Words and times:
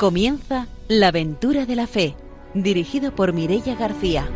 Comienza 0.00 0.66
La 0.88 1.08
aventura 1.08 1.66
de 1.66 1.76
la 1.76 1.86
fe, 1.86 2.16
dirigido 2.54 3.14
por 3.14 3.34
Mirella 3.34 3.74
García. 3.74 4.26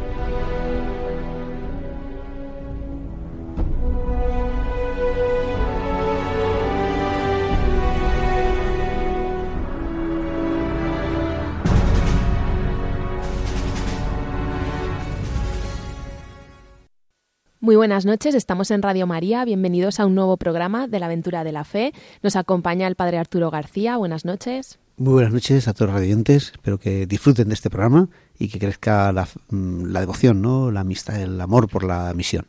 Muy 17.60 17.76
buenas 17.76 18.04
noches, 18.04 18.34
estamos 18.34 18.70
en 18.70 18.82
Radio 18.82 19.06
María, 19.06 19.46
bienvenidos 19.46 19.98
a 19.98 20.04
un 20.04 20.14
nuevo 20.14 20.36
programa 20.36 20.88
de 20.88 20.98
la 20.98 21.06
aventura 21.06 21.42
de 21.42 21.52
la 21.52 21.64
fe. 21.64 21.94
Nos 22.22 22.36
acompaña 22.36 22.86
el 22.86 22.96
Padre 22.96 23.16
Arturo 23.16 23.50
García, 23.50 23.96
buenas 23.96 24.26
noches. 24.26 24.78
Muy 24.96 25.14
buenas 25.14 25.32
noches 25.32 25.66
a 25.66 25.74
todos 25.74 25.90
los 25.90 26.00
radiantes, 26.00 26.52
espero 26.52 26.78
que 26.78 27.04
disfruten 27.06 27.48
de 27.48 27.54
este 27.54 27.68
programa 27.68 28.08
y 28.38 28.46
que 28.46 28.60
crezca 28.60 29.10
la, 29.12 29.26
mm, 29.48 29.86
la 29.86 29.98
devoción, 29.98 30.40
¿no? 30.40 30.70
la 30.70 30.80
amistad, 30.80 31.20
el 31.20 31.40
amor 31.40 31.68
por 31.68 31.82
la 31.82 32.14
misión. 32.14 32.46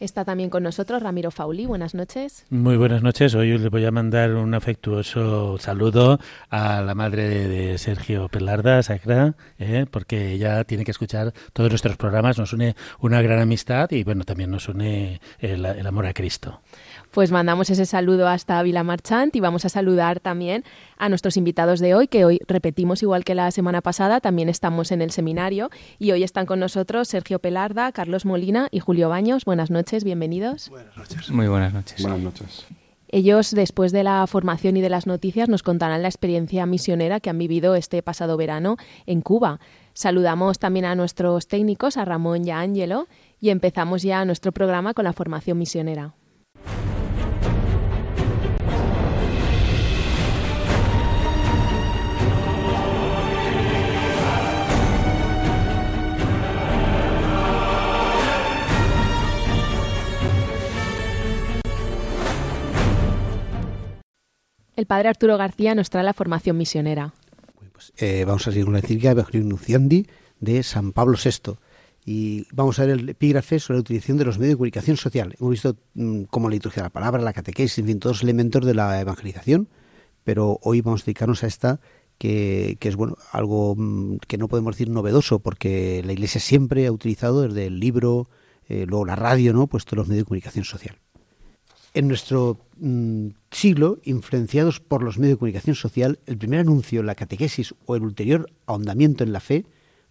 Está 0.00 0.24
también 0.24 0.48
con 0.48 0.62
nosotros 0.62 1.02
Ramiro 1.02 1.32
Fauli. 1.32 1.66
Buenas 1.66 1.94
noches. 1.94 2.46
Muy 2.50 2.76
buenas 2.76 3.02
noches. 3.02 3.34
Hoy 3.34 3.58
les 3.58 3.68
voy 3.68 3.84
a 3.84 3.90
mandar 3.90 4.34
un 4.34 4.54
afectuoso 4.54 5.58
saludo 5.58 6.20
a 6.50 6.80
la 6.82 6.94
madre 6.94 7.48
de, 7.48 7.78
Sergio 7.78 8.28
Pelarda, 8.28 8.80
Sacra, 8.84 9.34
¿eh? 9.58 9.86
porque 9.90 10.32
ella 10.32 10.62
tiene 10.62 10.84
que 10.84 10.92
escuchar 10.92 11.32
todos 11.52 11.70
nuestros 11.70 11.96
programas. 11.96 12.38
Nos 12.38 12.52
une 12.52 12.76
una 13.00 13.22
gran 13.22 13.40
amistad 13.40 13.90
y, 13.90 14.04
bueno, 14.04 14.22
también 14.22 14.52
nos 14.52 14.68
une 14.68 15.20
el, 15.40 15.64
el 15.64 15.86
amor 15.86 16.06
a 16.06 16.12
Cristo. 16.12 16.60
Pues 17.18 17.32
mandamos 17.32 17.68
ese 17.68 17.84
saludo 17.84 18.28
hasta 18.28 18.62
Vila 18.62 18.84
Marchant 18.84 19.34
y 19.34 19.40
vamos 19.40 19.64
a 19.64 19.68
saludar 19.68 20.20
también 20.20 20.62
a 20.98 21.08
nuestros 21.08 21.36
invitados 21.36 21.80
de 21.80 21.92
hoy, 21.96 22.06
que 22.06 22.24
hoy 22.24 22.38
repetimos 22.46 23.02
igual 23.02 23.24
que 23.24 23.34
la 23.34 23.50
semana 23.50 23.80
pasada, 23.80 24.20
también 24.20 24.48
estamos 24.48 24.92
en 24.92 25.02
el 25.02 25.10
seminario 25.10 25.68
y 25.98 26.12
hoy 26.12 26.22
están 26.22 26.46
con 26.46 26.60
nosotros 26.60 27.08
Sergio 27.08 27.40
Pelarda, 27.40 27.90
Carlos 27.90 28.24
Molina 28.24 28.68
y 28.70 28.78
Julio 28.78 29.08
Baños. 29.08 29.44
Buenas 29.44 29.68
noches, 29.68 30.04
bienvenidos. 30.04 30.70
Buenas 30.70 30.96
noches. 30.96 31.28
Muy 31.32 31.48
buenas 31.48 31.74
noches. 31.74 32.00
Buenas 32.00 32.20
noches. 32.20 32.66
Ellos, 33.08 33.50
después 33.50 33.90
de 33.90 34.04
la 34.04 34.24
formación 34.28 34.76
y 34.76 34.80
de 34.80 34.88
las 34.88 35.08
noticias, 35.08 35.48
nos 35.48 35.64
contarán 35.64 36.02
la 36.02 36.08
experiencia 36.08 36.66
misionera 36.66 37.18
que 37.18 37.30
han 37.30 37.38
vivido 37.38 37.74
este 37.74 38.00
pasado 38.00 38.36
verano 38.36 38.76
en 39.06 39.22
Cuba. 39.22 39.58
Saludamos 39.92 40.60
también 40.60 40.84
a 40.84 40.94
nuestros 40.94 41.48
técnicos, 41.48 41.96
a 41.96 42.04
Ramón 42.04 42.46
y 42.46 42.52
a 42.52 42.60
Ángelo, 42.60 43.08
y 43.40 43.50
empezamos 43.50 44.02
ya 44.02 44.24
nuestro 44.24 44.52
programa 44.52 44.94
con 44.94 45.02
la 45.02 45.12
formación 45.12 45.58
misionera. 45.58 46.14
El 64.78 64.86
padre 64.86 65.08
Arturo 65.08 65.36
García 65.36 65.74
nos 65.74 65.90
trae 65.90 66.04
la 66.04 66.14
formación 66.14 66.56
misionera. 66.56 67.12
Pues, 67.72 67.92
eh, 67.96 68.22
vamos 68.24 68.46
a 68.46 68.52
seguir 68.52 68.64
con 68.64 68.74
la 68.74 68.78
encíclica 68.78 69.12
Nunciandi 69.32 70.06
de 70.38 70.62
San 70.62 70.92
Pablo 70.92 71.18
VI. 71.18 71.54
Y 72.06 72.46
vamos 72.52 72.78
a 72.78 72.82
ver 72.82 73.00
el 73.00 73.08
epígrafe 73.08 73.58
sobre 73.58 73.78
la 73.78 73.80
utilización 73.80 74.18
de 74.18 74.24
los 74.24 74.38
medios 74.38 74.52
de 74.52 74.56
comunicación 74.58 74.96
social. 74.96 75.34
Hemos 75.40 75.50
visto 75.50 75.76
mm, 75.94 76.22
cómo 76.30 76.48
la 76.48 76.54
liturgia 76.54 76.82
de 76.84 76.86
la 76.86 76.92
palabra, 76.92 77.20
la 77.20 77.32
catequesis, 77.32 77.78
en 77.78 77.86
fin, 77.86 77.98
todos 77.98 78.18
los 78.18 78.22
elementos 78.22 78.64
de 78.64 78.74
la 78.74 79.00
evangelización, 79.00 79.68
pero 80.22 80.60
hoy 80.62 80.80
vamos 80.80 81.02
a 81.02 81.06
dedicarnos 81.06 81.42
a 81.42 81.48
esta 81.48 81.80
que, 82.16 82.76
que 82.78 82.88
es 82.88 82.94
bueno 82.94 83.16
algo 83.32 83.74
mm, 83.76 84.18
que 84.28 84.38
no 84.38 84.46
podemos 84.46 84.76
decir 84.76 84.90
novedoso, 84.90 85.40
porque 85.40 86.04
la 86.06 86.12
Iglesia 86.12 86.40
siempre 86.40 86.86
ha 86.86 86.92
utilizado 86.92 87.42
desde 87.42 87.66
el 87.66 87.80
libro, 87.80 88.30
eh, 88.68 88.86
luego 88.86 89.04
la 89.04 89.16
radio, 89.16 89.52
¿no? 89.52 89.66
pues 89.66 89.86
todos 89.86 89.96
los 89.96 90.06
medios 90.06 90.22
de 90.22 90.28
comunicación 90.28 90.64
social 90.64 91.00
en 91.94 92.08
nuestro 92.08 92.60
mm, 92.76 93.28
siglo, 93.50 93.98
influenciados 94.04 94.80
por 94.80 95.02
los 95.02 95.18
medios 95.18 95.36
de 95.36 95.38
comunicación 95.38 95.76
social, 95.76 96.18
el 96.26 96.38
primer 96.38 96.60
anuncio, 96.60 97.02
la 97.02 97.14
catequesis 97.14 97.74
o 97.86 97.96
el 97.96 98.02
ulterior 98.02 98.50
ahondamiento 98.66 99.24
en 99.24 99.32
la 99.32 99.40
fe 99.40 99.66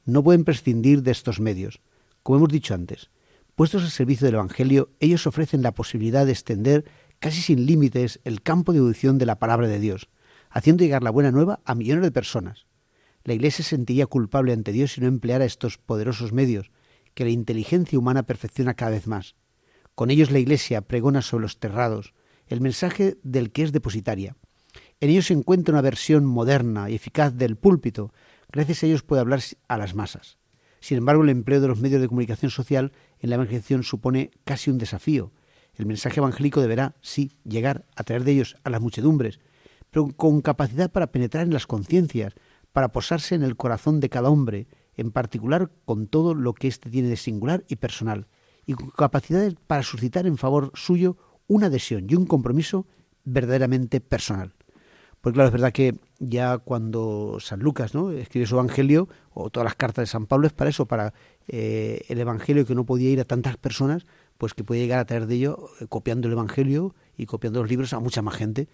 no 0.06 0.24
pueden 0.24 0.44
prescindir 0.44 1.04
de 1.04 1.12
estos 1.12 1.40
medios. 1.40 1.82
Como 2.24 2.40
hemos 2.40 2.50
dicho 2.50 2.74
antes, 2.74 3.10
puestos 3.56 3.84
al 3.84 3.92
servicio 3.92 4.26
del 4.26 4.36
Evangelio, 4.36 4.90
ellos 5.00 5.28
ofrecen 5.28 5.62
la 5.62 5.74
posibilidad 5.74 6.26
de 6.26 6.32
extender 6.32 6.86
casi 7.20 7.42
sin 7.42 7.66
límites 7.66 8.20
el 8.24 8.42
campo 8.42 8.74
de 8.74 8.80
audición 8.80 9.18
de 9.18 9.26
la 9.26 9.40
palabra 9.40 9.68
de 9.68 9.80
Dios, 9.80 10.10
haciendo 10.50 10.84
llegar 10.84 11.04
la 11.04 11.12
buena 11.12 11.32
nueva 11.32 11.60
a 11.66 11.76
millones 11.76 12.04
de 12.04 12.12
personas. 12.12 12.66
La 13.24 13.34
Iglesia 13.34 13.64
se 13.64 13.72
sentiría 13.72 14.06
culpable 14.06 14.54
ante 14.54 14.72
Dios 14.72 14.94
si 14.94 15.02
no 15.02 15.08
empleara 15.08 15.46
estos 15.46 15.78
poderosos 15.78 16.32
medios, 16.32 16.72
que 17.14 17.26
la 17.26 17.32
inteligencia 17.32 18.00
humana 18.00 18.24
perfecciona 18.24 18.76
cada 18.76 18.92
vez 18.92 19.08
más. 19.08 19.36
Con 19.98 20.12
ellos 20.12 20.30
la 20.30 20.38
Iglesia 20.38 20.82
pregona 20.82 21.24
sobre 21.24 21.42
los 21.42 21.60
terrados 21.60 22.14
el 22.46 22.62
mensaje 22.62 23.18
del 23.24 23.52
que 23.52 23.64
es 23.64 23.72
depositaria. 23.72 24.36
En 25.00 25.10
ellos 25.10 25.26
se 25.26 25.34
encuentra 25.34 25.74
una 25.74 25.82
versión 25.82 26.24
moderna 26.24 26.88
y 26.88 26.94
eficaz 26.94 27.34
del 27.34 27.56
púlpito. 27.56 28.14
Gracias 28.52 28.84
a 28.84 28.86
ellos 28.86 29.02
puede 29.02 29.22
hablar 29.22 29.42
a 29.68 29.78
las 29.80 29.96
masas. 29.96 30.38
Sin 30.82 31.00
embargo, 31.00 31.24
el 31.24 31.30
empleo 31.30 31.62
de 31.62 31.68
los 31.68 31.80
medios 31.80 32.00
de 32.00 32.08
comunicación 32.08 32.52
social 32.52 32.92
en 33.18 33.32
la 33.32 33.38
evangelización 33.38 33.82
supone 33.82 34.30
casi 34.44 34.70
un 34.70 34.78
desafío. 34.78 35.32
El 35.74 35.88
mensaje 35.88 36.20
evangélico 36.20 36.62
deberá, 36.62 36.94
sí, 37.02 37.32
llegar 37.44 37.88
a 37.96 38.04
través 38.04 38.24
de 38.24 38.34
ellos 38.34 38.56
a 38.64 38.70
las 38.70 38.82
muchedumbres, 38.82 39.40
pero 39.90 40.10
con 40.10 40.42
capacidad 40.42 40.92
para 40.92 41.12
penetrar 41.12 41.48
en 41.48 41.54
las 41.54 41.66
conciencias, 41.66 42.36
para 42.72 42.92
posarse 42.92 43.34
en 43.34 43.42
el 43.42 43.56
corazón 43.56 44.00
de 44.00 44.10
cada 44.10 44.30
hombre, 44.30 44.68
en 44.96 45.10
particular 45.10 45.72
con 45.86 46.06
todo 46.06 46.36
lo 46.36 46.54
que 46.54 46.68
éste 46.68 46.92
tiene 46.92 47.10
de 47.10 47.18
singular 47.18 47.66
y 47.68 47.78
personal 47.78 48.28
y 48.68 48.74
con 48.74 48.92
capacidades 48.92 49.56
para 49.66 49.82
suscitar 49.82 50.28
en 50.28 50.38
favor 50.38 50.72
suyo 50.76 51.18
una 51.48 51.68
adhesión 51.68 52.06
y 52.08 52.16
un 52.16 52.28
compromiso 52.28 52.86
verdaderamente 53.24 54.02
personal. 54.02 54.54
Porque 55.22 55.36
claro, 55.36 55.48
es 55.48 55.54
verdad 55.54 55.72
que 55.72 55.96
ya 56.20 56.58
cuando 56.60 57.38
San 57.40 57.62
Lucas 57.62 57.96
¿no? 57.96 58.12
escribe 58.12 58.46
su 58.46 58.56
Evangelio, 58.56 59.08
o 59.34 59.50
todas 59.50 59.66
las 59.66 59.76
cartas 59.76 60.04
de 60.04 60.08
San 60.08 60.28
Pablo, 60.28 60.48
es 60.48 60.54
para 60.54 60.70
eso, 60.70 60.86
para 60.86 61.14
eh, 61.48 62.02
el 62.10 62.20
Evangelio 62.20 62.66
que 62.66 62.76
no 62.76 62.86
podía 62.86 63.10
ir 63.10 63.22
a 63.22 63.26
tantas 63.26 63.58
personas, 63.58 64.06
pues 64.38 64.54
que 64.54 64.64
puede 64.64 64.82
llegar 64.82 65.00
a 65.00 65.06
través 65.06 65.28
de 65.28 65.36
ello, 65.36 65.70
eh, 65.80 65.88
copiando 65.88 66.28
el 66.28 66.34
Evangelio 66.34 66.94
y 67.18 67.26
copiando 67.26 67.62
los 67.62 67.70
libros 67.70 67.94
a 67.94 68.00
mucha 68.00 68.22
más 68.22 68.36
gente, 68.36 68.68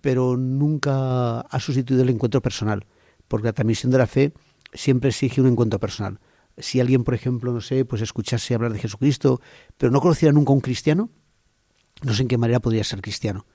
pero 0.00 0.36
nunca 0.36 1.40
ha 1.40 1.60
sustituido 1.60 2.02
el 2.02 2.10
encuentro 2.10 2.42
personal, 2.42 2.86
porque 3.26 3.46
la 3.46 3.52
transmisión 3.52 3.90
de 3.90 3.98
la 3.98 4.06
fe 4.06 4.32
siempre 4.72 5.08
exige 5.08 5.40
un 5.40 5.48
encuentro 5.48 5.80
personal 5.80 6.20
si 6.60 6.80
alguien, 6.80 7.04
por 7.04 7.14
ejemplo, 7.14 7.52
no 7.52 7.60
sé, 7.60 7.84
pues 7.84 8.02
escuchase 8.02 8.54
hablar 8.54 8.72
de 8.72 8.78
Jesucristo, 8.78 9.40
pero 9.76 9.90
no 9.90 10.00
conociera 10.00 10.32
nunca 10.32 10.52
a 10.52 10.54
un 10.54 10.60
cristiano, 10.60 11.10
no 12.02 12.14
sé 12.14 12.22
en 12.22 12.28
qué 12.28 12.38
manera 12.38 12.60
podría 12.60 12.84
ser 12.84 13.00
cristiano. 13.00 13.46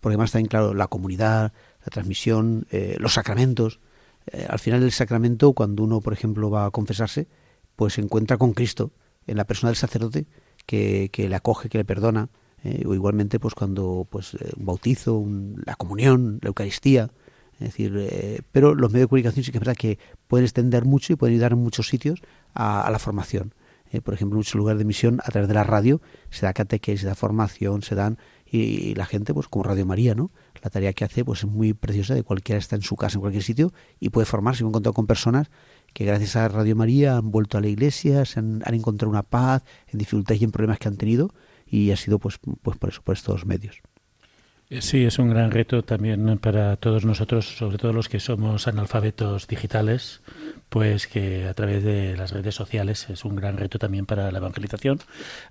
Porque 0.00 0.14
además 0.14 0.32
también, 0.32 0.48
claro, 0.48 0.74
la 0.74 0.88
comunidad, 0.88 1.52
la 1.80 1.90
transmisión, 1.90 2.66
eh, 2.70 2.96
los 2.98 3.14
sacramentos. 3.14 3.80
Eh, 4.26 4.46
al 4.48 4.58
final 4.58 4.80
del 4.80 4.92
sacramento, 4.92 5.52
cuando 5.52 5.82
uno, 5.82 6.00
por 6.00 6.12
ejemplo, 6.12 6.50
va 6.50 6.66
a 6.66 6.70
confesarse, 6.70 7.28
pues 7.76 7.94
se 7.94 8.00
encuentra 8.00 8.36
con 8.36 8.52
Cristo 8.52 8.92
en 9.26 9.36
la 9.36 9.46
persona 9.46 9.70
del 9.70 9.76
sacerdote 9.76 10.26
que, 10.66 11.08
que 11.12 11.28
le 11.28 11.36
acoge, 11.36 11.68
que 11.68 11.78
le 11.78 11.84
perdona. 11.84 12.28
Eh, 12.64 12.84
o 12.86 12.94
igualmente, 12.94 13.38
pues 13.38 13.54
cuando 13.54 14.06
pues 14.10 14.34
un 14.34 14.64
bautizo, 14.64 15.24
la 15.64 15.74
comunión, 15.76 16.38
la 16.42 16.48
Eucaristía, 16.48 17.10
es 17.54 17.68
decir, 17.68 17.94
eh, 17.96 18.40
pero 18.52 18.74
los 18.74 18.90
medios 18.90 19.04
de 19.04 19.08
comunicación 19.08 19.44
sí 19.44 19.52
que 19.52 19.58
es 19.58 19.60
verdad 19.60 19.76
que 19.76 19.98
pueden 20.26 20.44
extender 20.44 20.84
mucho 20.84 21.12
y 21.12 21.16
pueden 21.16 21.34
ayudar 21.34 21.52
en 21.52 21.58
muchos 21.58 21.88
sitios 21.88 22.20
a, 22.54 22.88
la 22.90 22.98
formación. 22.98 23.54
Eh, 23.92 24.00
por 24.00 24.14
ejemplo, 24.14 24.36
en 24.36 24.38
muchos 24.38 24.56
lugares 24.56 24.78
de 24.78 24.84
misión, 24.84 25.20
a 25.24 25.30
través 25.30 25.48
de 25.48 25.54
la 25.54 25.62
radio, 25.62 26.00
se 26.30 26.46
da 26.46 26.52
catequesis, 26.52 27.02
se 27.02 27.06
da 27.06 27.14
formación, 27.14 27.82
se 27.82 27.94
dan, 27.94 28.18
y, 28.44 28.94
la 28.94 29.06
gente, 29.06 29.32
pues 29.34 29.48
como 29.48 29.64
Radio 29.64 29.86
María, 29.86 30.14
¿no? 30.14 30.30
La 30.62 30.70
tarea 30.70 30.92
que 30.92 31.04
hace 31.04 31.24
pues 31.24 31.40
es 31.40 31.46
muy 31.46 31.74
preciosa, 31.74 32.14
de 32.14 32.22
cualquiera 32.22 32.58
está 32.58 32.76
en 32.76 32.82
su 32.82 32.96
casa, 32.96 33.16
en 33.16 33.20
cualquier 33.20 33.42
sitio, 33.42 33.72
y 34.00 34.10
puede 34.10 34.26
formarse. 34.26 34.64
He 34.64 34.66
encontrado 34.66 34.94
con 34.94 35.06
personas 35.06 35.50
que 35.92 36.04
gracias 36.04 36.36
a 36.36 36.48
Radio 36.48 36.74
María 36.74 37.16
han 37.16 37.30
vuelto 37.30 37.58
a 37.58 37.60
la 37.60 37.68
iglesia, 37.68 38.24
se 38.24 38.40
han, 38.40 38.62
han 38.64 38.74
encontrado 38.74 39.10
una 39.10 39.22
paz 39.22 39.62
en 39.88 39.98
dificultades 39.98 40.40
y 40.42 40.44
en 40.44 40.50
problemas 40.50 40.78
que 40.78 40.88
han 40.88 40.96
tenido, 40.96 41.32
y 41.66 41.90
ha 41.92 41.96
sido 41.96 42.18
pues, 42.18 42.38
pues 42.62 42.76
por 42.78 42.90
eso, 42.90 43.02
por 43.02 43.14
estos 43.14 43.46
medios. 43.46 43.80
Eh, 44.70 44.80
sí, 44.80 45.04
es 45.04 45.18
un 45.18 45.28
gran 45.28 45.50
reto 45.50 45.82
también 45.84 46.38
para 46.38 46.76
todos 46.76 47.04
nosotros, 47.04 47.56
sobre 47.58 47.76
todo 47.76 47.92
los 47.92 48.08
que 48.08 48.18
somos 48.18 48.66
analfabetos 48.66 49.46
digitales, 49.46 50.22
pues 50.70 51.06
que 51.06 51.46
a 51.46 51.54
través 51.54 51.84
de 51.84 52.16
las 52.16 52.32
redes 52.32 52.54
sociales 52.54 53.08
es 53.10 53.24
un 53.24 53.36
gran 53.36 53.58
reto 53.58 53.78
también 53.78 54.06
para 54.06 54.32
la 54.32 54.38
evangelización. 54.38 55.00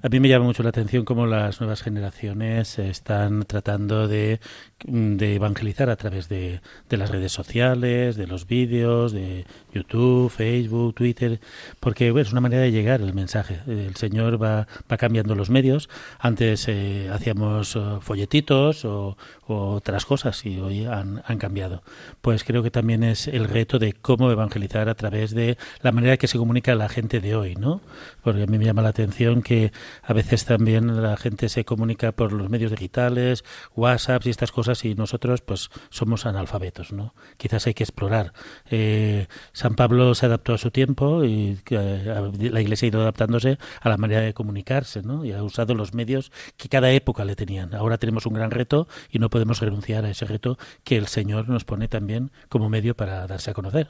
A 0.01 0.09
mí 0.09 0.19
me 0.19 0.29
llama 0.29 0.45
mucho 0.45 0.63
la 0.63 0.69
atención 0.69 1.05
cómo 1.05 1.27
las 1.27 1.61
nuevas 1.61 1.83
generaciones 1.83 2.79
están 2.79 3.43
tratando 3.45 4.07
de, 4.07 4.39
evangelizar 4.85 5.89
a 5.89 5.95
través 5.95 6.27
de, 6.27 6.59
las 6.89 7.09
redes 7.09 7.31
sociales, 7.31 8.15
de 8.15 8.27
los 8.27 8.47
vídeos, 8.47 9.11
de 9.11 9.45
YouTube, 9.73 10.31
Facebook, 10.31 10.95
Twitter, 10.95 11.39
porque 11.79 12.11
es 12.19 12.31
una 12.31 12.41
manera 12.41 12.63
de 12.63 12.71
llegar 12.71 12.99
el 13.01 13.13
mensaje. 13.13 13.59
El 13.67 13.95
Señor 13.95 14.41
va, 14.41 14.67
cambiando 14.97 15.35
los 15.35 15.49
medios. 15.49 15.89
Antes 16.19 16.67
eh, 16.67 17.09
hacíamos 17.11 17.75
eh, 17.75 17.79
folletitos 18.01 18.85
o 18.85 19.02
o, 19.03 19.17
otras 19.47 20.05
cosas 20.05 20.45
y 20.45 20.59
hoy 20.59 20.85
han, 20.85 21.21
han, 21.25 21.37
cambiado. 21.37 21.83
Pues 22.21 22.43
creo 22.43 22.63
que 22.63 22.71
también 22.71 23.03
es 23.03 23.27
el 23.27 23.47
reto 23.47 23.77
de 23.79 23.93
cómo 23.93 24.31
evangelizar 24.31 24.89
a 24.89 24.95
través 24.95 25.33
de 25.33 25.57
la 25.81 25.91
manera 25.91 26.17
que 26.17 26.27
se 26.27 26.37
comunica 26.37 26.75
la 26.75 26.89
gente 26.89 27.19
de 27.19 27.35
hoy, 27.35 27.55
¿no? 27.55 27.81
Porque 28.23 28.43
a 28.43 28.45
mí 28.47 28.57
me 28.57 28.65
llama 28.65 28.81
la 28.81 28.89
atención 28.89 29.41
que 29.41 29.71
a 30.01 30.13
veces 30.13 30.45
también 30.45 31.01
la 31.01 31.17
gente 31.17 31.49
se 31.49 31.65
comunica 31.65 32.11
por 32.11 32.33
los 32.33 32.49
medios 32.49 32.71
digitales, 32.71 33.43
WhatsApp 33.75 34.25
y 34.25 34.29
estas 34.29 34.51
cosas 34.51 34.83
y 34.85 34.95
nosotros 34.95 35.41
pues 35.41 35.69
somos 35.89 36.25
analfabetos, 36.25 36.91
¿no? 36.91 37.13
Quizás 37.37 37.67
hay 37.67 37.73
que 37.73 37.83
explorar. 37.83 38.33
Eh, 38.69 39.27
San 39.51 39.75
Pablo 39.75 40.15
se 40.15 40.25
adaptó 40.25 40.53
a 40.53 40.57
su 40.57 40.71
tiempo 40.71 41.23
y 41.23 41.59
eh, 41.69 42.31
la 42.51 42.61
Iglesia 42.61 42.87
ha 42.87 42.89
ido 42.89 43.01
adaptándose 43.01 43.57
a 43.81 43.89
la 43.89 43.97
manera 43.97 44.21
de 44.21 44.33
comunicarse, 44.33 45.01
¿no? 45.01 45.25
Y 45.25 45.31
ha 45.31 45.43
usado 45.43 45.75
los 45.75 45.93
medios 45.93 46.31
que 46.57 46.69
cada 46.69 46.91
época 46.91 47.25
le 47.25 47.35
tenían. 47.35 47.73
Ahora 47.75 47.97
tenemos 47.97 48.25
un 48.25 48.33
gran 48.33 48.51
reto 48.51 48.87
y 49.09 49.19
no 49.19 49.29
podemos 49.29 49.59
renunciar 49.59 50.05
a 50.05 50.09
ese 50.09 50.25
reto 50.25 50.57
que 50.83 50.97
el 50.97 51.07
Señor 51.07 51.49
nos 51.49 51.65
pone 51.65 51.87
también 51.87 52.31
como 52.49 52.69
medio 52.69 52.95
para 52.95 53.25
darse 53.27 53.51
a 53.51 53.53
conocer. 53.53 53.89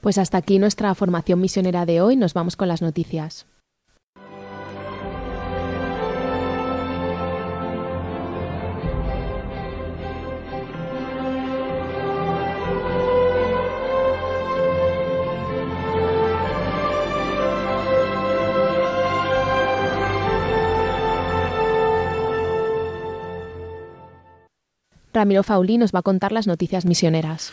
Pues 0.00 0.18
hasta 0.18 0.38
aquí 0.38 0.58
nuestra 0.58 0.94
formación 0.94 1.40
misionera 1.40 1.86
de 1.86 2.00
hoy. 2.00 2.16
Nos 2.16 2.34
vamos 2.34 2.56
con 2.56 2.68
las 2.68 2.82
noticias. 2.82 3.46
Ramiro 25.16 25.42
Fauli 25.42 25.78
nos 25.78 25.92
va 25.94 26.00
a 26.00 26.02
contar 26.02 26.30
las 26.30 26.46
noticias 26.46 26.84
misioneras. 26.84 27.50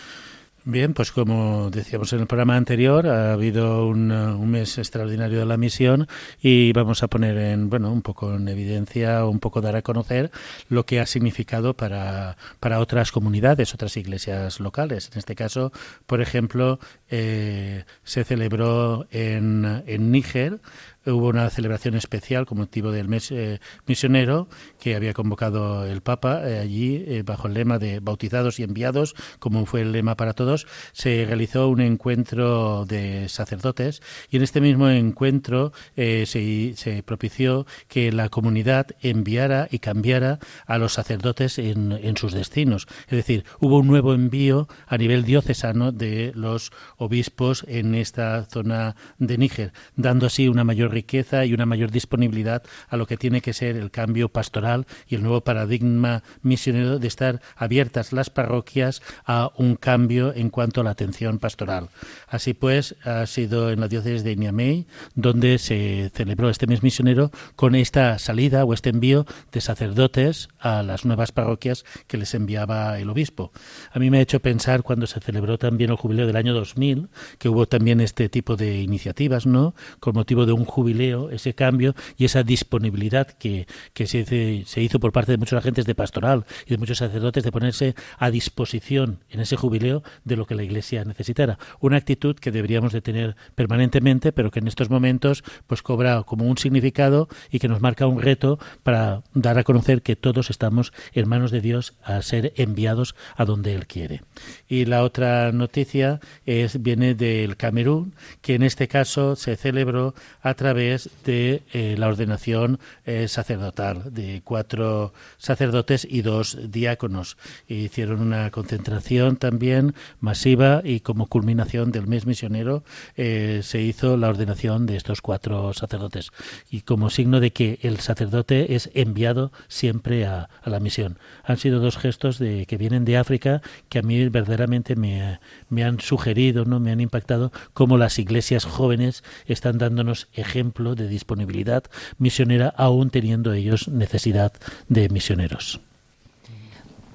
Bien, 0.65 0.93
pues 0.93 1.11
como 1.11 1.69
decíamos 1.69 2.13
en 2.13 2.21
el 2.21 2.27
programa 2.27 2.55
anterior, 2.55 3.07
ha 3.07 3.33
habido 3.33 3.85
un, 3.85 4.11
un, 4.11 4.49
mes 4.49 4.77
extraordinario 4.77 5.39
de 5.39 5.45
la 5.45 5.57
misión 5.57 6.07
y 6.41 6.71
vamos 6.71 7.03
a 7.03 7.09
poner 7.09 7.37
en, 7.37 7.69
bueno, 7.69 7.91
un 7.91 8.01
poco 8.01 8.35
en 8.35 8.47
evidencia, 8.47 9.25
un 9.25 9.39
poco 9.39 9.59
dar 9.59 9.75
a 9.75 9.81
conocer 9.81 10.31
lo 10.69 10.85
que 10.85 11.01
ha 11.01 11.05
significado 11.05 11.73
para, 11.73 12.37
para 12.61 12.79
otras 12.79 13.11
comunidades, 13.11 13.73
otras 13.73 13.97
iglesias 13.97 14.61
locales. 14.61 15.09
En 15.11 15.19
este 15.19 15.35
caso, 15.35 15.73
por 16.05 16.21
ejemplo, 16.21 16.79
eh, 17.09 17.83
se 18.05 18.23
celebró 18.23 19.05
en, 19.11 19.83
en 19.85 20.11
Níger 20.11 20.61
hubo 21.05 21.27
una 21.27 21.49
celebración 21.49 21.95
especial 21.95 22.45
con 22.45 22.57
motivo 22.57 22.91
del 22.91 23.07
mes 23.07 23.31
eh, 23.31 23.59
misionero 23.85 24.47
que 24.79 24.95
había 24.95 25.13
convocado 25.13 25.85
el 25.85 26.01
Papa 26.01 26.41
eh, 26.47 26.59
allí 26.59 27.03
eh, 27.07 27.23
bajo 27.25 27.47
el 27.47 27.53
lema 27.53 27.79
de 27.79 27.99
bautizados 27.99 28.59
y 28.59 28.63
enviados, 28.63 29.15
como 29.39 29.65
fue 29.65 29.81
el 29.81 29.91
lema 29.91 30.15
para 30.15 30.33
todos, 30.33 30.67
se 30.93 31.25
realizó 31.25 31.67
un 31.67 31.81
encuentro 31.81 32.85
de 32.85 33.27
sacerdotes 33.29 34.01
y 34.29 34.37
en 34.37 34.43
este 34.43 34.61
mismo 34.61 34.89
encuentro 34.89 35.73
se, 35.95 36.73
se, 36.75 37.03
propició 37.03 37.65
que 37.87 38.11
la 38.11 38.29
comunidad 38.29 38.87
enviara 39.01 39.67
y 39.71 39.79
cambiara 39.79 40.39
a 40.65 40.77
los 40.77 40.93
sacerdotes 40.93 41.57
en, 41.59 41.91
en 41.91 42.17
sus 42.17 42.33
destinos. 42.33 42.87
Es 43.07 43.17
decir, 43.17 43.45
hubo 43.59 43.79
un 43.79 43.87
nuevo 43.87 44.13
envío 44.13 44.67
a 44.87 44.97
nivel 44.97 45.23
diocesano 45.23 45.91
de 45.91 46.31
los 46.35 46.71
obispos 46.97 47.65
en 47.67 47.95
esta 47.95 48.45
zona 48.45 48.95
de 49.17 49.37
Níger, 49.37 49.73
dando 49.95 50.27
así 50.27 50.47
una 50.47 50.63
mayor 50.63 50.92
riqueza 50.93 51.45
y 51.45 51.53
una 51.53 51.65
mayor 51.65 51.91
disponibilidad 51.91 52.63
a 52.87 52.97
lo 52.97 53.05
que 53.05 53.17
tiene 53.17 53.41
que 53.41 53.53
ser 53.53 53.75
el 53.75 53.91
cambio 53.91 54.29
pastoral 54.29 54.85
y 55.07 55.15
el 55.15 55.23
nuevo 55.23 55.41
paradigma 55.41 56.23
misionero 56.41 56.99
de 56.99 57.07
estar 57.07 57.41
abiertas 57.55 58.13
las 58.13 58.29
parroquias 58.29 59.01
a 59.25 59.51
un 59.57 59.75
cambio 59.75 60.33
en 60.33 60.49
cuanto 60.49 60.81
a 60.81 60.83
la 60.83 60.91
atención 60.91 61.39
pastoral. 61.39 61.89
Así 62.27 62.53
pues, 62.53 62.95
ha 63.03 63.25
sido 63.25 63.71
en 63.71 63.79
la 63.79 63.87
diócesis 63.87 64.23
de 64.23 64.35
Niamey 64.35 64.87
donde 65.15 65.57
se 65.57 66.11
celebró 66.13 66.49
este 66.49 66.67
mes 66.67 66.83
misionero 66.83 67.31
con 67.55 67.75
esta 67.75 68.19
salida 68.19 68.63
o 68.65 68.73
este 68.73 68.89
envío 68.89 69.25
de 69.51 69.61
sacerdotes 69.61 70.49
a 70.59 70.83
las 70.83 71.05
nuevas 71.05 71.31
parroquias 71.31 71.85
que 72.07 72.17
les 72.17 72.33
enviaba 72.33 72.99
el 72.99 73.09
obispo. 73.09 73.51
A 73.91 73.99
mí 73.99 74.09
me 74.09 74.19
ha 74.19 74.21
hecho 74.21 74.39
pensar 74.39 74.83
cuando 74.83 75.07
se 75.07 75.19
celebró 75.19 75.57
también 75.57 75.91
el 75.91 75.97
jubileo 75.97 76.27
del 76.27 76.35
año 76.35 76.53
2000 76.53 77.09
que 77.37 77.49
hubo 77.49 77.65
también 77.67 78.01
este 78.01 78.29
tipo 78.29 78.55
de 78.55 78.81
iniciativas, 78.81 79.45
¿no? 79.45 79.73
Con 79.99 80.13
motivo 80.13 80.45
de 80.45 80.53
un 80.53 80.65
jubileo 80.65 80.82
jubileo, 80.83 81.29
ese 81.29 81.55
cambio 81.55 81.95
y 82.17 82.25
esa 82.25 82.43
disponibilidad 82.43 83.27
que, 83.27 83.67
que 83.93 84.05
se, 84.05 84.25
se, 84.65 84.81
hizo 84.81 84.99
por 84.99 85.13
parte 85.13 85.31
de 85.31 85.37
muchos 85.37 85.57
agentes 85.57 85.85
de 85.85 85.95
pastoral 85.95 86.45
y 86.67 86.71
de 86.71 86.77
muchos 86.77 86.97
sacerdotes 86.97 87.43
de 87.43 87.51
ponerse 87.51 87.95
a 88.17 88.29
disposición 88.29 89.19
en 89.29 89.39
ese 89.39 89.55
jubileo 89.55 90.03
de 90.25 90.35
lo 90.35 90.45
que 90.45 90.55
la 90.55 90.63
Iglesia 90.63 91.05
necesitara. 91.05 91.57
Una 91.79 91.97
actitud 91.97 92.35
que 92.35 92.51
deberíamos 92.51 92.91
de 92.91 93.01
tener 93.01 93.35
permanentemente, 93.55 94.33
pero 94.33 94.51
que 94.51 94.59
en 94.59 94.67
estos 94.67 94.89
momentos 94.89 95.43
pues 95.67 95.81
cobra 95.81 96.23
como 96.23 96.45
un 96.45 96.57
significado 96.57 97.29
y 97.49 97.59
que 97.59 97.69
nos 97.69 97.79
marca 97.79 98.07
un 98.07 98.21
reto 98.21 98.59
para 98.83 99.23
dar 99.33 99.57
a 99.57 99.63
conocer 99.63 100.01
que 100.01 100.17
todos 100.17 100.49
estamos 100.49 100.91
en 101.13 101.29
manos 101.29 101.51
de 101.51 101.61
Dios 101.61 101.93
a 102.03 102.21
ser 102.21 102.51
enviados 102.57 103.15
a 103.37 103.45
donde 103.45 103.73
Él 103.73 103.87
quiere. 103.87 104.21
Y 104.67 104.83
la 104.85 105.03
otra 105.03 105.51
noticia 105.53 106.19
es 106.45 106.81
viene 106.81 107.15
del 107.15 107.55
Camerún, 107.55 108.15
que 108.41 108.55
en 108.55 108.63
este 108.63 108.89
caso 108.89 109.37
se 109.37 109.55
celebró 109.55 110.13
a 110.41 110.53
través 110.55 110.72
de 110.73 111.61
eh, 111.73 111.95
la 111.97 112.07
ordenación 112.07 112.79
eh, 113.05 113.27
sacerdotal 113.27 114.13
de 114.13 114.41
cuatro 114.43 115.13
sacerdotes 115.37 116.07
y 116.09 116.21
dos 116.21 116.57
diáconos. 116.71 117.37
hicieron 117.67 118.21
una 118.21 118.49
concentración 118.49 119.37
también 119.37 119.93
masiva 120.19 120.81
y 120.83 121.01
como 121.01 121.27
culminación 121.27 121.91
del 121.91 122.07
mes 122.07 122.25
misionero 122.25 122.83
eh, 123.17 123.61
se 123.63 123.81
hizo 123.81 124.17
la 124.17 124.29
ordenación 124.29 124.85
de 124.85 124.95
estos 124.95 125.21
cuatro 125.21 125.73
sacerdotes 125.73 126.31
y 126.71 126.81
como 126.81 127.09
signo 127.09 127.39
de 127.39 127.51
que 127.51 127.79
el 127.81 127.99
sacerdote 127.99 128.75
es 128.75 128.89
enviado 128.93 129.51
siempre 129.67 130.25
a, 130.25 130.49
a 130.61 130.69
la 130.69 130.79
misión. 130.79 131.19
Han 131.43 131.57
sido 131.57 131.79
dos 131.79 131.97
gestos 131.97 132.39
de, 132.39 132.65
que 132.65 132.77
vienen 132.77 133.05
de 133.05 133.17
África 133.17 133.61
que 133.89 133.99
a 133.99 134.01
mí 134.01 134.27
verdaderamente 134.29 134.95
me, 134.95 135.39
me 135.69 135.83
han 135.83 135.99
sugerido, 135.99 136.65
no 136.65 136.79
me 136.79 136.91
han 136.91 136.99
impactado 136.99 137.51
cómo 137.73 137.97
las 137.97 138.17
iglesias 138.17 138.65
jóvenes 138.65 139.23
están 139.45 139.77
dándonos 139.77 140.27
ejemplos 140.33 140.62
ejemplo 140.63 140.95
de 140.95 141.07
disponibilidad 141.09 141.83
misionera, 142.17 142.73
aún 142.77 143.09
teniendo 143.09 143.51
ellos 143.51 143.89
necesidad 143.89 144.53
de 144.87 145.09
misioneros. 145.09 145.81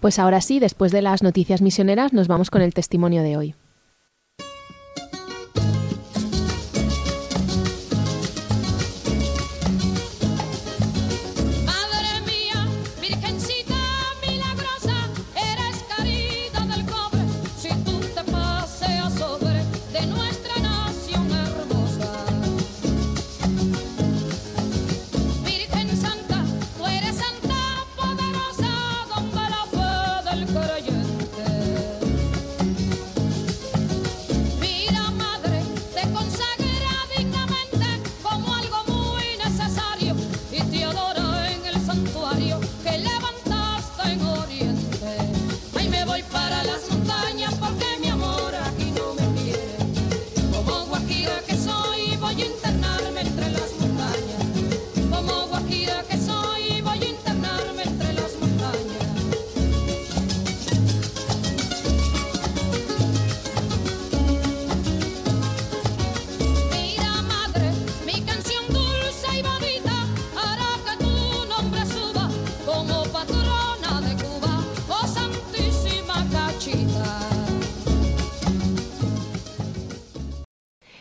Pues 0.01 0.19
ahora 0.19 0.41
sí, 0.41 0.61
después 0.61 0.93
de 0.93 1.03
las 1.03 1.23
noticias 1.23 1.63
misioneras, 1.63 2.13
nos 2.13 2.29
vamos 2.29 2.51
con 2.51 2.61
el 2.63 2.75
testimonio 2.75 3.23
de 3.23 3.37
hoy. 3.37 3.55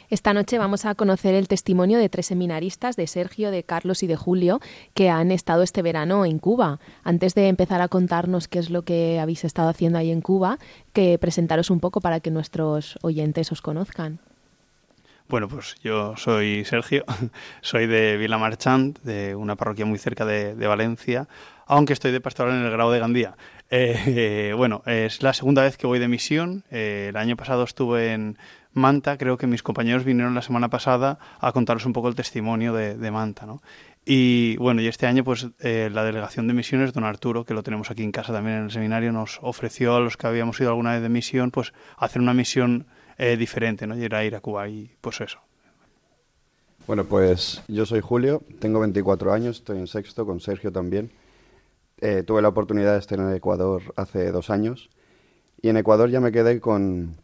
Esta 0.10 0.34
noche 0.34 0.58
vamos 0.58 0.86
a 0.86 0.96
conocer 0.96 1.36
el 1.36 1.50
testimonio 1.50 2.00
de 2.00 2.08
tres 2.08 2.28
seminaristas, 2.28 2.96
de 2.96 3.08
Sergio, 3.08 3.52
de 3.52 3.64
Carlos 3.64 4.04
y 4.04 4.08
de 4.08 4.16
Julio, 4.16 4.62
que 4.94 5.10
han 5.10 5.32
estado 5.32 5.64
este 5.64 5.82
verano 5.82 6.24
en 6.24 6.40
Cuba. 6.40 6.80
Antes 7.04 7.36
de 7.36 7.50
empezar 7.50 7.82
a 7.82 7.90
contarnos 7.90 8.48
qué 8.48 8.60
es 8.60 8.70
lo 8.70 8.84
que 8.84 9.20
habéis 9.20 9.44
estado 9.44 9.68
haciendo 9.68 10.00
ahí 10.00 10.12
en 10.12 10.22
Cuba, 10.22 10.60
que 10.94 11.18
presentaros 11.20 11.70
un 11.70 11.82
poco 11.82 12.00
para 12.00 12.22
que 12.22 12.32
nuestros 12.32 12.98
oyentes 13.02 13.52
os 13.52 13.62
conozcan. 13.62 14.22
Bueno, 15.30 15.50
pues 15.50 15.76
yo 15.84 16.16
soy 16.16 16.64
Sergio, 16.64 17.04
soy 17.62 17.86
de 17.86 18.16
Vila 18.16 18.38
Marchant, 18.38 18.98
de 19.00 19.36
una 19.36 19.58
parroquia 19.58 19.86
muy 19.86 20.00
cerca 20.00 20.26
de, 20.26 20.68
Valencia, 20.68 21.28
aunque 21.66 21.92
estoy 21.92 22.14
de 22.14 22.22
pastoral 22.22 22.56
en 22.56 22.64
el 22.64 22.72
grado 22.72 22.92
de 22.92 23.00
Gandía. 23.00 23.36
Eh, 23.70 24.54
bueno, 24.56 24.82
es 24.86 25.22
la 25.22 25.34
segunda 25.34 25.62
vez 25.62 25.76
que 25.76 25.88
voy 25.88 26.00
de 26.00 26.08
misión. 26.08 26.64
Eh, 26.72 27.08
el 27.10 27.18
año 27.18 27.36
pasado 27.36 27.66
estuve 27.66 28.14
en 28.14 28.38
Manta, 28.72 29.18
creo 29.18 29.38
que 29.38 29.46
mis 29.46 29.62
compañeros 29.62 30.06
vinieron 30.06 30.34
la 30.36 30.42
semana 30.42 30.70
pasada 30.70 31.20
a 31.42 31.52
contaros 31.52 31.86
un 31.86 31.92
poco 31.92 32.08
el 32.08 32.16
testimonio 32.16 32.72
de, 32.72 33.12
Manta, 33.12 33.46
¿no? 33.46 33.62
Y 34.06 34.56
bueno, 34.56 34.82
y 34.82 34.88
este 34.88 35.06
año 35.06 35.26
pues 35.26 35.48
eh, 35.60 35.90
la 35.92 36.06
delegación 36.06 36.48
de 36.48 36.54
misiones, 36.54 36.94
don 36.94 37.04
Arturo, 37.04 37.44
que 37.44 37.54
lo 37.54 37.62
tenemos 37.62 37.92
aquí 37.92 38.04
en 38.04 38.14
casa 38.14 38.32
también 38.32 38.60
en 38.60 38.64
el 38.64 38.72
seminario, 38.72 39.12
nos 39.12 39.40
ofreció 39.42 39.98
a 39.98 40.00
los 40.00 40.16
que 40.16 40.28
habíamos 40.28 40.58
ido 40.62 40.70
alguna 40.70 40.94
vez 40.94 41.02
de 41.02 41.10
misión, 41.10 41.52
pues 41.52 41.74
hacer 41.98 42.22
una 42.22 42.34
misión 42.34 42.88
eh, 43.18 43.38
diferente, 43.38 43.88
¿no? 43.88 43.98
Y 43.98 44.04
era 44.04 44.24
ir 44.24 44.36
a 44.36 44.42
Cuba 44.42 44.68
y 44.70 44.92
pues 45.02 45.22
eso. 45.22 45.40
Bueno, 46.86 47.06
pues 47.06 47.64
yo 47.68 47.86
soy 47.86 48.00
Julio, 48.00 48.42
tengo 48.60 48.80
24 48.80 49.34
años, 49.34 49.58
estoy 49.58 49.78
en 49.78 49.88
sexto 49.88 50.26
con 50.26 50.40
Sergio 50.40 50.72
también. 50.72 51.12
Eh, 52.00 52.24
tuve 52.24 52.42
la 52.42 52.48
oportunidad 52.48 52.94
de 52.94 53.00
estar 53.00 53.20
en 53.20 53.34
Ecuador 53.34 53.82
hace 53.96 54.32
dos 54.32 54.50
años 54.50 54.90
y 55.62 55.70
en 55.70 55.78
Ecuador 55.78 56.10
ya 56.10 56.22
me 56.22 56.32
quedé 56.32 56.62
con, 56.62 57.18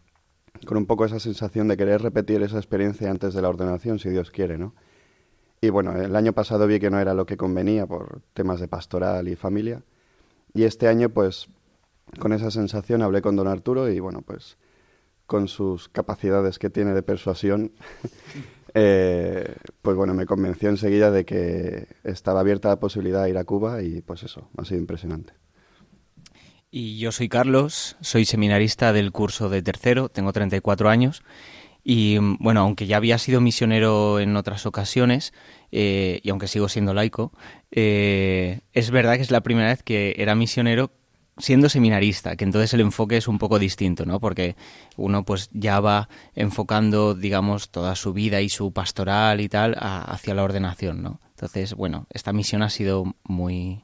con 0.65 0.77
un 0.77 0.85
poco 0.85 1.05
esa 1.05 1.19
sensación 1.19 1.67
de 1.67 1.77
querer 1.77 2.01
repetir 2.01 2.41
esa 2.41 2.57
experiencia 2.57 3.09
antes 3.09 3.33
de 3.33 3.41
la 3.41 3.49
ordenación, 3.49 3.99
si 3.99 4.09
Dios 4.09 4.31
quiere, 4.31 4.57
¿no? 4.57 4.73
Y 5.61 5.69
bueno, 5.69 5.95
el 5.95 6.13
año 6.17 6.33
pasado 6.33 6.67
vi 6.67 6.79
que 6.79 6.89
no 6.89 6.99
era 6.99 7.13
lo 7.13 7.25
que 7.25 7.37
convenía 7.37 7.85
por 7.85 8.21
temas 8.33 8.59
de 8.59 8.67
pastoral 8.67 9.29
y 9.29 9.37
familia. 9.37 9.81
Y 10.53 10.63
este 10.63 10.89
año, 10.89 11.07
pues, 11.07 11.47
con 12.19 12.33
esa 12.33 12.51
sensación 12.51 13.01
hablé 13.01 13.21
con 13.21 13.37
don 13.37 13.47
Arturo 13.47 13.89
y 13.89 13.99
bueno, 14.01 14.21
pues 14.23 14.57
con 15.33 15.47
sus 15.47 15.89
capacidades 15.89 16.59
que 16.59 16.69
tiene 16.69 16.93
de 16.93 17.01
persuasión, 17.01 17.71
eh, 18.75 19.55
pues 19.81 19.97
bueno, 19.97 20.13
me 20.13 20.27
convenció 20.27 20.69
enseguida 20.69 21.09
de 21.09 21.25
que 21.25 21.87
estaba 22.03 22.41
abierta 22.41 22.69
la 22.69 22.79
posibilidad 22.79 23.23
de 23.23 23.31
ir 23.31 23.39
a 23.39 23.43
Cuba 23.43 23.81
y 23.81 24.01
pues 24.03 24.21
eso, 24.21 24.47
ha 24.55 24.63
sido 24.63 24.79
impresionante. 24.79 25.33
Y 26.69 26.99
yo 26.99 27.11
soy 27.11 27.29
Carlos, 27.29 27.97
soy 27.99 28.25
seminarista 28.25 28.93
del 28.93 29.11
curso 29.11 29.49
de 29.49 29.63
tercero, 29.63 30.07
tengo 30.07 30.31
34 30.33 30.87
años 30.87 31.23
y 31.83 32.19
bueno, 32.19 32.59
aunque 32.59 32.85
ya 32.85 32.97
había 32.97 33.17
sido 33.17 33.41
misionero 33.41 34.19
en 34.19 34.37
otras 34.37 34.67
ocasiones 34.67 35.33
eh, 35.71 36.19
y 36.21 36.29
aunque 36.29 36.47
sigo 36.47 36.69
siendo 36.69 36.93
laico, 36.93 37.31
eh, 37.71 38.59
es 38.71 38.91
verdad 38.91 39.15
que 39.15 39.23
es 39.23 39.31
la 39.31 39.41
primera 39.41 39.69
vez 39.69 39.81
que 39.81 40.13
era 40.19 40.35
misionero 40.35 40.91
siendo 41.37 41.69
seminarista, 41.69 42.35
que 42.35 42.43
entonces 42.43 42.73
el 42.73 42.81
enfoque 42.81 43.17
es 43.17 43.27
un 43.27 43.39
poco 43.39 43.59
distinto, 43.59 44.05
¿no? 44.05 44.19
Porque 44.19 44.55
uno 44.97 45.23
pues 45.23 45.49
ya 45.51 45.79
va 45.79 46.09
enfocando, 46.35 47.15
digamos, 47.15 47.69
toda 47.69 47.95
su 47.95 48.13
vida 48.13 48.41
y 48.41 48.49
su 48.49 48.71
pastoral 48.71 49.41
y 49.41 49.49
tal 49.49 49.75
hacia 49.77 50.33
la 50.33 50.43
ordenación, 50.43 51.01
¿no? 51.01 51.19
Entonces, 51.31 51.73
bueno, 51.73 52.07
esta 52.09 52.33
misión 52.33 52.61
ha 52.61 52.69
sido 52.69 53.15
muy 53.23 53.83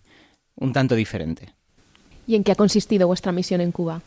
un 0.55 0.73
tanto 0.73 0.95
diferente. 0.95 1.53
¿Y 2.27 2.35
en 2.35 2.43
qué 2.43 2.51
ha 2.51 2.55
consistido 2.55 3.07
vuestra 3.07 3.31
misión 3.31 3.61
en 3.61 3.71
Cuba? 3.71 4.01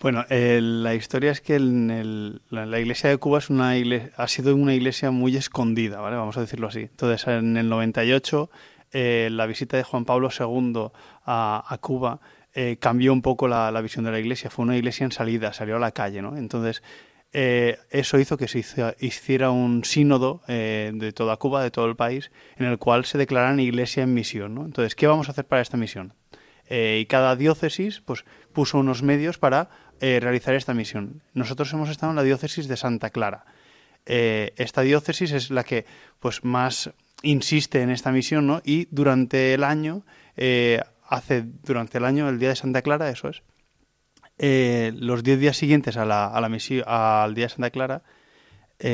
Bueno, 0.00 0.24
la 0.30 0.94
historia 0.94 1.30
es 1.30 1.42
que 1.42 1.58
la, 1.60 2.80
iglesia 2.80 3.10
de 3.10 3.18
Cuba 3.18 3.38
es 3.38 3.50
una 3.50 3.74
ha 4.16 4.28
sido 4.28 4.56
una 4.56 4.74
iglesia 4.74 5.10
muy 5.10 5.36
escondida, 5.36 6.00
¿vale? 6.00 6.16
Vamos 6.16 6.38
a 6.38 6.40
decirlo 6.40 6.68
así. 6.68 6.80
Entonces, 6.80 7.26
en 7.28 7.58
el 7.58 7.68
98, 7.68 8.50
eh, 8.92 9.28
la 9.30 9.44
visita 9.44 9.76
de 9.76 9.82
Juan 9.82 10.06
Pablo 10.06 10.30
II 10.36 10.86
a, 11.26 11.78
Cuba 11.82 12.20
eh, 12.54 12.76
cambió 12.80 13.12
un 13.12 13.22
poco 13.22 13.48
la, 13.48 13.80
visión 13.80 14.04
de 14.04 14.12
la 14.12 14.18
iglesia. 14.18 14.50
Fue 14.50 14.64
una 14.64 14.76
iglesia 14.76 15.04
en 15.04 15.12
salida, 15.12 15.52
salió 15.52 15.76
a 15.76 15.80
la 15.80 15.92
calle, 15.92 16.22
¿no? 16.22 16.36
Entonces, 16.36 16.82
eh, 17.32 17.78
eso 17.90 18.18
hizo 18.18 18.36
que 18.36 18.48
se 18.48 18.64
hiciera 19.00 19.50
un 19.50 19.84
sínodo 19.84 20.42
de 20.48 21.12
toda 21.14 21.36
Cuba, 21.36 21.62
de 21.62 21.70
todo 21.70 21.86
el 21.86 21.96
país, 21.96 22.30
en 22.56 22.66
el 22.66 22.78
cual 22.78 23.04
se 23.04 23.18
declararan 23.18 23.60
iglesia 23.60 24.02
en 24.02 24.14
misión, 24.14 24.54
¿no? 24.54 24.64
Entonces, 24.64 24.94
¿qué 24.94 25.06
vamos 25.06 25.28
a 25.28 25.32
hacer 25.32 25.46
para 25.46 25.62
esta 25.62 25.76
misión? 25.76 26.14
Eh, 26.70 27.00
y 27.02 27.06
cada 27.06 27.34
diócesis 27.34 28.00
pues, 28.00 28.24
puso 28.52 28.78
unos 28.78 29.02
medios 29.02 29.38
para 29.38 29.68
eh, 30.00 30.20
realizar 30.22 30.54
esta 30.54 30.72
misión. 30.72 31.20
Nosotros 31.34 31.70
hemos 31.72 31.90
estado 31.90 32.12
en 32.12 32.16
la 32.16 32.22
diócesis 32.22 32.68
de 32.68 32.76
Santa 32.76 33.10
Clara. 33.10 33.44
Eh, 34.06 34.54
esta 34.56 34.82
diócesis 34.82 35.32
es 35.32 35.50
la 35.50 35.64
que 35.64 35.84
pues, 36.20 36.44
más 36.44 36.90
insiste 37.22 37.82
en 37.82 37.90
esta 37.90 38.12
misión 38.12 38.46
¿no? 38.46 38.62
y 38.64 38.86
durante 38.92 39.52
el 39.52 39.64
año, 39.64 40.04
hace 41.10 41.44
durante 41.64 41.98
el 41.98 42.04
año, 42.04 42.28
el 42.28 42.38
día 42.38 42.50
de 42.50 42.56
Santa 42.56 42.82
Clara, 42.82 43.10
eso 43.10 43.28
es, 43.28 43.42
los 44.98 45.22
diez 45.22 45.38
días 45.38 45.56
siguientes 45.56 45.98
a 45.98 46.06
la, 46.06 46.26
a 46.26 46.40
la 46.40 46.48
misión, 46.48 46.84
al 46.86 47.34
día 47.34 47.44
de 47.44 47.50
Santa 47.50 47.70
Clara, 47.70 48.02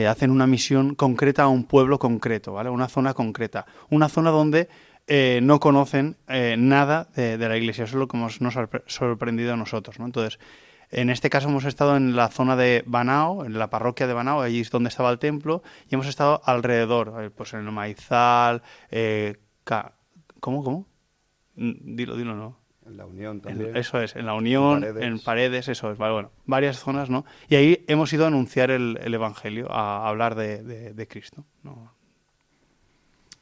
hacen 0.08 0.32
una 0.32 0.48
misión 0.48 0.96
concreta 0.96 1.44
a 1.44 1.48
un 1.48 1.64
pueblo 1.64 2.00
concreto, 2.00 2.52
¿vale? 2.54 2.70
Una 2.70 2.88
zona 2.88 3.14
concreta. 3.14 3.66
Una 3.88 4.08
zona 4.08 4.30
donde 4.30 4.68
eh, 5.08 5.38
no 5.42 5.60
conocen 5.60 6.16
eh, 6.26 6.56
nada 6.58 7.08
de, 7.14 7.38
la 7.38 7.56
iglesia. 7.56 7.84
Eso 7.84 7.96
es 7.96 8.00
lo 8.00 8.08
que 8.08 8.18
nos 8.18 8.56
ha 8.56 8.68
sorprendido 8.86 9.52
a 9.52 9.56
nosotros. 9.56 9.98
¿no? 9.98 10.06
Entonces, 10.06 10.40
en 10.90 11.10
este 11.10 11.30
caso 11.30 11.48
hemos 11.48 11.64
estado 11.64 11.96
en 11.96 12.16
la 12.16 12.28
zona 12.28 12.56
de 12.56 12.82
Banao, 12.86 13.44
en 13.44 13.58
la 13.58 13.70
parroquia 13.70 14.06
de 14.06 14.14
Banao, 14.14 14.40
allí 14.40 14.60
es 14.60 14.70
donde 14.70 14.88
estaba 14.88 15.10
el 15.10 15.18
templo, 15.18 15.62
y 15.88 15.94
hemos 15.94 16.06
estado 16.06 16.42
alrededor, 16.44 17.22
eh, 17.22 17.30
pues 17.30 17.54
en 17.54 17.60
el 17.60 17.72
Maizal, 17.72 18.62
¿cómo, 20.40 20.64
cómo? 20.64 20.86
Dilo, 21.56 22.16
dilo, 22.16 22.34
¿no. 22.34 22.58
En 22.86 22.96
la 22.96 23.06
Unión 23.06 23.40
también. 23.40 23.76
eso 23.76 24.00
es, 24.00 24.14
en 24.14 24.26
la 24.26 24.34
Unión, 24.34 24.84
en 24.84 25.18
Paredes, 25.18 25.66
eso 25.66 25.90
es, 25.90 25.98
bueno, 25.98 26.30
varias 26.44 26.78
zonas, 26.78 27.10
¿no? 27.10 27.24
Y 27.48 27.56
ahí 27.56 27.84
hemos 27.88 28.12
ido 28.12 28.24
a 28.24 28.28
anunciar 28.28 28.70
el, 28.70 28.96
Evangelio, 29.12 29.66
a, 29.72 30.08
hablar 30.08 30.36
de, 30.36 30.62
de 30.94 31.08
Cristo, 31.08 31.44
¿no? 31.64 31.96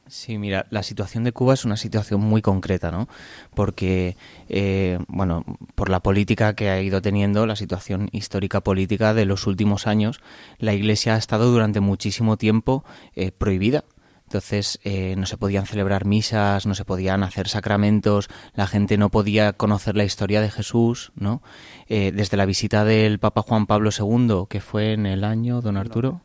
Sí, 0.07 0.37
mira, 0.37 0.67
la 0.69 0.83
situación 0.83 1.25
de 1.25 1.33
Cuba 1.33 1.55
es 1.55 1.65
una 1.65 1.79
situación 1.79 2.21
muy 2.21 2.43
concreta, 2.43 2.91
¿no? 2.91 3.09
Porque, 3.55 4.17
eh, 4.51 4.99
bueno, 5.09 5.45
por 5.75 5.89
la 5.89 6.01
política 6.01 6.55
que 6.55 6.69
ha 6.69 6.81
ido 6.83 7.01
teniendo, 7.01 7.47
la 7.47 7.57
situación 7.57 8.11
histórica 8.13 8.61
política 8.61 9.15
de 9.15 9.25
los 9.25 9.47
últimos 9.47 9.87
años, 9.87 10.21
la 10.59 10.75
Iglesia 10.75 11.15
ha 11.15 11.19
estado 11.19 11.51
durante 11.51 11.81
muchísimo 11.81 12.37
tiempo 12.37 12.85
eh, 13.15 13.33
prohibida. 13.33 13.85
Entonces 14.35 14.81
eh, 14.83 15.15
no 15.17 15.27
se 15.27 15.37
podían 15.37 15.67
celebrar 15.67 16.05
misas, 16.05 16.67
no 16.67 16.75
se 16.75 16.85
podían 16.85 17.23
hacer 17.23 17.49
sacramentos, 17.49 18.29
la 18.55 18.67
gente 18.67 18.99
no 18.99 19.09
podía 19.09 19.53
conocer 19.53 19.97
la 19.97 20.05
historia 20.05 20.41
de 20.41 20.51
Jesús, 20.51 21.13
¿no? 21.15 21.41
desde 21.89 22.37
la 22.37 22.47
visita 22.47 22.85
del 22.85 23.21
Papa 23.21 23.43
Juan 23.43 23.67
Pablo 23.67 23.91
II, 23.97 24.47
que 24.49 24.61
fue 24.61 24.95
en 24.95 25.07
el 25.07 25.23
año, 25.23 25.61
don 25.61 25.77
Arturo. 25.77 26.21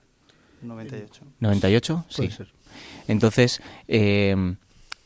98. 0.62 1.22
¿98? 1.40 2.04
Sí. 2.10 2.30
Entonces, 3.08 3.62
eh, 3.88 4.56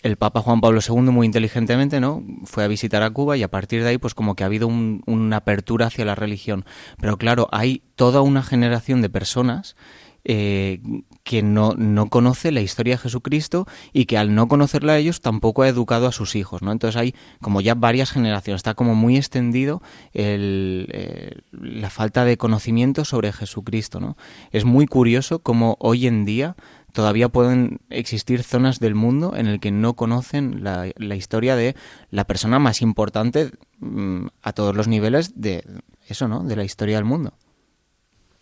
el 0.01 0.17
Papa 0.17 0.41
Juan 0.41 0.62
Pablo 0.62 0.81
II 0.88 1.01
muy 1.12 1.25
inteligentemente 1.25 2.00
no 2.00 2.24
fue 2.43 2.63
a 2.63 2.67
visitar 2.67 3.03
a 3.03 3.10
Cuba 3.10 3.38
y 3.38 3.43
a 3.43 3.48
partir 3.50 3.83
de 3.83 3.89
ahí 3.89 3.98
pues 3.98 4.13
como 4.13 4.36
que 4.36 4.43
ha 4.43 4.48
habido 4.48 4.67
una 4.67 5.38
apertura 5.38 5.88
hacia 5.88 6.03
la 6.03 6.13
religión 6.13 6.65
pero 7.00 7.17
claro 7.17 7.48
hay 7.53 7.83
toda 7.95 8.19
una 8.19 8.43
generación 8.43 9.01
de 9.01 9.10
personas 9.10 9.77
eh, 10.25 10.81
que 11.24 11.42
no, 11.42 11.74
no 11.77 12.10
conoce 12.10 12.51
la 12.51 12.62
historia 12.62 12.96
de 12.96 12.98
Jesucristo 13.00 13.65
y 13.94 14.06
que 14.06 14.18
al 14.18 14.36
no 14.36 14.48
conocerla 14.48 14.94
a 14.94 14.98
ellos 14.98 15.22
tampoco 15.22 15.63
ha 15.63 15.70
educado 15.70 16.08
a 16.08 16.12
sus 16.12 16.36
hijos, 16.36 16.62
¿no? 16.62 16.72
Entonces 16.72 17.00
hay 17.00 17.15
como 17.42 17.62
ya 17.62 17.75
varias 17.75 18.12
generaciones, 18.12 18.60
está 18.60 18.74
como 18.74 18.94
muy 18.94 19.18
extendido 19.18 19.82
el, 20.13 20.88
eh, 20.92 21.42
la 21.51 21.89
falta 21.89 22.25
de 22.25 22.38
conocimiento 22.38 23.06
sobre 23.06 23.32
Jesucristo, 23.32 24.00
¿no? 24.00 24.18
Es 24.51 24.65
muy 24.65 24.86
curioso 24.86 25.39
como 25.39 25.77
hoy 25.80 26.08
en 26.08 26.25
día 26.25 26.56
todavía 26.94 27.27
pueden 27.30 27.80
existir 27.89 28.44
zonas 28.44 28.80
del 28.80 28.96
mundo 28.96 29.34
en 29.36 29.48
el 29.48 29.60
que 29.60 29.72
no 29.72 29.96
conocen 29.96 30.63
la, 30.63 30.88
historia 31.15 31.56
de 31.56 31.75
la 32.12 32.25
persona 32.25 32.60
más 32.60 32.82
importante 32.82 33.51
mm, 33.80 34.27
a 34.42 34.53
todos 34.53 34.75
los 34.75 34.88
niveles 34.88 35.34
de 35.36 35.65
eso, 36.08 36.27
¿no? 36.27 36.44
De 36.44 36.56
la 36.56 36.63
historia 36.63 36.96
del 36.96 37.06
mundo. 37.06 37.34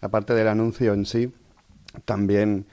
Aparte 0.02 0.34
del 0.34 0.48
anuncio 0.48 0.94
en 0.94 1.06
sí, 1.06 1.32
también 2.06 2.66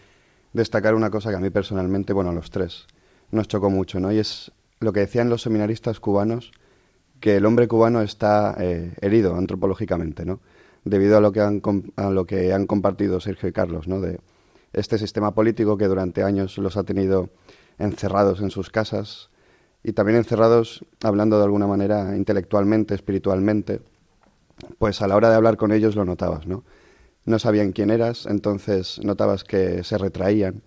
destacar 0.52 0.94
una 0.94 1.10
cosa 1.10 1.30
que 1.30 1.36
a 1.36 1.40
mí 1.40 1.50
personalmente, 1.50 2.12
bueno, 2.12 2.30
a 2.30 2.34
los 2.34 2.50
tres, 2.50 2.86
nos 3.30 3.48
chocó 3.48 3.70
mucho, 3.70 4.00
¿no? 4.00 4.12
Y 4.12 4.18
es 4.18 4.52
lo 4.80 4.92
que 4.92 5.00
decían 5.00 5.28
los 5.28 5.42
seminaristas 5.42 6.00
cubanos, 6.00 6.52
que 7.20 7.36
el 7.36 7.46
hombre 7.46 7.68
cubano 7.68 8.00
está 8.02 8.56
eh, 8.58 8.94
herido 9.00 9.36
antropológicamente, 9.36 10.24
¿no? 10.24 10.40
Debido 10.84 11.18
a 11.18 11.20
lo 11.20 11.32
que 11.32 11.40
han, 11.40 11.60
a 11.96 12.10
lo 12.10 12.26
que 12.26 12.52
han 12.52 12.66
compartido 12.66 13.20
Sergio 13.20 13.48
y 13.48 13.52
Carlos, 13.52 13.88
¿no? 13.88 14.00
De, 14.00 14.20
este 14.72 14.98
sistema 14.98 15.34
político 15.34 15.76
que 15.76 15.86
durante 15.86 16.22
años 16.22 16.58
los 16.58 16.76
ha 16.76 16.84
tenido 16.84 17.30
encerrados 17.78 18.40
en 18.40 18.50
sus 18.50 18.70
casas 18.70 19.30
y 19.82 19.92
también 19.92 20.18
encerrados, 20.18 20.84
hablando 21.02 21.38
de 21.38 21.44
alguna 21.44 21.66
manera 21.66 22.16
intelectualmente, 22.16 22.94
espiritualmente, 22.94 23.80
pues 24.78 25.00
a 25.02 25.08
la 25.08 25.16
hora 25.16 25.30
de 25.30 25.36
hablar 25.36 25.56
con 25.56 25.72
ellos 25.72 25.94
lo 25.94 26.04
notabas, 26.04 26.46
¿no? 26.46 26.64
No 27.28 27.38
sabían 27.38 27.72
quién 27.72 27.90
eras, 27.90 28.26
entonces 28.26 29.00
notabas 29.04 29.44
que 29.44 29.84
se 29.84 29.98
retraían, 29.98 30.62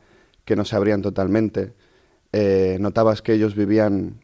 que 0.46 0.56
no 0.56 0.64
se 0.64 0.76
abrían 0.76 1.02
totalmente, 1.02 1.74
eh, 2.32 2.78
notabas 2.80 3.22
que 3.22 3.34
ellos 3.34 3.56
vivían 3.56 4.22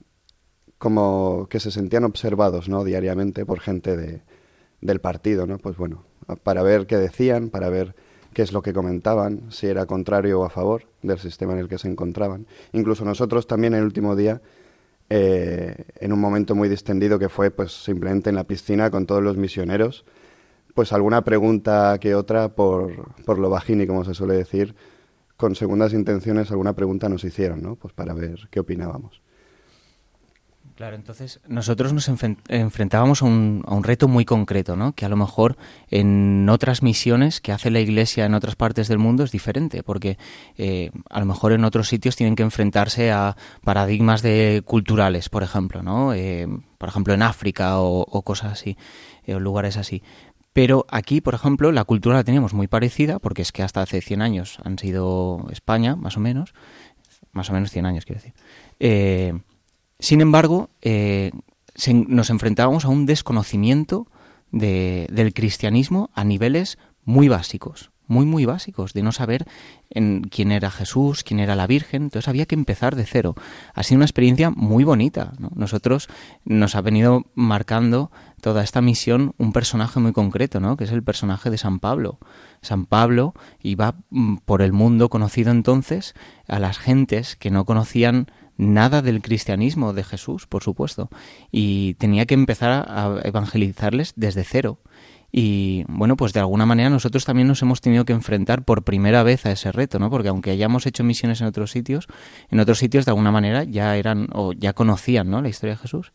como 0.77 1.47
que 1.49 1.59
se 1.59 1.71
sentían 1.71 2.03
observados 2.03 2.69
¿no? 2.69 2.83
diariamente 2.83 3.45
por 3.45 3.59
gente 3.59 3.97
de, 3.97 4.21
del 4.81 5.01
partido, 5.01 5.47
¿no? 5.47 5.57
Pues 5.57 5.77
bueno, 5.77 6.05
para 6.43 6.61
ver 6.61 6.85
qué 6.85 6.97
decían, 6.97 7.49
para 7.49 7.69
ver 7.69 7.95
qué 8.33 8.43
es 8.43 8.53
lo 8.53 8.61
que 8.61 8.73
comentaban, 8.73 9.51
si 9.51 9.65
era 9.65 9.87
contrario 9.87 10.41
o 10.41 10.45
a 10.45 10.51
favor 10.51 10.83
del 11.01 11.17
sistema 11.17 11.53
en 11.53 11.59
el 11.59 11.67
que 11.67 11.79
se 11.79 11.87
encontraban. 11.87 12.45
Incluso 12.73 13.03
nosotros 13.03 13.47
también 13.47 13.73
el 13.73 13.83
último 13.83 14.15
día, 14.15 14.41
eh, 15.09 15.85
en 15.99 16.13
un 16.13 16.19
momento 16.19 16.53
muy 16.53 16.69
distendido 16.69 17.17
que 17.17 17.29
fue 17.29 17.49
pues 17.49 17.83
simplemente 17.83 18.29
en 18.29 18.35
la 18.35 18.43
piscina 18.43 18.91
con 18.91 19.07
todos 19.07 19.23
los 19.23 19.37
misioneros, 19.37 20.05
pues 20.77 20.93
alguna 20.93 21.23
pregunta 21.23 21.97
que 21.99 22.13
otra 22.13 22.49
por, 22.49 23.11
por 23.25 23.39
lo 23.39 23.49
bajini, 23.49 23.87
como 23.87 24.05
se 24.05 24.13
suele 24.13 24.35
decir, 24.35 24.75
con 25.35 25.55
segundas 25.55 25.91
intenciones 25.91 26.51
alguna 26.51 26.73
pregunta 26.73 27.09
nos 27.09 27.23
hicieron, 27.23 27.63
¿no? 27.63 27.77
Pues 27.77 27.95
para 27.95 28.13
ver 28.13 28.47
qué 28.51 28.59
opinábamos. 28.59 29.23
Claro, 30.75 30.95
entonces 30.95 31.39
nosotros 31.47 31.93
nos 31.93 32.07
enfrentábamos 32.07 33.23
a 33.23 33.25
un, 33.25 33.63
a 33.65 33.73
un, 33.73 33.83
reto 33.83 34.07
muy 34.07 34.23
concreto, 34.23 34.75
¿no? 34.75 34.93
Que 34.93 35.05
a 35.05 35.09
lo 35.09 35.15
mejor 35.15 35.57
en 35.89 36.47
otras 36.47 36.83
misiones 36.83 37.41
que 37.41 37.51
hace 37.51 37.71
la 37.71 37.79
Iglesia 37.79 38.25
en 38.25 38.35
otras 38.35 38.55
partes 38.55 38.87
del 38.87 38.99
mundo 38.99 39.23
es 39.23 39.31
diferente, 39.31 39.81
porque 39.81 40.19
eh, 40.59 40.91
a 41.09 41.19
lo 41.19 41.25
mejor 41.25 41.53
en 41.53 41.63
otros 41.63 41.87
sitios 41.87 42.15
tienen 42.15 42.35
que 42.35 42.43
enfrentarse 42.43 43.11
a 43.11 43.35
paradigmas 43.63 44.21
de 44.21 44.61
culturales, 44.63 45.29
por 45.29 45.41
ejemplo, 45.41 45.81
¿no? 45.81 46.13
Eh, 46.13 46.47
por 46.77 46.89
ejemplo 46.89 47.15
en 47.15 47.23
África 47.23 47.79
o, 47.79 48.01
o 48.01 48.21
cosas 48.21 48.53
así, 48.53 48.77
eh, 49.25 49.33
o 49.33 49.39
lugares 49.39 49.77
así. 49.77 50.03
Pero 50.57 50.87
aquí, 50.89 51.21
por 51.21 51.35
ejemplo, 51.35 51.71
la 51.71 51.83
cultura 51.83 52.15
la 52.15 52.23
teníamos 52.23 52.55
muy 52.55 52.67
parecida, 52.67 53.19
porque 53.19 53.43
es 53.43 53.51
que 53.51 53.61
hasta 53.61 53.83
hace 53.83 54.01
100 54.01 54.23
años 54.23 54.57
han 54.63 54.79
sido 54.79 55.45
España, 55.51 55.95
más 55.95 56.17
o 56.17 56.19
menos, 56.19 56.55
más 57.31 57.51
o 57.51 57.53
menos 57.53 57.69
100 57.69 57.85
años, 57.85 58.05
quiero 58.05 58.19
decir. 58.19 58.33
Eh, 58.79 59.39
sin 59.99 60.19
embargo, 60.19 60.71
eh, 60.81 61.29
nos 62.07 62.31
enfrentábamos 62.31 62.85
a 62.85 62.87
un 62.87 63.05
desconocimiento 63.05 64.07
del 64.49 65.31
cristianismo 65.35 66.09
a 66.15 66.23
niveles 66.23 66.79
muy 67.03 67.27
básicos, 67.27 67.91
muy, 68.07 68.25
muy 68.25 68.45
básicos, 68.45 68.93
de 68.93 69.03
no 69.03 69.11
saber 69.11 69.45
en 69.89 70.21
quién 70.21 70.51
era 70.51 70.71
Jesús, 70.71 71.23
quién 71.23 71.39
era 71.39 71.55
la 71.55 71.67
Virgen, 71.67 72.03
entonces 72.03 72.27
había 72.27 72.45
que 72.45 72.55
empezar 72.55 72.95
de 72.95 73.05
cero. 73.05 73.35
Ha 73.73 73.83
sido 73.83 73.97
una 73.97 74.05
experiencia 74.05 74.49
muy 74.49 74.83
bonita. 74.83 75.33
Nosotros 75.55 76.07
nos 76.45 76.75
ha 76.75 76.81
venido 76.81 77.25
marcando 77.35 78.11
toda 78.41 78.63
esta 78.63 78.81
misión 78.81 79.33
un 79.37 79.51
personaje 79.53 79.99
muy 79.99 80.13
concreto, 80.13 80.59
¿no? 80.59 80.77
que 80.77 80.83
es 80.83 80.91
el 80.91 81.03
personaje 81.03 81.49
de 81.49 81.57
San 81.57 81.79
Pablo. 81.79 82.19
San 82.61 82.85
Pablo 82.85 83.33
iba 83.61 83.95
mm, 84.09 84.37
por 84.45 84.61
el 84.61 84.73
mundo 84.73 85.09
conocido 85.09 85.51
entonces 85.51 86.13
a 86.47 86.59
las 86.59 86.77
gentes 86.77 87.35
que 87.35 87.51
no 87.51 87.65
conocían 87.65 88.27
nada 88.57 89.01
del 89.01 89.21
cristianismo 89.21 89.93
de 89.93 90.03
Jesús, 90.03 90.47
por 90.47 90.63
supuesto, 90.63 91.09
y 91.51 91.93
tenía 91.95 92.25
que 92.25 92.33
empezar 92.33 92.85
a 92.87 93.21
evangelizarles 93.23 94.13
desde 94.15 94.43
cero. 94.43 94.79
Y 95.39 95.83
bueno, 95.87 96.17
pues 96.17 96.33
de 96.33 96.39
alguna 96.39 96.65
manera 96.65 96.89
nosotros 96.89 97.23
también 97.23 97.47
nos 97.47 97.61
hemos 97.61 97.79
tenido 97.79 98.05
que 98.05 98.13
enfrentar 98.13 98.63
por 98.63 98.81
primera 98.81 99.21
vez 99.21 99.45
a 99.45 99.51
ese 99.51 99.71
reto, 99.71 99.99
¿no? 99.99 100.09
Porque 100.09 100.29
aunque 100.29 100.49
hayamos 100.49 100.87
hecho 100.87 101.03
misiones 101.03 101.41
en 101.41 101.45
otros 101.45 101.69
sitios, 101.69 102.07
en 102.49 102.59
otros 102.59 102.79
sitios 102.79 103.05
de 103.05 103.11
alguna 103.11 103.29
manera 103.29 103.63
ya 103.63 103.95
eran 103.97 104.29
o 104.33 104.53
ya 104.53 104.73
conocían, 104.73 105.29
¿no? 105.29 105.43
La 105.43 105.49
historia 105.49 105.75
de 105.75 105.81
Jesús. 105.81 106.11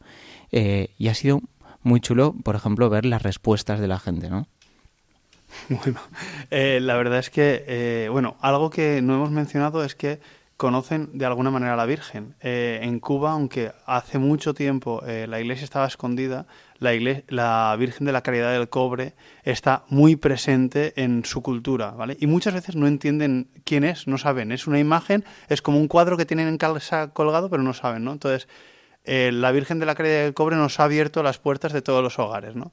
Eh, 0.50 0.88
y 0.98 1.06
ha 1.06 1.14
sido 1.14 1.40
muy 1.84 2.00
chulo, 2.00 2.34
por 2.42 2.56
ejemplo, 2.56 2.90
ver 2.90 3.04
las 3.04 3.22
respuestas 3.22 3.78
de 3.78 3.86
la 3.86 4.00
gente, 4.00 4.28
¿no? 4.28 4.48
Bueno, 5.68 6.00
eh, 6.50 6.80
la 6.82 6.96
verdad 6.96 7.20
es 7.20 7.30
que, 7.30 7.64
eh, 7.68 8.08
bueno, 8.10 8.36
algo 8.40 8.70
que 8.70 9.02
no 9.02 9.14
hemos 9.14 9.30
mencionado 9.30 9.84
es 9.84 9.94
que 9.94 10.18
conocen 10.56 11.16
de 11.16 11.26
alguna 11.26 11.52
manera 11.52 11.74
a 11.74 11.76
la 11.76 11.86
Virgen. 11.86 12.34
En 12.40 12.98
Cuba, 12.98 13.32
aunque 13.32 13.70
hace 13.86 14.18
mucho 14.18 14.54
tiempo 14.54 15.02
la 15.04 15.40
iglesia 15.40 15.64
estaba 15.64 15.86
escondida, 15.86 16.46
la, 16.82 17.76
Virgen 17.76 18.06
de 18.06 18.12
la 18.12 18.22
Caridad 18.22 18.52
del 18.52 18.68
Cobre 18.68 19.14
está 19.44 19.84
muy 19.88 20.16
presente 20.16 20.92
en 21.02 21.24
su 21.24 21.42
cultura, 21.42 21.92
¿vale? 21.92 22.16
Y 22.20 22.26
muchas 22.26 22.54
veces 22.54 22.76
no 22.76 22.86
entienden 22.86 23.48
quién 23.64 23.84
es, 23.84 24.06
no 24.06 24.18
saben. 24.18 24.52
Es 24.52 24.66
una 24.66 24.78
imagen, 24.78 25.24
es 25.48 25.62
como 25.62 25.78
un 25.78 25.88
cuadro 25.88 26.16
que 26.16 26.26
tienen 26.26 26.48
en 26.48 26.58
casa 26.58 27.12
colgado, 27.12 27.48
pero 27.48 27.62
no 27.62 27.72
saben, 27.72 28.04
¿no? 28.04 28.12
Entonces, 28.12 28.48
eh, 29.04 29.30
la 29.32 29.52
Virgen 29.52 29.78
de 29.78 29.86
la 29.86 29.94
Caridad 29.94 30.24
del 30.24 30.34
Cobre 30.34 30.56
nos 30.56 30.80
ha 30.80 30.84
abierto 30.84 31.22
las 31.22 31.38
puertas 31.38 31.72
de 31.72 31.82
todos 31.82 32.02
los 32.02 32.18
hogares, 32.18 32.54
¿no? 32.54 32.70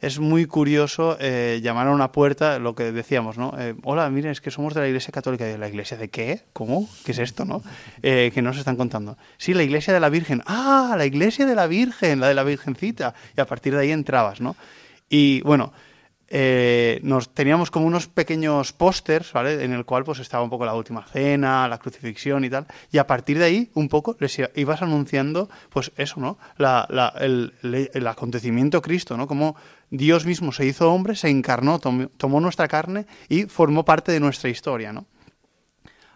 Es 0.00 0.18
muy 0.18 0.46
curioso 0.46 1.16
eh, 1.20 1.60
llamar 1.62 1.88
a 1.88 1.90
una 1.90 2.10
puerta, 2.10 2.58
lo 2.58 2.74
que 2.74 2.90
decíamos, 2.90 3.36
¿no? 3.36 3.52
Eh, 3.58 3.74
Hola, 3.84 4.08
miren, 4.08 4.30
es 4.30 4.40
que 4.40 4.50
somos 4.50 4.72
de 4.72 4.80
la 4.80 4.88
Iglesia 4.88 5.12
Católica. 5.12 5.44
¿De 5.44 5.58
la 5.58 5.68
Iglesia 5.68 5.96
de 5.96 6.08
qué? 6.08 6.42
¿Cómo? 6.54 6.88
¿Qué 7.04 7.12
es 7.12 7.18
esto, 7.18 7.44
no? 7.44 7.62
Eh, 8.02 8.30
que 8.32 8.40
nos 8.40 8.56
están 8.56 8.76
contando. 8.76 9.18
Sí, 9.36 9.52
la 9.52 9.62
Iglesia 9.62 9.92
de 9.92 10.00
la 10.00 10.08
Virgen. 10.08 10.42
¡Ah, 10.46 10.94
la 10.96 11.04
Iglesia 11.04 11.44
de 11.44 11.54
la 11.54 11.66
Virgen! 11.66 12.20
La 12.20 12.28
de 12.28 12.34
la 12.34 12.44
Virgencita. 12.44 13.14
Y 13.36 13.40
a 13.40 13.46
partir 13.46 13.74
de 13.74 13.80
ahí 13.80 13.90
entrabas, 13.90 14.40
¿no? 14.40 14.56
Y 15.10 15.42
bueno, 15.42 15.72
eh, 16.32 17.00
nos 17.02 17.34
teníamos 17.34 17.72
como 17.72 17.86
unos 17.86 18.06
pequeños 18.06 18.72
pósters, 18.72 19.32
¿vale? 19.32 19.64
En 19.64 19.72
el 19.72 19.84
cual 19.84 20.04
pues 20.04 20.20
estaba 20.20 20.44
un 20.44 20.48
poco 20.48 20.64
la 20.64 20.74
última 20.74 21.04
cena, 21.04 21.66
la 21.66 21.78
crucifixión 21.78 22.44
y 22.44 22.50
tal. 22.50 22.68
Y 22.92 22.98
a 22.98 23.06
partir 23.08 23.36
de 23.36 23.46
ahí, 23.46 23.70
un 23.74 23.88
poco, 23.88 24.16
les 24.20 24.40
ibas 24.54 24.80
anunciando, 24.80 25.50
pues 25.70 25.90
eso, 25.96 26.20
¿no? 26.20 26.38
El, 27.18 28.06
acontecimiento 28.06 28.80
Cristo, 28.80 29.16
¿no? 29.16 29.26
Como 29.26 29.56
Dios 29.90 30.24
mismo 30.24 30.52
se 30.52 30.66
hizo 30.66 30.92
hombre, 30.92 31.16
se 31.16 31.28
encarnó, 31.28 31.80
tomó, 31.80 32.40
nuestra 32.40 32.68
carne 32.68 33.06
y 33.28 33.46
formó 33.46 33.84
parte 33.84 34.12
de 34.12 34.20
nuestra 34.20 34.50
historia, 34.50 34.92
¿no? 34.92 35.06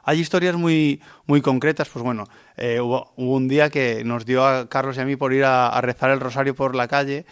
Hay 0.04 0.20
historias 0.20 0.54
muy, 0.54 1.00
muy 1.26 1.40
concretas, 1.40 1.88
pues 1.88 2.04
bueno, 2.04 2.28
eh, 2.56 2.78
hubo, 2.78 3.14
un 3.16 3.48
día 3.48 3.68
que 3.68 4.04
nos 4.04 4.26
dio 4.26 4.46
a 4.46 4.68
Carlos 4.68 4.96
y 4.96 5.00
a 5.00 5.06
mí 5.06 5.16
por 5.16 5.32
ir 5.32 5.44
a 5.44 5.80
rezar 5.80 6.10
el 6.10 6.20
rosario 6.20 6.54
por 6.54 6.76
la 6.76 6.86
calle 6.86 7.24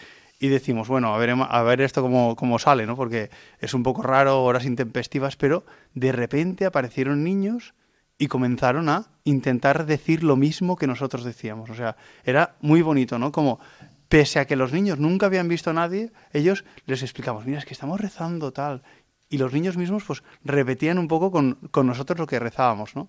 y 0.43 0.49
decimos, 0.49 0.89
bueno, 0.89 1.15
a 1.15 1.19
ver, 1.19 1.37
a 1.39 1.63
ver 1.63 1.81
esto 1.83 2.03
cómo, 2.03 2.35
cómo 2.35 2.59
sale, 2.59 2.85
¿no? 2.85 2.97
Porque 2.97 3.31
es 3.61 3.75
un 3.75 3.85
poco 3.85 4.03
raro, 4.03 4.43
horas 4.43 4.65
intempestivas, 4.65 5.37
pero 5.37 5.65
de 5.95 6.11
repente 6.11 6.67
aparecieron 6.67 7.23
niños 7.23 7.75
y 8.19 8.27
comenzaron 8.27 8.89
a 8.89 9.07
intentar 9.23 9.87
decir 9.87 10.25
lo 10.25 10.35
mismo 10.35 10.75
que 10.75 10.89
nosotros 10.89 11.23
decíamos. 11.23 11.71
O 11.71 11.77
sea, 11.77 11.95
era 12.25 12.57
muy 12.61 12.83
bonito, 12.83 13.21
¿no? 13.21 13.31
Como 13.31 13.61
pese 14.09 14.41
a 14.41 14.45
que 14.45 14.57
los 14.57 14.73
niños 14.73 14.99
nunca 14.99 15.27
habían 15.27 15.47
visto 15.47 15.71
a 15.71 15.75
nadie, 15.75 16.11
ellos 16.33 16.65
les 16.87 17.05
explicamos, 17.05 17.47
mira, 17.47 17.61
es 17.61 17.65
que 17.65 17.75
estamos 17.75 18.01
rezando 18.01 18.53
tal. 18.53 18.83
Y 19.29 19.39
los 19.39 19.53
niños 19.53 19.77
mismos 19.77 20.03
pues 20.03 20.25
repetían 20.43 20.99
un 20.99 21.07
poco 21.07 21.31
con, 21.31 21.61
con 21.71 21.87
nosotros 21.87 22.19
lo 22.19 22.27
que 22.27 22.41
rezábamos, 22.41 22.97
¿no? 22.97 23.09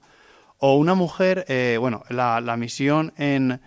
O 0.59 0.75
una 0.75 0.93
mujer, 0.93 1.45
eh, 1.47 1.77
bueno, 1.79 2.03
la, 2.09 2.41
la 2.41 2.57
misión 2.57 3.11
en, 3.17 3.59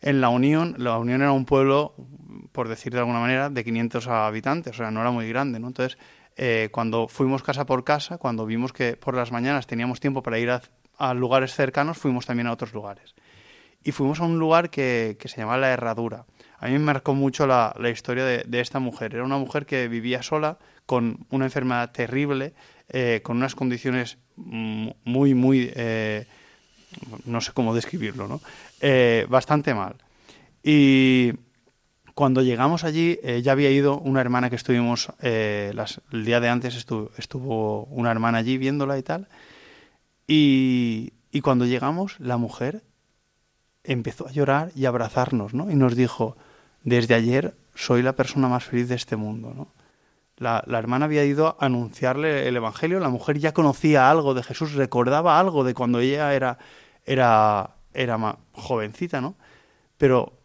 en 0.00 0.20
La 0.20 0.28
Unión, 0.28 0.74
La 0.78 0.98
Unión 0.98 1.22
era 1.22 1.32
un 1.32 1.44
pueblo 1.44 1.94
por 2.52 2.68
decir 2.68 2.92
de 2.92 2.98
alguna 2.98 3.20
manera, 3.20 3.50
de 3.50 3.64
500 3.64 4.08
habitantes, 4.08 4.74
o 4.74 4.78
sea, 4.78 4.90
no 4.90 5.00
era 5.00 5.10
muy 5.10 5.28
grande, 5.28 5.60
¿no? 5.60 5.68
Entonces, 5.68 5.98
eh, 6.36 6.68
cuando 6.72 7.08
fuimos 7.08 7.42
casa 7.42 7.66
por 7.66 7.84
casa, 7.84 8.18
cuando 8.18 8.46
vimos 8.46 8.72
que 8.72 8.96
por 8.96 9.14
las 9.14 9.32
mañanas 9.32 9.66
teníamos 9.66 10.00
tiempo 10.00 10.22
para 10.22 10.38
ir 10.38 10.50
a, 10.50 11.14
lugares 11.14 11.54
cercanos, 11.54 11.98
fuimos 11.98 12.26
también 12.26 12.48
a 12.48 12.52
otros 12.52 12.72
lugares. 12.72 13.14
Y 13.84 13.92
fuimos 13.92 14.20
a 14.20 14.24
un 14.24 14.38
lugar 14.38 14.70
que, 14.70 15.16
se 15.24 15.36
llamaba 15.36 15.58
La 15.58 15.70
Herradura. 15.70 16.26
A 16.58 16.66
mí 16.66 16.72
me 16.72 16.80
marcó 16.80 17.14
mucho 17.14 17.46
la, 17.46 17.72
historia 17.92 18.24
de, 18.24 18.60
esta 18.60 18.80
mujer. 18.80 19.14
Era 19.14 19.22
una 19.22 19.38
mujer 19.38 19.64
que 19.64 19.86
vivía 19.86 20.22
sola, 20.22 20.58
con 20.86 21.26
una 21.30 21.44
enfermedad 21.44 21.92
terrible, 21.92 22.54
eh, 22.88 23.20
con 23.22 23.36
unas 23.36 23.54
condiciones 23.54 24.18
muy, 24.34 25.34
muy... 25.34 25.70
Eh, 25.76 26.26
no 27.24 27.40
sé 27.40 27.52
cómo 27.52 27.74
describirlo, 27.74 28.28
¿no? 28.28 28.40
bastante 29.28 29.74
mal. 29.74 29.96
Y 30.62 31.32
cuando 32.18 32.42
llegamos 32.42 32.82
allí, 32.82 33.20
eh, 33.22 33.42
ya 33.42 33.52
había 33.52 33.70
ido 33.70 34.00
una 34.00 34.20
hermana 34.20 34.50
que 34.50 34.56
estuvimos, 34.56 35.12
eh, 35.22 35.70
las, 35.72 36.00
el 36.10 36.24
día 36.24 36.40
de 36.40 36.48
antes 36.48 36.74
estuvo, 36.74 37.12
estuvo, 37.16 37.84
una 37.84 38.10
hermana 38.10 38.38
allí 38.38 38.58
viéndola 38.58 38.98
y 38.98 39.04
tal. 39.04 39.28
Y, 40.26 41.12
y, 41.30 41.42
cuando 41.42 41.64
llegamos, 41.64 42.18
la 42.18 42.36
mujer 42.36 42.82
empezó 43.84 44.26
a 44.26 44.32
llorar 44.32 44.72
y 44.74 44.86
a 44.86 44.88
abrazarnos, 44.88 45.54
¿no? 45.54 45.70
Y 45.70 45.76
nos 45.76 45.94
dijo, 45.94 46.36
desde 46.82 47.14
ayer 47.14 47.54
soy 47.76 48.02
la 48.02 48.14
persona 48.14 48.48
más 48.48 48.64
feliz 48.64 48.88
de 48.88 48.96
este 48.96 49.14
mundo, 49.14 49.54
¿no? 49.54 49.68
La, 50.38 50.62
la, 50.66 50.78
hermana 50.78 51.04
había 51.04 51.24
ido 51.24 51.56
a 51.58 51.66
anunciarle 51.66 52.48
el 52.48 52.56
Evangelio, 52.56 53.00
la 53.00 53.08
mujer 53.08 53.38
ya 53.38 53.52
conocía 53.52 54.10
algo 54.10 54.34
de 54.34 54.42
Jesús, 54.42 54.74
recordaba 54.74 55.38
algo 55.38 55.64
de 55.64 55.74
cuando 55.74 55.98
ella 55.98 56.32
era, 56.34 56.58
era, 57.04 57.76
era 57.92 58.38
jovencita, 58.52 59.20
¿no? 59.20 59.34
Pero 59.96 60.38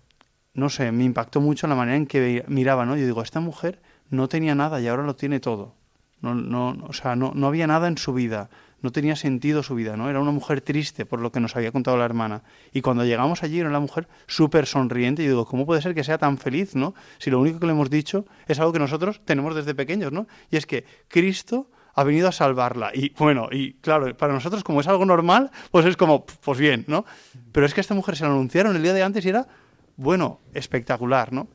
no 0.53 0.69
sé, 0.69 0.91
me 0.91 1.03
impactó 1.03 1.41
mucho 1.41 1.67
la 1.67 1.75
manera 1.75 1.97
en 1.97 2.05
que 2.05 2.43
miraba, 2.47 2.85
¿no? 2.85 2.95
Yo 2.95 3.05
digo, 3.05 3.21
esta 3.21 3.39
mujer 3.39 3.81
no 4.09 4.27
tenía 4.27 4.55
nada 4.55 4.79
y 4.81 4.87
ahora 4.87 5.03
lo 5.03 5.15
tiene 5.15 5.39
todo. 5.39 5.75
No, 6.21 6.35
no, 6.35 6.77
o 6.87 6.93
sea, 6.93 7.15
no, 7.15 7.31
no 7.35 7.47
había 7.47 7.67
nada 7.67 7.87
en 7.87 7.97
su 7.97 8.13
vida. 8.13 8.49
No 8.83 8.91
tenía 8.91 9.15
sentido 9.15 9.63
su 9.63 9.75
vida, 9.75 9.97
¿no? 9.97 10.09
Era 10.09 10.19
una 10.19 10.31
mujer 10.31 10.61
triste 10.61 11.05
por 11.05 11.19
lo 11.19 11.31
que 11.31 11.39
nos 11.39 11.55
había 11.55 11.71
contado 11.71 11.97
la 11.97 12.05
hermana. 12.05 12.43
Y 12.73 12.81
cuando 12.81 13.05
llegamos 13.05 13.41
allí 13.41 13.59
era 13.59 13.69
una 13.69 13.79
mujer 13.79 14.07
súper 14.27 14.67
sonriente 14.67 15.23
y 15.23 15.27
digo, 15.27 15.45
¿cómo 15.45 15.65
puede 15.65 15.81
ser 15.81 15.95
que 15.95 16.03
sea 16.03 16.17
tan 16.17 16.37
feliz, 16.37 16.75
¿no? 16.75 16.93
Si 17.17 17.31
lo 17.31 17.39
único 17.39 17.59
que 17.59 17.65
le 17.65 17.71
hemos 17.71 17.89
dicho 17.89 18.25
es 18.45 18.59
algo 18.59 18.73
que 18.73 18.79
nosotros 18.79 19.21
tenemos 19.23 19.55
desde 19.55 19.73
pequeños, 19.73 20.11
¿no? 20.11 20.27
Y 20.51 20.57
es 20.57 20.65
que 20.65 20.85
Cristo 21.07 21.69
ha 21.95 22.03
venido 22.03 22.27
a 22.27 22.33
salvarla. 22.33 22.91
Y 22.93 23.13
bueno, 23.17 23.47
y 23.51 23.73
claro, 23.75 24.15
para 24.17 24.33
nosotros 24.33 24.63
como 24.63 24.81
es 24.81 24.87
algo 24.87 25.05
normal, 25.05 25.49
pues 25.71 25.85
es 25.85 25.95
como, 25.95 26.25
pues 26.25 26.59
bien, 26.59 26.83
¿no? 26.87 27.05
Pero 27.53 27.65
es 27.65 27.73
que 27.73 27.81
esta 27.81 27.93
mujer 27.93 28.17
se 28.17 28.25
la 28.25 28.31
anunciaron 28.31 28.75
el 28.75 28.83
día 28.83 28.93
de 28.93 29.03
antes 29.03 29.25
y 29.25 29.29
era, 29.29 29.47
bueno, 29.95 30.41
espectacular, 30.53 31.31
¿no? 31.31 31.47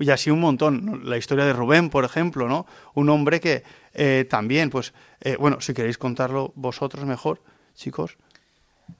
Y 0.00 0.08
así 0.10 0.30
un 0.30 0.40
montón. 0.40 1.02
La 1.04 1.18
historia 1.18 1.44
de 1.44 1.52
Rubén, 1.52 1.90
por 1.90 2.04
ejemplo, 2.04 2.48
¿no? 2.48 2.66
Un 2.94 3.10
hombre 3.10 3.38
que 3.38 3.64
eh, 3.92 4.26
también, 4.28 4.70
pues, 4.70 4.92
eh, 5.20 5.36
bueno, 5.38 5.60
si 5.60 5.74
queréis 5.74 5.98
contarlo 5.98 6.52
vosotros 6.54 7.04
mejor, 7.04 7.42
chicos. 7.74 8.16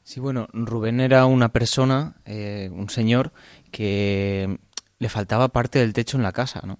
Sí, 0.02 0.20
bueno, 0.20 0.48
Rubén 0.52 1.00
era 1.00 1.26
una 1.26 1.50
persona, 1.50 2.16
eh, 2.24 2.70
un 2.72 2.90
señor, 2.90 3.32
que 3.70 4.58
le 4.98 5.08
faltaba 5.08 5.48
parte 5.48 5.78
del 5.78 5.92
techo 5.92 6.16
en 6.16 6.22
la 6.22 6.32
casa, 6.32 6.62
¿no? 6.64 6.78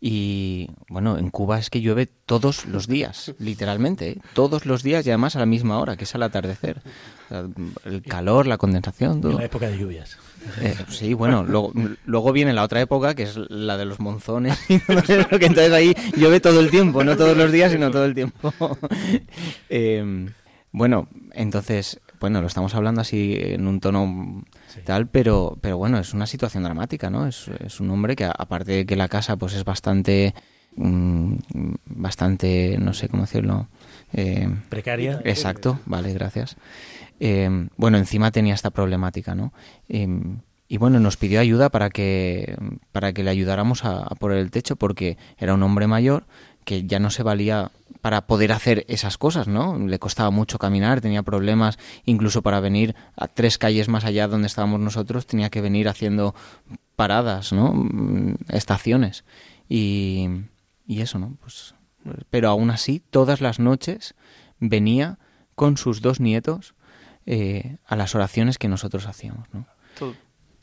Y 0.00 0.68
bueno, 0.88 1.16
en 1.16 1.30
Cuba 1.30 1.58
es 1.58 1.70
que 1.70 1.80
llueve 1.80 2.06
todos 2.06 2.66
los 2.66 2.86
días, 2.88 3.34
literalmente, 3.38 4.10
¿eh? 4.10 4.18
todos 4.34 4.66
los 4.66 4.82
días 4.82 5.06
y 5.06 5.10
además 5.10 5.36
a 5.36 5.38
la 5.38 5.46
misma 5.46 5.78
hora, 5.78 5.96
que 5.96 6.04
es 6.04 6.14
al 6.14 6.22
atardecer. 6.22 6.82
el 7.84 8.02
calor, 8.02 8.46
la 8.46 8.58
condensación. 8.58 9.20
Todo. 9.20 9.32
En 9.32 9.38
la 9.38 9.44
época 9.44 9.68
de 9.68 9.78
lluvias. 9.78 10.18
Eh, 10.60 10.76
sí, 10.88 11.14
bueno, 11.14 11.42
luego, 11.42 11.72
luego 12.04 12.32
viene 12.32 12.52
la 12.52 12.64
otra 12.64 12.80
época, 12.80 13.14
que 13.14 13.22
es 13.22 13.36
la 13.48 13.78
de 13.78 13.86
los 13.86 13.98
monzones, 13.98 14.58
que 14.68 15.46
entonces 15.46 15.72
ahí 15.72 15.94
llueve 16.16 16.40
todo 16.40 16.60
el 16.60 16.70
tiempo, 16.70 17.02
no 17.02 17.16
todos 17.16 17.36
los 17.36 17.50
días, 17.50 17.72
sino 17.72 17.90
todo 17.90 18.04
el 18.04 18.14
tiempo. 18.14 18.52
eh, 19.70 20.28
bueno, 20.70 21.08
entonces, 21.32 22.00
bueno, 22.24 22.40
lo 22.40 22.46
estamos 22.46 22.74
hablando 22.74 23.02
así 23.02 23.36
en 23.38 23.66
un 23.66 23.80
tono 23.80 24.42
tal, 24.84 25.08
pero, 25.08 25.58
pero 25.60 25.76
bueno, 25.76 25.98
es 25.98 26.14
una 26.14 26.26
situación 26.26 26.62
dramática, 26.62 27.10
¿no? 27.10 27.26
Es, 27.26 27.50
es 27.62 27.80
un 27.80 27.90
hombre 27.90 28.16
que, 28.16 28.24
aparte 28.24 28.72
de 28.72 28.86
que 28.86 28.96
la 28.96 29.08
casa 29.08 29.36
pues 29.36 29.52
es 29.52 29.62
bastante, 29.62 30.34
mm, 30.74 31.34
bastante, 31.84 32.78
no 32.80 32.94
sé 32.94 33.10
cómo 33.10 33.24
decirlo. 33.24 33.68
Eh, 34.14 34.48
Precaria. 34.70 35.20
Exacto, 35.24 35.80
vale, 35.84 36.14
gracias. 36.14 36.56
Eh, 37.20 37.68
bueno, 37.76 37.98
encima 37.98 38.30
tenía 38.30 38.54
esta 38.54 38.70
problemática, 38.70 39.34
¿no? 39.34 39.52
Eh, 39.90 40.08
y 40.66 40.78
bueno, 40.78 41.00
nos 41.00 41.18
pidió 41.18 41.40
ayuda 41.40 41.68
para 41.68 41.90
que, 41.90 42.56
para 42.90 43.12
que 43.12 43.22
le 43.22 43.28
ayudáramos 43.28 43.84
a, 43.84 43.98
a 43.98 44.14
poner 44.14 44.38
el 44.38 44.50
techo 44.50 44.76
porque 44.76 45.18
era 45.36 45.52
un 45.52 45.62
hombre 45.62 45.86
mayor 45.86 46.24
que 46.64 46.84
ya 46.84 46.98
no 46.98 47.10
se 47.10 47.22
valía 47.22 47.70
para 48.00 48.26
poder 48.26 48.52
hacer 48.52 48.84
esas 48.88 49.16
cosas, 49.18 49.48
¿no? 49.48 49.78
Le 49.78 49.98
costaba 49.98 50.30
mucho 50.30 50.58
caminar, 50.58 51.00
tenía 51.00 51.22
problemas, 51.22 51.78
incluso 52.04 52.42
para 52.42 52.60
venir 52.60 52.94
a 53.16 53.28
tres 53.28 53.58
calles 53.58 53.88
más 53.88 54.04
allá 54.04 54.28
donde 54.28 54.46
estábamos 54.46 54.80
nosotros, 54.80 55.26
tenía 55.26 55.50
que 55.50 55.60
venir 55.60 55.88
haciendo 55.88 56.34
paradas, 56.96 57.52
¿no? 57.52 57.72
Mm, 57.72 58.34
estaciones. 58.48 59.24
Y, 59.68 60.28
y 60.86 61.00
eso, 61.00 61.18
¿no? 61.18 61.36
Pues, 61.40 61.74
pero 62.30 62.48
aún 62.48 62.70
así, 62.70 63.00
todas 63.10 63.40
las 63.40 63.58
noches 63.58 64.14
venía 64.58 65.18
con 65.54 65.76
sus 65.76 66.02
dos 66.02 66.20
nietos 66.20 66.74
eh, 67.26 67.78
a 67.86 67.96
las 67.96 68.14
oraciones 68.14 68.58
que 68.58 68.68
nosotros 68.68 69.06
hacíamos, 69.06 69.48
¿no? 69.52 69.66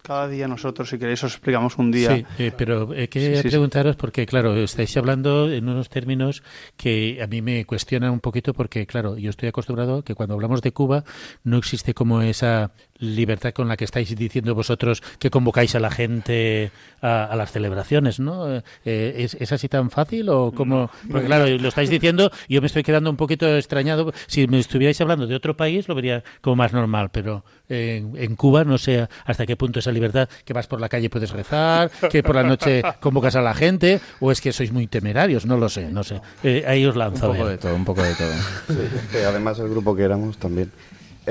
Cada 0.02 0.28
día 0.28 0.48
nosotros, 0.48 0.90
si 0.90 0.98
queréis, 0.98 1.24
os 1.24 1.34
explicamos 1.34 1.78
un 1.78 1.92
día. 1.92 2.16
Sí, 2.16 2.26
eh, 2.40 2.52
pero 2.58 2.94
eh, 2.94 3.08
quería 3.08 3.38
sí, 3.38 3.44
sí, 3.44 3.50
preguntaros, 3.50 3.96
porque 3.96 4.26
claro, 4.26 4.56
estáis 4.56 4.96
hablando 4.98 5.52
en 5.52 5.70
unos 5.70 5.90
términos 5.90 6.44
que 6.76 7.20
a 7.22 7.28
mí 7.28 7.42
me 7.42 7.66
cuestionan 7.66 8.12
un 8.12 8.20
poquito, 8.20 8.54
porque 8.54 8.88
claro, 8.88 9.18
yo 9.18 9.30
estoy 9.30 9.50
acostumbrado 9.50 10.04
que 10.04 10.16
cuando 10.16 10.34
hablamos 10.34 10.62
de 10.62 10.72
Cuba 10.72 11.04
no 11.44 11.58
existe 11.58 11.94
como 11.94 12.22
esa 12.22 12.72
libertad 13.02 13.52
con 13.54 13.68
la 13.68 13.76
que 13.76 13.84
estáis 13.84 14.16
diciendo 14.16 14.56
vosotros 14.56 15.04
que 15.20 15.30
convocáis 15.30 15.76
a 15.76 15.80
la 15.80 15.92
gente 15.92 16.72
a, 17.02 17.26
a 17.26 17.36
las 17.36 17.52
celebraciones, 17.52 18.20
¿no? 18.20 18.58
Eh, 18.86 19.16
¿es, 19.18 19.34
¿es, 19.34 19.52
así 19.52 19.68
tan 19.68 19.90
fácil 19.90 20.30
o 20.30 20.54
cómo? 20.56 20.90
Porque 21.12 21.26
claro, 21.26 21.48
lo 21.48 21.68
estáis 21.68 21.90
diciendo, 21.90 22.32
yo 22.48 22.62
me 22.62 22.68
estoy 22.68 22.84
quedando 22.84 23.10
un 23.10 23.18
poquito 23.18 23.58
extrañado. 23.58 24.14
Si 24.28 24.48
me 24.48 24.60
estuvierais 24.60 25.02
hablando 25.02 25.28
de 25.28 25.36
otro 25.36 25.58
país, 25.58 25.88
lo 25.88 25.96
vería 25.96 26.24
como 26.42 26.56
más 26.56 26.74
normal, 26.74 27.10
pero 27.12 27.44
en, 27.68 28.14
en 28.16 28.36
Cuba 28.36 28.64
no 28.64 28.78
sé 28.78 29.08
hasta 29.26 29.46
qué 29.46 29.56
punto 29.56 29.80
esa 29.80 29.92
libertad 29.92 30.30
que 30.46 30.54
vas 30.54 30.68
por 30.68 30.80
la 30.80 30.90
calle 30.90 31.10
puedes 31.10 31.32
rezar, 31.32 31.92
que 32.10 32.24
por 32.24 32.36
la 32.36 32.44
noche 32.44 32.82
convocas 33.00 33.36
a 33.36 33.42
la 33.42 33.54
gente, 33.54 34.00
o 34.20 34.32
es 34.32 34.42
que 34.42 34.54
sois 34.54 34.72
muy 34.72 34.88
temerarios, 34.88 35.46
no 35.46 35.58
lo 35.58 35.70
sé, 35.70 35.90
no 35.90 36.04
sé. 36.04 36.22
Eh, 36.44 36.64
ahí 36.68 36.86
os 36.86 36.96
lanzo. 36.96 37.32
Un 37.32 37.38
poco 37.38 37.50
de 37.50 37.58
todo, 37.58 37.76
un 37.76 37.86
poco 37.86 38.04
de 38.04 38.16
todo. 38.16 38.34
Sí, 38.68 38.76
que 39.12 39.26
además 39.26 39.60
el 39.60 39.70
grupo 39.70 39.96
que 39.96 40.04
éramos 40.04 40.38
también. 40.38 40.72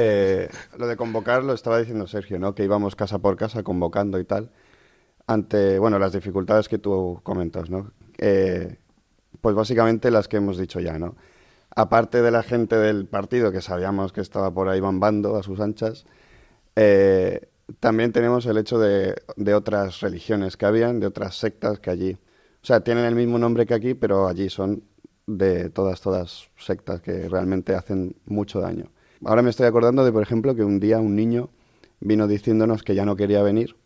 Eh, 0.02 0.48
lo 0.78 0.86
de 0.86 0.96
convocar 0.96 1.44
lo 1.44 1.52
estaba 1.52 1.78
diciendo 1.78 2.06
Sergio, 2.06 2.38
¿no? 2.38 2.54
Que 2.54 2.64
íbamos 2.64 2.96
casa 2.96 3.18
por 3.18 3.36
casa 3.36 3.62
convocando 3.62 4.18
y 4.18 4.24
tal, 4.24 4.50
ante, 5.26 5.78
bueno, 5.78 5.98
las 5.98 6.14
dificultades 6.14 6.70
que 6.70 6.78
tú 6.78 7.20
comentas, 7.22 7.68
¿no? 7.68 7.92
Eh, 8.16 8.78
pues 9.42 9.54
básicamente 9.54 10.10
las 10.10 10.26
que 10.26 10.38
hemos 10.38 10.56
dicho 10.56 10.80
ya, 10.80 10.98
¿no? 10.98 11.16
Aparte 11.76 12.22
de 12.22 12.30
la 12.30 12.42
gente 12.42 12.76
del 12.76 13.06
partido 13.08 13.52
que 13.52 13.60
sabíamos 13.60 14.14
que 14.14 14.22
estaba 14.22 14.54
por 14.54 14.70
ahí 14.70 14.80
bambando 14.80 15.36
a 15.36 15.42
sus 15.42 15.60
anchas, 15.60 16.06
eh, 16.76 17.50
también 17.78 18.12
tenemos 18.12 18.46
el 18.46 18.56
hecho 18.56 18.78
de, 18.78 19.16
de, 19.36 19.54
otras 19.54 20.00
religiones 20.00 20.56
que 20.56 20.64
habían, 20.64 20.98
de 21.00 21.08
otras 21.08 21.36
sectas 21.36 21.78
que 21.78 21.90
allí, 21.90 22.12
o 22.62 22.66
sea, 22.66 22.80
tienen 22.80 23.04
el 23.04 23.16
mismo 23.16 23.38
nombre 23.38 23.66
que 23.66 23.74
aquí, 23.74 23.92
pero 23.92 24.28
allí 24.28 24.48
son 24.48 24.82
de 25.26 25.68
todas, 25.68 26.00
todas 26.00 26.48
sectas 26.56 27.02
que 27.02 27.28
realmente 27.28 27.74
hacen 27.74 28.16
mucho 28.24 28.60
daño. 28.60 28.90
Ahora 29.24 29.42
me 29.42 29.50
estoy 29.50 29.66
acordando 29.66 30.04
de, 30.04 30.12
por 30.12 30.22
ejemplo, 30.22 30.54
que 30.54 30.64
un 30.64 30.80
día 30.80 30.98
un 30.98 31.14
niño 31.14 31.50
vino 32.00 32.26
diciéndonos 32.26 32.82
que 32.82 32.94
ya 32.94 33.04
no 33.04 33.16
quería 33.16 33.42
venir 33.42 33.76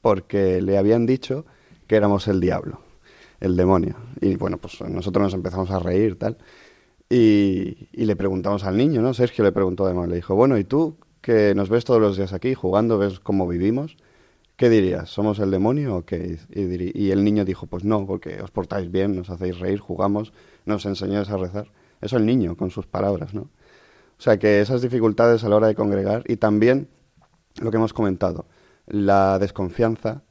porque 0.00 0.62
le 0.62 0.78
habían 0.78 1.06
dicho 1.06 1.44
que 1.86 1.96
éramos 1.96 2.28
el 2.28 2.40
diablo, 2.40 2.80
el 3.40 3.56
demonio. 3.56 3.96
Y 4.20 4.36
bueno, 4.36 4.58
pues 4.58 4.80
nosotros 4.80 5.22
nos 5.22 5.34
empezamos 5.34 5.70
a 5.70 5.78
reír, 5.78 6.18
tal. 6.18 6.38
Y, 7.08 7.88
le 7.92 8.16
preguntamos 8.16 8.64
al 8.64 8.76
niño, 8.76 9.02
¿no? 9.02 9.12
Sergio 9.12 9.44
le 9.44 9.52
preguntó 9.52 9.84
además, 9.84 10.08
le 10.08 10.16
dijo, 10.16 10.34
bueno, 10.34 10.56
¿y 10.56 10.64
tú 10.64 10.96
que 11.20 11.54
nos 11.54 11.68
ves 11.68 11.84
todos 11.84 12.00
los 12.00 12.16
días 12.16 12.32
aquí 12.32 12.54
jugando, 12.54 12.98
ves 12.98 13.20
cómo 13.20 13.46
vivimos? 13.46 13.96
¿Qué 14.56 14.70
dirías? 14.70 15.10
¿Somos 15.10 15.38
el 15.40 15.50
demonio 15.50 15.96
o 15.96 16.04
qué? 16.04 16.38
Y, 16.54 17.06
y, 17.06 17.10
el 17.10 17.24
niño 17.24 17.44
dijo, 17.44 17.66
pues 17.66 17.84
no, 17.84 18.06
porque 18.06 18.40
os 18.40 18.50
portáis 18.50 18.90
bien, 18.90 19.16
nos 19.16 19.28
hacéis 19.28 19.58
reír, 19.58 19.80
jugamos, 19.80 20.32
nos 20.64 20.86
enseñáis 20.86 21.28
a 21.30 21.36
rezar. 21.36 21.68
Eso 22.00 22.16
el 22.16 22.24
niño, 22.24 22.56
con 22.56 22.70
sus 22.70 22.86
palabras, 22.86 23.34
¿no? 23.34 23.48
O 24.20 24.22
sea 24.22 24.38
que 24.38 24.60
esas 24.60 24.82
dificultades 24.82 25.44
a 25.44 25.48
la 25.48 25.56
hora 25.56 25.66
de 25.68 25.74
congregar 25.74 26.24
y 26.26 26.36
también 26.36 26.88
lo 27.58 27.70
que 27.70 27.78
hemos 27.78 27.94
comentado, 27.94 28.44
la 28.86 29.38
desconfianza, 29.38 30.24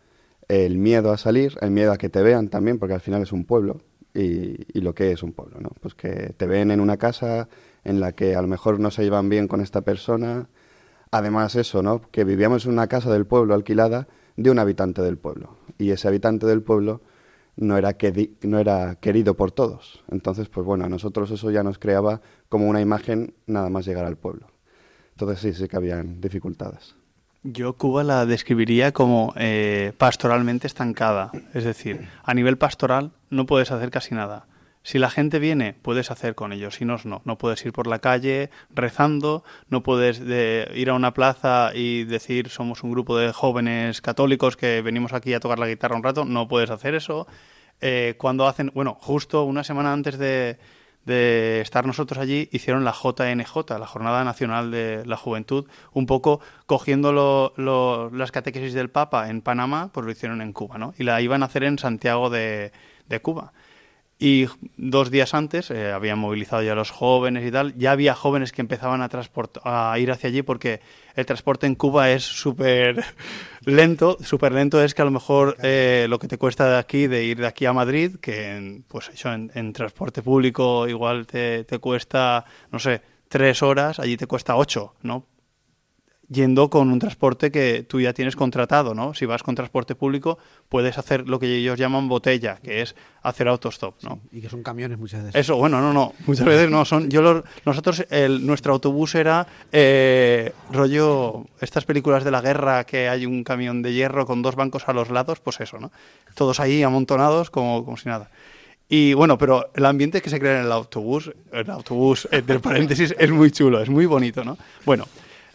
el 0.48 0.78
miedo 0.78 1.12
a 1.12 1.18
salir, 1.18 1.58
el 1.60 1.72
miedo 1.72 1.92
a 1.92 1.98
que 1.98 2.08
te 2.08 2.22
vean 2.22 2.50
también, 2.50 2.78
porque 2.78 2.94
al 2.94 3.02
final 3.02 3.24
es 3.24 3.32
un 3.32 3.46
pueblo 3.46 3.82
y, 4.14 4.78
y 4.78 4.82
lo 4.82 4.94
que 4.94 5.12
es 5.12 5.24
un 5.24 5.34
pueblo, 5.34 5.60
¿no? 5.60 5.72
Pues 5.82 5.96
que 5.96 6.36
te 6.38 6.46
ven 6.46 6.70
en 6.70 6.82
una 6.82 6.98
casa 6.98 7.50
en 7.84 8.00
la 8.00 8.12
que 8.12 8.36
a 8.36 8.44
lo 8.44 8.48
mejor 8.48 8.80
no 8.80 8.92
se 8.92 9.02
llevan 9.02 9.28
bien 9.28 9.48
con 9.48 9.60
esta 9.60 9.82
persona. 9.82 10.50
Además 11.10 11.56
eso, 11.56 11.82
¿no? 11.82 12.04
Que 12.12 12.26
vivíamos 12.26 12.68
en 12.68 12.74
una 12.74 12.86
casa 12.86 13.12
del 13.12 13.26
pueblo 13.26 13.56
alquilada 13.56 14.08
de 14.38 14.52
un 14.52 14.60
habitante 14.60 15.02
del 15.02 15.18
pueblo 15.18 15.58
y 15.80 15.90
ese 15.90 16.08
habitante 16.08 16.46
del 16.46 16.62
pueblo 16.62 17.02
no 17.60 17.78
era, 17.78 17.94
que, 17.94 18.32
no 18.42 18.58
era 18.58 18.96
querido 18.96 19.36
por 19.36 19.52
todos. 19.52 20.02
Entonces, 20.10 20.48
pues 20.50 20.66
bueno, 20.66 20.86
a 20.86 20.90
nosotros 20.90 21.30
eso 21.32 21.52
ya 21.52 21.62
nos 21.62 21.78
creaba 21.78 22.22
como 22.48 22.68
una 22.68 22.82
imagen 22.82 23.34
nada 23.46 23.70
más 23.70 23.86
llegar 23.86 24.06
al 24.06 24.18
pueblo. 24.18 24.48
Entonces 25.12 25.40
sí, 25.40 25.54
sí 25.54 25.68
que 25.68 25.76
habían 25.76 26.22
dificultades. 26.22 26.96
Yo 27.44 27.74
Cuba 27.74 28.04
la 28.04 28.26
describiría 28.26 28.92
como 28.92 29.34
eh, 29.38 29.94
pastoralmente 29.98 30.68
estancada. 30.68 31.32
Es 31.54 31.64
decir, 31.66 32.08
a 32.24 32.34
nivel 32.34 32.58
pastoral 32.58 33.12
no 33.30 33.46
puedes 33.46 33.72
hacer 33.72 33.92
casi 33.92 34.16
nada. 34.16 34.48
Si 34.82 34.98
la 34.98 35.10
gente 35.10 35.40
viene, 35.40 35.74
puedes 35.74 36.10
hacer 36.10 36.36
con 36.36 36.54
ellos, 36.54 36.76
si 36.76 36.86
no, 36.86 36.98
no. 37.04 37.22
No 37.26 37.38
puedes 37.38 37.64
ir 37.66 37.74
por 37.74 37.86
la 37.88 38.00
calle 38.00 38.50
rezando, 38.70 39.44
no 39.70 39.84
puedes 39.84 40.26
de, 40.26 40.72
ir 40.74 40.90
a 40.90 40.94
una 40.94 41.14
plaza 41.14 41.72
y 41.76 42.06
decir 42.06 42.50
somos 42.50 42.84
un 42.84 42.92
grupo 42.92 43.18
de 43.18 43.34
jóvenes 43.34 44.02
católicos 44.02 44.56
que 44.56 44.82
venimos 44.82 45.14
aquí 45.14 45.34
a 45.34 45.40
tocar 45.40 45.60
la 45.60 45.68
guitarra 45.68 45.98
un 45.98 46.04
rato, 46.04 46.26
no 46.26 46.48
puedes 46.48 46.70
hacer 46.70 46.96
eso. 46.96 47.28
Eh, 47.82 48.16
cuando 48.18 48.48
hacen, 48.48 48.72
bueno, 48.74 48.98
justo 49.00 49.44
una 49.44 49.64
semana 49.64 49.94
antes 49.94 50.18
de, 50.18 50.58
estar 51.62 51.86
nosotros 51.88 52.20
allí, 52.20 52.50
hicieron 52.52 52.86
la 52.86 52.94
JNJ, 52.94 53.80
la 53.80 53.88
Jornada 53.88 54.24
Nacional 54.24 54.70
de 54.70 55.04
la 55.06 55.18
Juventud, 55.18 55.66
un 55.92 56.06
poco 56.06 56.40
cogiendo 56.68 57.52
las 58.14 58.32
catequesis 58.32 58.74
del 58.74 58.90
Papa 58.92 59.30
en 59.30 59.42
Panamá, 59.42 59.90
pues 59.92 60.06
lo 60.06 60.12
hicieron 60.12 60.42
en 60.42 60.54
Cuba, 60.54 60.78
¿no? 60.78 60.94
Y 61.00 61.04
la 61.04 61.20
iban 61.22 61.42
a 61.42 61.48
hacer 61.48 61.64
en 61.64 61.80
Santiago 61.80 62.30
de 62.30 62.72
Cuba. 63.24 63.54
Y 64.22 64.48
dos 64.76 65.12
días 65.12 65.34
antes 65.34 65.72
eh, 65.72 65.94
habían 65.94 66.20
movilizado 66.20 66.62
ya 66.62 66.74
a 66.74 66.76
los 66.76 66.92
jóvenes 66.92 67.48
y 67.48 67.52
tal. 67.52 67.74
Ya 67.78 67.94
había 67.94 68.14
jóvenes 68.14 68.52
que 68.52 68.60
empezaban 68.60 69.02
a, 69.02 69.10
a 69.64 69.98
ir 69.98 70.12
hacia 70.12 70.28
allí 70.28 70.42
porque 70.42 70.82
el 71.16 71.26
transporte 71.26 71.68
en 71.68 71.76
Cuba 71.76 72.12
es 72.12 72.24
súper 72.26 73.02
lento. 73.66 74.18
Súper 74.20 74.52
lento 74.52 74.84
es 74.84 74.94
que 74.94 75.04
a 75.04 75.06
lo 75.06 75.12
mejor 75.12 75.56
eh, 75.64 76.06
lo 76.10 76.20
que 76.20 76.28
te 76.28 76.38
cuesta 76.38 76.70
de 76.70 76.78
aquí, 76.78 77.08
de 77.08 77.24
ir 77.24 77.38
de 77.38 77.48
aquí 77.48 77.66
a 77.66 77.72
Madrid, 77.72 78.18
que 78.20 78.58
en, 78.58 78.84
pues 78.90 79.08
eso, 79.08 79.32
en, 79.32 79.52
en 79.56 79.72
transporte 79.72 80.22
público 80.22 80.86
igual 80.90 81.26
te, 81.26 81.64
te, 81.64 81.80
cuesta, 81.80 82.44
no 82.72 82.80
sé, 82.80 83.02
tres 83.30 83.64
horas, 83.64 84.00
allí 84.00 84.18
te 84.18 84.28
cuesta 84.28 84.58
ocho, 84.58 84.96
¿no? 85.02 85.26
Yendo 86.30 86.70
con 86.70 86.92
un 86.92 87.00
transporte 87.00 87.52
que 87.52 87.84
tú 87.84 88.00
ya 88.00 88.14
tienes 88.14 88.36
contratado, 88.36 88.94
¿no? 88.94 89.14
Si 89.14 89.26
vas 89.26 89.42
con 89.44 89.56
transporte 89.56 89.96
público, 89.96 90.38
puedes 90.70 90.98
hacer 90.98 91.28
lo 91.28 91.40
que 91.40 91.58
ellos 91.58 91.78
llaman 91.78 92.08
botella, 92.08 92.58
que 92.62 92.82
es 92.82 92.96
hacer 93.24 93.48
autostop, 93.48 93.96
¿no? 94.04 94.20
y 94.32 94.40
que 94.40 94.50
son 94.50 94.64
camiones 94.64 94.98
muchas 95.00 95.24
veces. 95.24 95.42
Eso, 95.42 95.58
bueno, 95.58 95.82
no, 95.82 95.92
no, 95.92 96.14
muchas 96.28 96.46
veces 96.46 96.70
no 96.70 96.86
son. 96.86 97.10
Yo 97.10 97.44
nosotros, 97.66 98.06
el, 98.10 98.46
nuestro 98.46 98.74
autobús 98.74 99.16
era 99.16 99.48
eh, 99.72 100.54
rollo 100.72 101.46
estas 101.60 101.86
películas 101.86 102.24
de 102.24 102.32
la 102.32 102.42
guerra 102.42 102.84
que 102.84 103.10
hay 103.10 103.26
un 103.26 103.44
camión 103.44 103.82
de 103.82 103.94
hierro 103.94 104.26
con 104.26 104.42
dos 104.42 104.56
bancos 104.56 104.88
a 104.88 104.94
los 104.94 105.10
lados, 105.10 105.40
pues 105.40 105.60
eso, 105.60 105.80
¿no? 105.80 105.92
Todos 106.36 106.60
ahí 106.60 106.84
amontonados 106.84 107.50
como, 107.50 107.84
como 107.84 107.98
si 107.98 108.08
nada. 108.08 108.30
Y 108.92 109.14
bueno, 109.14 109.38
pero 109.38 109.70
el 109.76 109.86
ambiente 109.86 110.20
que 110.20 110.32
se 110.32 110.40
crea 110.40 110.60
en 110.60 110.66
el 110.66 110.72
autobús, 110.72 111.32
el 111.52 111.70
autobús, 111.70 112.28
entre 112.32 112.60
paréntesis, 112.60 113.14
es 113.20 113.30
muy 113.30 113.52
chulo, 113.52 113.82
es 113.82 113.90
muy 113.90 114.08
bonito, 114.08 114.44
¿no? 114.44 114.58
Bueno, 114.84 115.06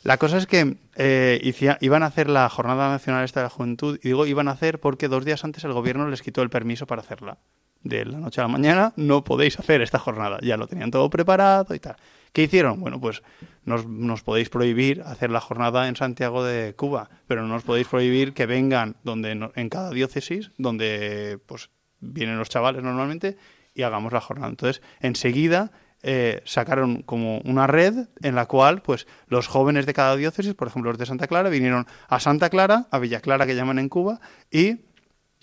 la 0.04 0.18
cosa 0.18 0.36
es 0.36 0.46
que 0.46 0.76
eh, 0.96 1.76
iban 1.80 2.02
a 2.02 2.06
hacer 2.06 2.28
la 2.28 2.48
Jornada 2.48 2.90
Nacional 2.90 3.24
esta 3.24 3.40
de 3.40 3.44
la 3.44 3.50
Juventud, 3.50 3.98
y 4.02 4.08
digo 4.08 4.26
iban 4.26 4.48
a 4.48 4.52
hacer 4.52 4.78
porque 4.78 5.08
dos 5.08 5.24
días 5.24 5.44
antes 5.44 5.64
el 5.64 5.72
gobierno 5.72 6.08
les 6.08 6.22
quitó 6.22 6.42
el 6.42 6.50
permiso 6.50 6.86
para 6.86 7.02
hacerla. 7.02 7.38
De 7.82 8.04
la 8.04 8.18
noche 8.18 8.40
a 8.40 8.44
la 8.44 8.48
mañana 8.48 8.92
no 8.96 9.24
podéis 9.24 9.58
hacer 9.58 9.82
esta 9.82 9.98
jornada, 9.98 10.38
ya 10.42 10.56
lo 10.56 10.66
tenían 10.66 10.90
todo 10.90 11.10
preparado 11.10 11.74
y 11.74 11.80
tal. 11.80 11.96
¿Qué 12.32 12.42
hicieron? 12.42 12.80
Bueno, 12.80 13.00
pues 13.00 13.22
nos, 13.64 13.86
nos 13.86 14.22
podéis 14.22 14.50
prohibir 14.50 15.02
hacer 15.02 15.30
la 15.30 15.40
jornada 15.40 15.88
en 15.88 15.96
Santiago 15.96 16.44
de 16.44 16.74
Cuba, 16.74 17.08
pero 17.26 17.42
no 17.42 17.48
nos 17.48 17.62
podéis 17.62 17.88
prohibir 17.88 18.34
que 18.34 18.46
vengan 18.46 18.96
donde 19.04 19.30
en 19.54 19.68
cada 19.68 19.90
diócesis, 19.90 20.50
donde 20.58 21.38
pues 21.46 21.70
vienen 22.00 22.38
los 22.38 22.48
chavales 22.48 22.82
normalmente, 22.82 23.36
y 23.74 23.82
hagamos 23.82 24.12
la 24.12 24.20
jornada. 24.20 24.50
Entonces, 24.50 24.82
enseguida 25.00 25.72
eh, 26.06 26.42
sacaron 26.44 27.02
como 27.02 27.38
una 27.38 27.66
red 27.66 28.08
en 28.22 28.34
la 28.34 28.44
cual 28.44 28.82
pues 28.82 29.06
los 29.26 29.46
jóvenes 29.46 29.86
de 29.86 29.94
cada 29.94 30.16
diócesis, 30.16 30.52
por 30.52 30.68
ejemplo 30.68 30.90
los 30.90 30.98
de 30.98 31.06
Santa 31.06 31.26
Clara, 31.26 31.48
vinieron 31.48 31.86
a 32.08 32.20
Santa 32.20 32.50
Clara, 32.50 32.86
a 32.90 32.98
Villa 32.98 33.20
Clara 33.20 33.46
que 33.46 33.56
llaman 33.56 33.78
en 33.78 33.88
Cuba, 33.88 34.20
y 34.50 34.80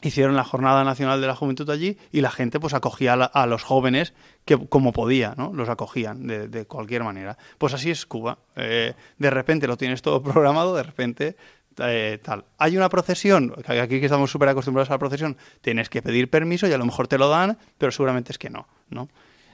hicieron 0.03 0.35
la 0.35 0.43
Jornada 0.43 0.83
Nacional 0.83 1.19
de 1.19 1.25
la 1.25 1.35
Juventud 1.35 1.67
allí 1.71 1.97
y 2.11 2.21
la 2.21 2.29
gente 2.29 2.59
pues 2.59 2.75
acogía 2.75 3.13
a, 3.13 3.45
los 3.47 3.63
jóvenes 3.63 4.13
que 4.45 4.57
como 4.67 4.93
podía, 4.93 5.33
¿no? 5.35 5.51
Los 5.51 5.67
acogían 5.67 6.27
de, 6.27 6.65
cualquier 6.65 7.03
manera. 7.03 7.37
Pues 7.57 7.73
así 7.73 7.89
es 7.89 8.05
Cuba. 8.05 8.37
Eh, 8.55 8.93
de 9.17 9.29
repente 9.29 9.65
lo 9.65 9.77
tienes 9.77 10.03
todo 10.03 10.21
programado, 10.23 10.75
de 10.75 10.83
repente 10.83 11.35
eh, 11.79 12.19
tal. 12.21 12.45
Hay 12.59 12.77
una 12.77 12.89
procesión, 12.89 13.53
aquí 13.65 13.99
que 13.99 14.05
estamos 14.05 14.29
súper 14.29 14.49
acostumbrados 14.49 14.91
a 14.91 14.93
la 14.93 14.99
procesión, 14.99 15.37
tienes 15.61 15.89
que 15.89 16.01
pedir 16.01 16.29
permiso 16.29 16.67
y 16.67 16.73
a 16.73 16.77
lo 16.77 16.85
mejor 16.85 17.07
te 17.07 17.17
lo 17.17 17.29
dan, 17.29 17.57
pero 17.77 17.91
seguramente 17.91 18.31
es 18.31 18.37
que 18.37 18.49
no, 18.49 18.67
¿no? 18.89 19.09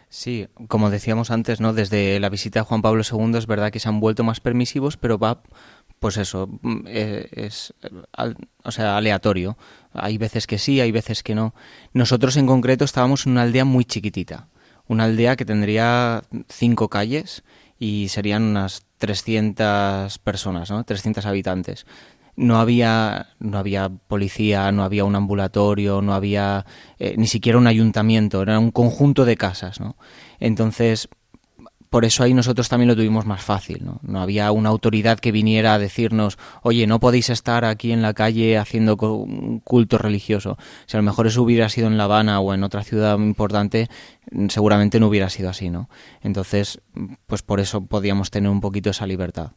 Sí, 0.10 0.48
como 0.70 0.90
decíamos 0.90 1.32
antes, 1.32 1.60
¿no? 1.60 1.74
Desde 1.74 2.20
la 2.20 2.30
visita 2.30 2.62
de 2.62 2.66
Juan 2.66 2.82
Pablo 2.82 3.04
II 3.04 3.38
es 3.38 3.46
verdad 3.46 3.72
que 3.72 3.80
se 3.80 3.90
han 3.90 4.00
vuelto 4.00 4.24
más 4.24 4.40
permisivos, 4.40 4.96
pero 4.96 5.18
va, 5.20 5.42
pues 6.00 6.16
eso, 6.18 6.48
mm, 6.62 6.78
eh, 6.88 7.28
es, 7.32 7.74
o 8.64 8.72
sea, 8.72 8.98
aleatorio. 8.98 9.58
Hay 9.92 10.18
veces 10.18 10.48
que 10.48 10.60
sí, 10.60 10.80
hay 10.80 10.92
veces 10.92 11.24
que 11.24 11.36
no. 11.36 11.54
Nosotros 11.94 12.38
en 12.38 12.48
concreto 12.48 12.86
estábamos 12.86 13.26
en 13.26 13.34
una 13.34 13.42
aldea 13.42 13.66
muy 13.66 13.84
chiquitita, 13.84 14.48
una 14.88 15.04
aldea 15.04 15.36
que 15.36 15.46
tendría 15.46 16.24
cinco 16.48 16.88
calles 16.88 17.44
y 17.78 18.08
serían 18.08 18.44
unas 18.44 18.86
300 19.00 20.20
personas, 20.20 20.72
¿no? 20.72 20.84
300 20.86 21.26
habitantes 21.26 21.86
no 22.38 22.60
había, 22.60 23.30
no 23.40 23.58
había 23.58 23.90
policía, 23.90 24.72
no 24.72 24.84
había 24.84 25.04
un 25.04 25.16
ambulatorio, 25.16 26.02
no 26.02 26.14
había 26.14 26.66
eh, 27.00 27.16
ni 27.18 27.28
siquiera 27.28 27.58
un 27.58 27.68
ayuntamiento, 27.68 28.44
era 28.44 28.60
un 28.60 28.72
conjunto 28.72 29.26
de 29.26 29.36
casas, 29.36 29.80
¿no? 29.82 29.98
Entonces, 30.40 31.10
por 31.90 32.06
eso 32.06 32.24
ahí 32.24 32.36
nosotros 32.36 32.70
también 32.70 32.90
lo 32.90 32.96
tuvimos 32.96 33.26
más 33.26 33.42
fácil, 33.42 33.84
¿no? 33.84 34.00
No 34.04 34.22
había 34.22 34.52
una 34.52 34.70
autoridad 34.70 35.20
que 35.20 35.32
viniera 35.32 35.74
a 35.74 35.80
decirnos, 35.80 36.38
oye, 36.62 36.86
no 36.86 37.00
podéis 37.00 37.32
estar 37.32 37.66
aquí 37.66 37.92
en 37.92 38.04
la 38.04 38.14
calle 38.14 38.58
haciendo 38.58 38.98
culto 38.98 39.98
religioso. 39.98 40.58
Si 40.86 40.96
a 40.96 41.00
lo 41.00 41.04
mejor 41.04 41.26
eso 41.26 41.42
hubiera 41.42 41.70
sido 41.70 41.88
en 41.88 41.98
La 41.98 42.04
Habana 42.04 42.40
o 42.40 42.54
en 42.54 42.64
otra 42.64 42.84
ciudad 42.84 43.18
importante, 43.18 43.90
seguramente 44.50 45.00
no 45.00 45.08
hubiera 45.08 45.30
sido 45.30 45.50
así, 45.50 45.72
¿no? 45.72 45.90
Entonces, 46.22 46.82
pues 47.26 47.42
por 47.42 47.60
eso 47.60 47.86
podíamos 47.86 48.30
tener 48.30 48.52
un 48.52 48.62
poquito 48.62 48.92
esa 48.92 49.08
libertad 49.08 49.54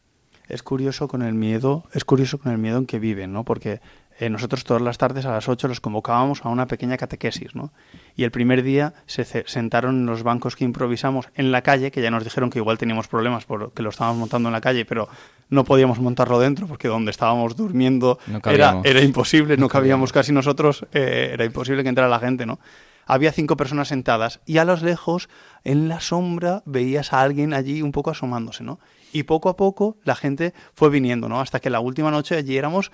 es 0.50 0.62
curioso 0.62 1.08
con 1.08 1.22
el 1.22 1.34
miedo, 1.34 1.84
es 1.92 2.04
curioso 2.04 2.38
con 2.38 2.52
el 2.52 2.58
miedo 2.58 2.78
en 2.78 2.86
que 2.86 2.98
viven, 2.98 3.32
¿no? 3.32 3.44
Porque 3.44 3.80
eh, 4.18 4.28
nosotros 4.28 4.64
todas 4.64 4.82
las 4.82 4.98
tardes 4.98 5.24
a 5.24 5.32
las 5.32 5.48
8 5.48 5.68
los 5.68 5.80
convocábamos 5.80 6.44
a 6.44 6.48
una 6.48 6.66
pequeña 6.66 6.96
catequesis, 6.96 7.54
¿no? 7.54 7.72
Y 8.16 8.24
el 8.24 8.30
primer 8.30 8.62
día 8.62 8.92
se 9.06 9.24
sentaron 9.24 10.00
en 10.00 10.06
los 10.06 10.22
bancos 10.22 10.56
que 10.56 10.64
improvisamos 10.64 11.28
en 11.34 11.52
la 11.52 11.62
calle, 11.62 11.90
que 11.90 12.02
ya 12.02 12.10
nos 12.10 12.24
dijeron 12.24 12.50
que 12.50 12.58
igual 12.58 12.76
teníamos 12.76 13.08
problemas 13.08 13.44
porque 13.46 13.82
lo 13.82 13.90
estábamos 13.90 14.18
montando 14.18 14.48
en 14.48 14.52
la 14.52 14.60
calle, 14.60 14.84
pero 14.84 15.08
no 15.48 15.64
podíamos 15.64 16.00
montarlo 16.00 16.38
dentro 16.38 16.66
porque 16.66 16.88
donde 16.88 17.10
estábamos 17.10 17.56
durmiendo 17.56 18.18
era, 18.44 18.80
era, 18.84 19.00
imposible, 19.00 19.56
no 19.56 19.68
cabíamos 19.68 20.12
casi 20.12 20.32
nosotros, 20.32 20.86
eh, 20.92 21.30
era 21.32 21.44
imposible 21.44 21.82
que 21.82 21.88
entrara 21.88 22.10
la 22.10 22.18
gente, 22.18 22.44
¿no? 22.44 22.58
había 23.06 23.32
cinco 23.32 23.56
personas 23.56 23.88
sentadas 23.88 24.40
y 24.46 24.58
a 24.58 24.64
los 24.64 24.82
lejos, 24.82 25.28
en 25.64 25.88
la 25.88 26.00
sombra, 26.00 26.62
veías 26.64 27.12
a 27.12 27.22
alguien 27.22 27.54
allí 27.54 27.82
un 27.82 27.90
poco 27.90 28.10
asomándose, 28.10 28.62
¿no? 28.62 28.78
Y 29.12 29.24
poco 29.24 29.48
a 29.48 29.56
poco 29.56 29.96
la 30.04 30.14
gente 30.14 30.54
fue 30.74 30.90
viniendo, 30.90 31.28
¿no? 31.28 31.40
Hasta 31.40 31.60
que 31.60 31.70
la 31.70 31.80
última 31.80 32.10
noche 32.10 32.36
allí 32.36 32.56
éramos 32.56 32.90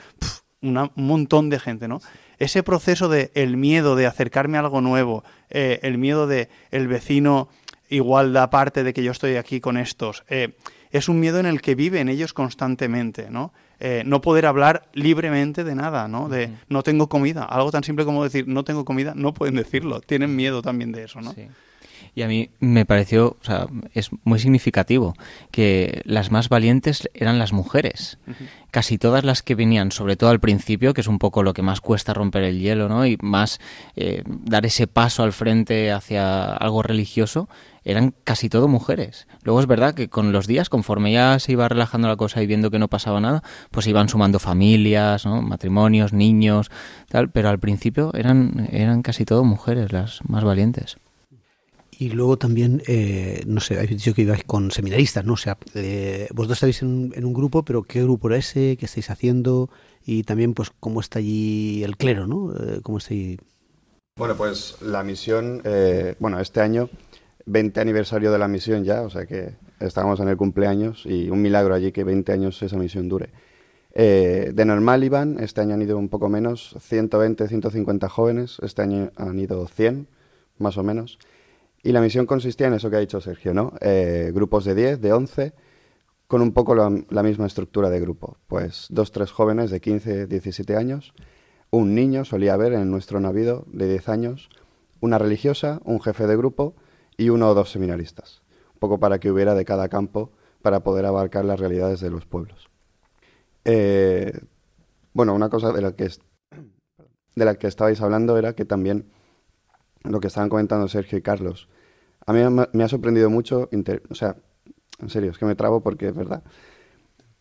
un 0.63 0.91
montón 0.95 1.51
de 1.51 1.59
gente, 1.59 1.89
¿no? 1.89 2.01
Ese 2.39 2.63
proceso 2.63 3.09
de 3.09 3.31
el 3.35 3.57
miedo 3.57 3.97
de 3.97 4.07
acercarme 4.07 4.59
a 4.59 4.61
algo 4.61 4.81
nuevo, 4.81 5.25
eh, 5.51 5.81
el 5.83 5.99
miedo 5.99 6.27
de 6.27 6.49
el 6.71 6.89
vecino 6.89 7.49
igual 7.89 8.33
da 8.33 8.51
parte 8.51 8.83
de 8.83 8.93
que 8.93 9.03
yo 9.03 9.13
estoy 9.13 9.37
aquí 9.37 9.61
con 9.61 9.77
estos, 9.77 10.25
eh, 10.29 10.57
es 10.91 11.09
un 11.09 11.21
miedo 11.21 11.39
en 11.39 11.47
el 11.47 11.61
que 11.61 11.75
viven 11.75 12.09
ellos 12.09 12.33
constantemente, 12.33 13.31
¿no? 13.31 13.53
Eh, 13.79 14.03
no 14.07 14.21
poder 14.21 14.47
hablar 14.47 14.89
libremente 14.95 15.63
de 15.63 15.75
nada, 15.75 16.09
¿no? 16.09 16.29
De 16.29 16.51
no 16.69 16.83
tengo 16.83 17.09
comida, 17.09 17.45
algo 17.45 17.71
tan 17.71 17.85
simple 17.85 18.05
como 18.05 18.25
decir 18.25 18.49
no 18.49 18.65
tengo 18.65 18.85
comida, 18.85 19.13
no 19.15 19.35
pueden 19.35 19.57
decirlo, 19.57 20.01
tienen 20.01 20.35
miedo 20.35 20.63
también 20.63 20.93
de 20.93 21.05
eso, 21.05 21.21
¿no? 21.21 21.33
Sí. 21.33 21.49
Y 22.17 22.23
a 22.23 22.29
mí 22.29 22.49
me 22.61 22.87
pareció, 22.87 23.37
o 23.43 23.45
sea, 23.45 23.67
es 23.93 24.09
muy 24.25 24.39
significativo 24.39 25.15
que 25.51 26.01
las 26.07 26.31
más 26.31 26.49
valientes 26.49 27.11
eran 27.13 27.39
las 27.39 27.53
mujeres. 27.53 28.17
Casi 28.71 28.97
todas 28.97 29.23
las 29.23 29.43
que 29.43 29.55
venían, 29.55 29.93
sobre 29.93 30.17
todo 30.17 30.31
al 30.31 30.41
principio, 30.41 30.95
que 30.95 31.03
es 31.03 31.09
un 31.09 31.19
poco 31.19 31.43
lo 31.43 31.53
que 31.53 31.61
más 31.61 31.83
cuesta 31.83 32.15
romper 32.15 32.45
el 32.45 32.59
hielo, 32.59 32.89
¿no? 32.89 33.05
Y 33.05 33.19
más 33.21 33.61
eh, 33.97 34.23
dar 34.27 34.65
ese 34.65 34.87
paso 34.87 35.25
al 35.25 35.35
frente 35.35 35.93
hacia 35.93 36.55
algo 36.55 36.83
religioso, 36.83 37.51
eran 37.85 38.15
casi 38.25 38.49
todo 38.49 38.67
mujeres. 38.67 39.29
Luego 39.43 39.61
es 39.61 39.67
verdad 39.67 39.93
que 39.93 40.09
con 40.09 40.33
los 40.33 40.47
días, 40.47 40.71
conforme 40.71 41.13
ya 41.13 41.39
se 41.39 41.53
iba 41.53 41.69
relajando 41.69 42.09
la 42.09 42.17
cosa 42.17 42.43
y 42.43 42.47
viendo 42.47 42.71
que 42.71 42.79
no 42.79 42.89
pasaba 42.89 43.21
nada, 43.21 43.43
pues 43.71 43.87
iban 43.89 44.09
sumando 44.09 44.39
familias, 44.39 45.27
¿no? 45.27 45.43
matrimonios, 45.43 46.15
niños, 46.15 46.71
tal, 47.11 47.29
pero 47.29 47.51
al 47.51 47.59
principio 47.59 48.11
eran, 48.15 48.71
eran 48.73 49.03
casi 49.03 49.27
todo 49.27 49.45
mujeres 49.45 49.93
las 49.93 50.21
más 50.27 50.45
valientes. 50.45 50.97
Y 51.99 52.11
luego 52.11 52.37
también, 52.37 52.83
eh, 52.87 53.43
no 53.47 53.61
sé, 53.61 53.75
habéis 53.75 53.91
dicho 53.91 54.13
que 54.13 54.23
ibais 54.23 54.45
con 54.45 54.71
seminaristas, 54.71 55.25
¿no? 55.25 55.33
O 55.33 55.39
sea, 55.39 55.57
eh, 55.75 56.29
vosotros 56.35 56.59
estáis 56.59 56.83
en, 56.83 57.13
en, 57.15 57.25
un 57.25 57.33
grupo, 57.33 57.65
pero 57.65 57.83
¿qué 57.85 58.03
grupo 58.03 58.29
era 58.29 58.37
ese? 58.37 58.77
¿Qué 58.79 58.85
estáis 58.85 59.09
haciendo? 59.09 59.71
Y 60.05 60.25
también, 60.25 60.53
pues, 60.53 60.71
¿cómo 60.79 61.01
está 61.01 61.21
allí 61.21 61.83
el 61.85 61.97
clero, 61.97 62.27
no? 62.27 62.53
Eh, 62.53 62.81
¿Cómo 62.83 62.99
está 62.99 63.15
allí? 63.15 63.39
Bueno, 64.19 64.37
pues 64.37 64.77
la 64.83 65.03
misión, 65.05 65.63
eh, 65.65 66.17
bueno, 66.19 66.39
este 66.39 66.61
año, 66.61 66.91
20 67.47 67.81
aniversario 67.81 68.31
de 68.31 68.39
la 68.39 68.49
misión 68.49 68.85
ya, 68.85 69.03
o 69.03 69.11
sea 69.11 69.25
que 69.25 69.55
estábamos 69.81 70.21
en 70.21 70.29
el 70.29 70.37
cumpleaños 70.37 71.05
y 71.07 71.31
un 71.31 71.41
milagro 71.41 71.75
allí 71.75 71.93
que 71.93 72.05
20 72.05 72.31
años 72.33 72.63
esa 72.63 72.77
misión 72.77 73.09
dure. 73.09 73.31
de 73.95 74.65
normal 74.67 75.05
iban, 75.05 75.39
este 75.41 75.61
año 75.63 75.75
han 75.75 75.83
ido 75.83 75.97
un 75.97 76.09
poco 76.09 76.29
menos, 76.29 76.77
120, 76.81 77.49
150 77.49 78.09
jóvenes, 78.09 78.59
este 78.63 78.83
año 78.83 79.13
han 79.17 79.39
ido 79.39 79.67
100, 79.67 80.09
más 80.59 80.77
o 80.77 80.83
menos. 80.83 81.19
Y 81.87 81.93
la 81.93 82.01
misión 82.01 82.27
consistía 82.27 82.67
en 82.67 82.75
eso 82.75 82.91
que 82.91 82.97
ha 82.97 82.99
dicho 82.99 83.21
Sergio, 83.21 83.55
¿no? 83.55 83.73
Eh, 83.81 84.33
grupos 84.35 84.65
de 84.65 84.75
10, 84.75 85.01
de 85.01 85.13
11, 85.13 85.53
con 86.27 86.43
un 86.43 86.53
poco 86.53 86.75
la, 86.75 86.91
misma 87.23 87.47
estructura 87.47 87.91
de 87.91 88.01
grupo. 88.01 88.39
Pues 88.49 88.89
dos, 88.91 89.13
tres 89.13 89.31
jóvenes 89.31 89.71
de 89.71 89.81
15, 89.81 90.27
17 90.27 90.75
años, 90.75 91.15
un 91.71 91.95
niño, 91.95 92.25
solía 92.25 92.55
haber 92.55 92.73
en 92.73 92.91
nuestro 92.91 93.21
navío 93.21 93.67
de 93.69 93.89
10 93.89 94.09
años, 94.09 94.49
una 94.99 95.19
religiosa, 95.19 95.81
un 95.85 96.03
jefe 96.03 96.27
de 96.27 96.37
grupo 96.37 96.75
y 97.17 97.29
uno 97.29 97.51
o 97.51 97.55
dos 97.55 97.71
seminaristas. 97.71 98.43
Un 98.75 98.81
poco 98.81 98.99
para 98.99 99.21
que 99.21 99.31
hubiera 99.31 99.55
de 99.55 99.65
cada 99.65 99.89
campo 99.89 100.33
para 100.63 100.81
poder 100.81 101.07
abarcar 101.07 101.45
las 101.45 101.61
realidades 101.61 102.01
de 102.01 102.11
los 102.11 102.27
pueblos. 102.27 102.69
Eh, 103.65 104.33
bueno, 105.13 105.35
una 105.35 105.51
cosa 105.51 105.71
de 105.71 105.83
la 105.83 105.93
que 105.93 106.09
de 107.37 107.45
la 107.45 107.55
que 107.55 107.69
estabais 107.69 108.01
hablando 108.01 108.37
era 108.39 108.57
que 108.57 108.65
también 108.65 109.13
lo 110.03 110.19
que 110.19 110.27
estaban 110.27 110.49
comentando 110.49 110.89
Sergio 110.89 111.19
y 111.19 111.23
Carlos, 111.23 111.69
a 112.27 112.33
mí 112.33 112.41
me 112.73 112.85
ha 112.85 112.89
sorprendido 112.89 113.31
mucho, 113.31 113.71
o 114.11 114.15
sea, 114.15 114.37
en 115.01 115.09
serio, 115.11 115.31
es 115.31 115.39
que 115.39 115.47
me 115.47 115.55
trabo 115.55 115.83
porque 115.83 116.09
es 116.09 116.15
verdad, 116.15 116.43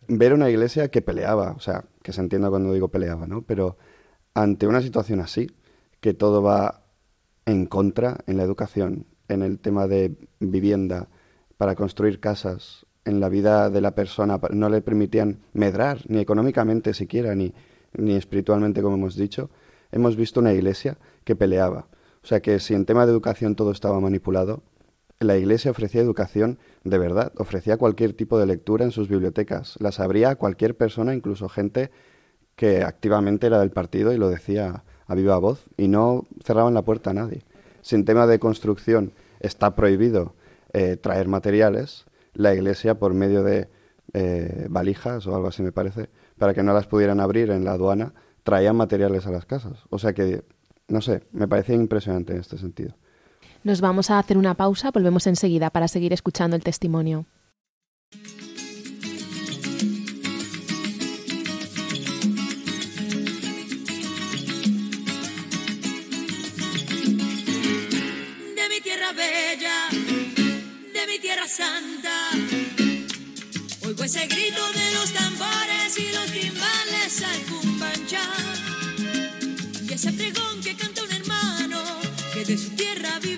ver 0.08 0.34
una 0.34 0.50
iglesia 0.50 0.89
que 0.89 1.02
peleaba, 1.02 1.52
o 1.52 1.60
sea, 1.60 1.86
que 2.04 2.13
se 2.13 2.21
entienda 2.21 2.50
cuando 2.50 2.71
digo 2.74 2.89
peleaba, 2.89 3.26
¿no? 3.28 3.41
Pero 3.41 3.78
ante 4.34 4.67
una 4.67 4.82
situación 4.82 5.19
así, 5.19 5.50
que 6.02 6.13
todo 6.13 6.43
va 6.43 6.84
en 7.45 7.65
contra 7.65 8.19
en 8.28 8.38
la 8.38 8.43
educación, 8.43 9.08
en 9.28 9.41
el 9.41 9.60
tema 9.60 9.88
de 9.88 10.15
vivienda, 10.39 11.10
para 11.58 11.76
construir 11.76 12.19
casas 12.19 12.86
en 13.06 13.19
la 13.19 13.30
vida 13.30 13.69
de 13.69 13.82
la 13.82 13.95
persona, 13.95 14.39
no 14.52 14.69
le 14.69 14.82
permitían 14.82 15.39
medrar, 15.54 16.02
ni 16.08 16.19
económicamente 16.19 16.93
siquiera, 16.93 17.34
ni, 17.34 17.54
ni 17.93 18.15
espiritualmente, 18.15 18.82
como 18.82 18.95
hemos 18.95 19.15
dicho, 19.15 19.50
hemos 19.91 20.15
visto 20.15 20.39
una 20.39 20.54
iglesia 20.54 20.98
que 21.24 21.36
peleaba. 21.36 21.88
O 22.24 22.28
sea 22.28 22.41
que 22.41 22.60
si 22.60 22.74
en 22.74 22.86
tema 22.86 23.06
de 23.06 23.12
educación 23.12 23.56
todo 23.56 23.71
estaba 23.71 24.00
manipulado, 24.00 24.63
la 25.19 25.38
iglesia 25.38 25.71
ofrecía 25.71 26.01
educación 26.01 26.60
de 26.84 26.97
verdad, 26.97 27.32
ofrecía 27.38 27.78
cualquier 27.78 28.13
tipo 28.13 28.38
de 28.38 28.45
lectura 28.45 28.86
en 28.86 28.91
sus 28.91 29.08
bibliotecas, 29.08 29.75
las 29.80 29.99
abría 29.99 30.32
a 30.32 30.36
cualquier 30.36 30.75
persona, 30.75 31.13
incluso 31.13 31.49
gente 31.49 31.91
que 32.56 32.84
activamente 32.84 33.47
era 33.47 33.60
del 33.60 33.71
partido 33.71 34.13
y 34.13 34.17
lo 34.17 34.30
decía 34.30 34.84
a 35.08 35.15
viva 35.15 35.38
voz, 35.38 35.65
y 35.78 35.88
no 35.88 36.25
cerraban 36.43 36.73
la 36.73 36.82
puerta 36.82 37.12
a 37.12 37.13
nadie. 37.13 37.43
Si 37.82 37.95
en 37.95 38.06
tema 38.06 38.28
de 38.28 38.39
construcción 38.39 39.13
está 39.39 39.75
prohibido 39.75 40.34
eh, 40.73 40.97
traer 40.97 41.28
materiales, 41.28 42.06
la 42.34 42.54
iglesia 42.54 42.95
por 42.95 43.13
medio 43.13 43.43
de 43.43 43.69
eh, 44.13 44.67
valijas 44.69 45.28
o 45.28 45.36
algo 45.36 45.47
así 45.47 45.62
me 45.62 45.71
parece, 45.71 46.10
para 46.38 46.54
que 46.54 46.63
no 46.63 46.73
las 46.73 46.88
pudieran 46.88 47.19
abrir 47.19 47.51
en 47.51 47.63
la 47.63 47.73
aduana, 47.73 48.13
traían 48.43 48.75
materiales 48.75 49.25
a 49.28 49.32
las 49.32 49.45
casas. 49.45 49.84
O 49.89 49.99
sea 49.99 50.13
que, 50.13 50.43
no 50.88 51.01
sé, 51.01 51.23
me 51.32 51.47
parece 51.47 51.73
impresionante 51.73 52.34
en 52.34 52.39
este 52.39 52.58
sentido. 52.58 52.95
Nos 53.65 53.82
vamos 53.82 54.12
a 54.12 54.19
hacer 54.19 54.38
una 54.38 54.54
pausa, 54.54 54.91
volvemos 54.91 55.25
enseguida 55.25 55.71
para 55.71 55.88
seguir 55.88 56.13
escuchando 56.13 56.56
el 56.56 56.62
testimonio. 56.62 57.25
De 68.56 68.69
mi 68.69 68.82
tierra 68.84 69.13
bella, 69.13 69.89
de 70.93 71.08
mi 71.08 71.17
tierra 71.17 71.47
santa, 71.47 72.30
oigo 73.84 74.04
ese 74.04 74.28
grito 74.28 74.62
de 74.73 74.93
los 74.93 75.12
tambores 75.12 75.97
y 75.97 76.13
los 76.13 76.32
timbales 76.32 77.23
al 77.23 77.41
cumbanchá. 77.49 78.30
Y 79.89 79.91
ese 79.91 80.13
pregón 80.13 80.62
que 80.62 80.75
canta 80.75 81.04
un 81.04 81.12
hermano 81.12 81.82
que 82.32 82.45
de 82.45 82.58
su 82.60 82.69
tierra 82.75 83.17
vive 83.23 83.35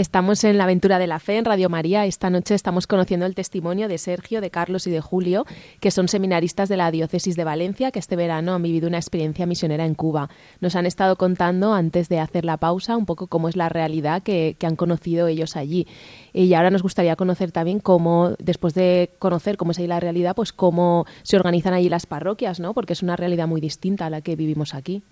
Estamos 0.00 0.44
en 0.44 0.56
la 0.56 0.64
aventura 0.64 0.98
de 0.98 1.06
la 1.06 1.18
fe 1.18 1.36
en 1.36 1.44
Radio 1.44 1.68
María. 1.68 2.06
Esta 2.06 2.30
noche 2.30 2.54
estamos 2.54 2.86
conociendo 2.86 3.26
el 3.26 3.34
testimonio 3.34 3.86
de 3.86 3.98
Sergio, 3.98 4.40
de 4.40 4.50
Carlos 4.50 4.86
y 4.86 4.90
de 4.90 5.02
Julio, 5.02 5.44
que 5.78 5.90
son 5.90 6.08
seminaristas 6.08 6.70
de 6.70 6.78
la 6.78 6.90
Diócesis 6.90 7.36
de 7.36 7.44
Valencia, 7.44 7.90
que 7.90 7.98
este 7.98 8.16
verano 8.16 8.54
han 8.54 8.62
vivido 8.62 8.88
una 8.88 8.96
experiencia 8.96 9.44
misionera 9.44 9.84
en 9.84 9.94
Cuba. 9.94 10.30
Nos 10.62 10.74
han 10.74 10.86
estado 10.86 11.16
contando, 11.16 11.74
antes 11.74 12.08
de 12.08 12.18
hacer 12.18 12.46
la 12.46 12.56
pausa, 12.56 12.96
un 12.96 13.04
poco 13.04 13.26
cómo 13.26 13.50
es 13.50 13.56
la 13.56 13.68
realidad 13.68 14.22
que, 14.22 14.56
han 14.62 14.74
conocido 14.74 15.26
ellos 15.26 15.54
allí. 15.54 15.86
Y 16.32 16.54
ahora 16.54 16.70
nos 16.70 16.82
gustaría 16.82 17.14
conocer 17.14 17.52
también 17.52 17.78
cómo, 17.78 18.30
después 18.38 18.72
de 18.72 19.10
conocer 19.18 19.58
cómo 19.58 19.72
es 19.72 19.80
ahí 19.80 19.86
la 19.86 20.00
realidad, 20.00 20.34
pues 20.34 20.54
cómo 20.54 21.04
se 21.24 21.36
organizan 21.36 21.74
allí 21.74 21.90
las 21.90 22.06
parroquias, 22.06 22.58
¿no? 22.58 22.72
Porque 22.72 22.94
es 22.94 23.02
una 23.02 23.16
realidad 23.16 23.46
muy 23.46 23.60
distinta 23.60 24.06
a 24.06 24.10
la 24.10 24.22
que 24.22 24.34
vivimos 24.34 24.72
aquí. 24.72 25.02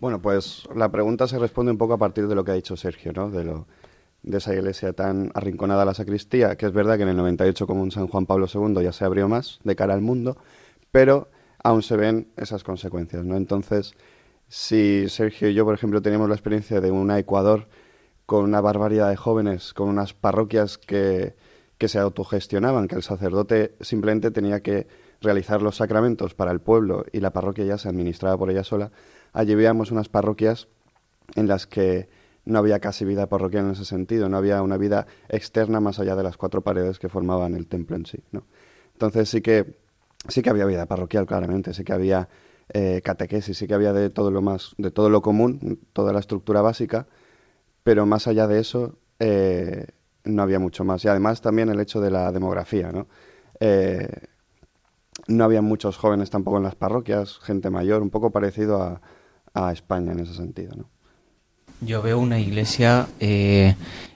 Bueno, 0.00 0.22
pues 0.22 0.66
la 0.74 0.90
pregunta 0.90 1.28
se 1.28 1.38
responde 1.38 1.72
un 1.72 1.78
poco 1.78 1.92
a 1.92 1.98
partir 1.98 2.26
de 2.26 2.34
lo 2.34 2.42
que 2.42 2.52
ha 2.52 2.54
dicho 2.54 2.74
Sergio, 2.74 3.12
¿no? 3.12 3.30
De, 3.30 3.44
lo, 3.44 3.66
de 4.22 4.38
esa 4.38 4.54
iglesia 4.54 4.94
tan 4.94 5.30
arrinconada 5.34 5.82
a 5.82 5.84
la 5.84 5.92
sacristía, 5.92 6.56
que 6.56 6.64
es 6.64 6.72
verdad 6.72 6.96
que 6.96 7.02
en 7.02 7.10
el 7.10 7.16
98 7.18 7.66
como 7.66 7.82
un 7.82 7.90
San 7.90 8.08
Juan 8.08 8.24
Pablo 8.24 8.46
II 8.52 8.82
ya 8.82 8.92
se 8.92 9.04
abrió 9.04 9.28
más 9.28 9.60
de 9.62 9.76
cara 9.76 9.92
al 9.92 10.00
mundo, 10.00 10.38
pero 10.90 11.28
aún 11.62 11.82
se 11.82 11.98
ven 11.98 12.28
esas 12.38 12.64
consecuencias, 12.64 13.26
¿no? 13.26 13.36
Entonces, 13.36 13.94
si 14.48 15.06
Sergio 15.10 15.50
y 15.50 15.54
yo, 15.54 15.66
por 15.66 15.74
ejemplo, 15.74 16.00
teníamos 16.00 16.30
la 16.30 16.34
experiencia 16.34 16.80
de 16.80 16.90
una 16.90 17.18
Ecuador 17.18 17.68
con 18.24 18.44
una 18.44 18.62
barbaridad 18.62 19.10
de 19.10 19.16
jóvenes, 19.16 19.74
con 19.74 19.90
unas 19.90 20.14
parroquias 20.14 20.78
que, 20.78 21.34
que 21.76 21.88
se 21.88 21.98
autogestionaban, 21.98 22.88
que 22.88 22.96
el 22.96 23.02
sacerdote 23.02 23.74
simplemente 23.80 24.30
tenía 24.30 24.60
que 24.60 24.86
realizar 25.20 25.60
los 25.60 25.76
sacramentos 25.76 26.32
para 26.32 26.52
el 26.52 26.60
pueblo 26.60 27.04
y 27.12 27.20
la 27.20 27.34
parroquia 27.34 27.66
ya 27.66 27.76
se 27.76 27.90
administraba 27.90 28.38
por 28.38 28.50
ella 28.50 28.64
sola, 28.64 28.92
allí 29.32 29.54
veíamos 29.54 29.90
unas 29.90 30.08
parroquias 30.08 30.68
en 31.36 31.48
las 31.48 31.66
que 31.66 32.08
no 32.44 32.58
había 32.58 32.80
casi 32.80 33.04
vida 33.04 33.26
parroquial 33.28 33.66
en 33.66 33.72
ese 33.72 33.84
sentido, 33.84 34.28
no 34.28 34.36
había 34.36 34.62
una 34.62 34.76
vida 34.76 35.06
externa 35.28 35.80
más 35.80 35.98
allá 35.98 36.16
de 36.16 36.22
las 36.22 36.36
cuatro 36.36 36.62
paredes 36.62 36.98
que 36.98 37.08
formaban 37.08 37.54
el 37.54 37.66
templo 37.66 37.96
en 37.96 38.06
sí. 38.06 38.18
¿no? 38.32 38.44
Entonces 38.92 39.28
sí 39.28 39.40
que, 39.40 39.76
sí 40.28 40.42
que 40.42 40.50
había 40.50 40.64
vida 40.64 40.86
parroquial, 40.86 41.26
claramente, 41.26 41.74
sí 41.74 41.84
que 41.84 41.92
había 41.92 42.28
eh, 42.72 43.00
catequesis, 43.04 43.56
sí 43.56 43.66
que 43.66 43.74
había 43.74 43.92
de 43.92 44.10
todo 44.10 44.30
lo 44.30 44.42
más, 44.42 44.74
de 44.78 44.90
todo 44.90 45.10
lo 45.10 45.22
común, 45.22 45.80
toda 45.92 46.12
la 46.12 46.20
estructura 46.20 46.62
básica, 46.62 47.06
pero 47.82 48.06
más 48.06 48.26
allá 48.26 48.46
de 48.46 48.60
eso 48.60 48.98
eh, 49.18 49.86
no 50.24 50.42
había 50.42 50.58
mucho 50.58 50.84
más. 50.84 51.04
Y 51.04 51.08
además 51.08 51.40
también 51.40 51.68
el 51.68 51.80
hecho 51.80 52.00
de 52.00 52.10
la 52.10 52.32
demografía, 52.32 52.92
¿no? 52.92 53.06
Eh, 53.60 54.08
no 55.26 55.44
había 55.44 55.62
muchos 55.62 55.96
jóvenes 55.96 56.30
tampoco 56.30 56.56
en 56.56 56.62
las 56.62 56.74
parroquias, 56.74 57.38
gente 57.40 57.70
mayor, 57.70 58.02
un 58.02 58.10
poco 58.10 58.30
parecido 58.30 58.82
a, 58.82 59.00
a 59.54 59.72
España 59.72 60.12
en 60.12 60.20
ese 60.20 60.34
sentido, 60.34 60.74
¿no? 60.76 60.88
Yo 61.80 62.02
veo 62.02 62.18
una 62.18 62.38
iglesia 62.38 63.08
eh, 63.20 63.74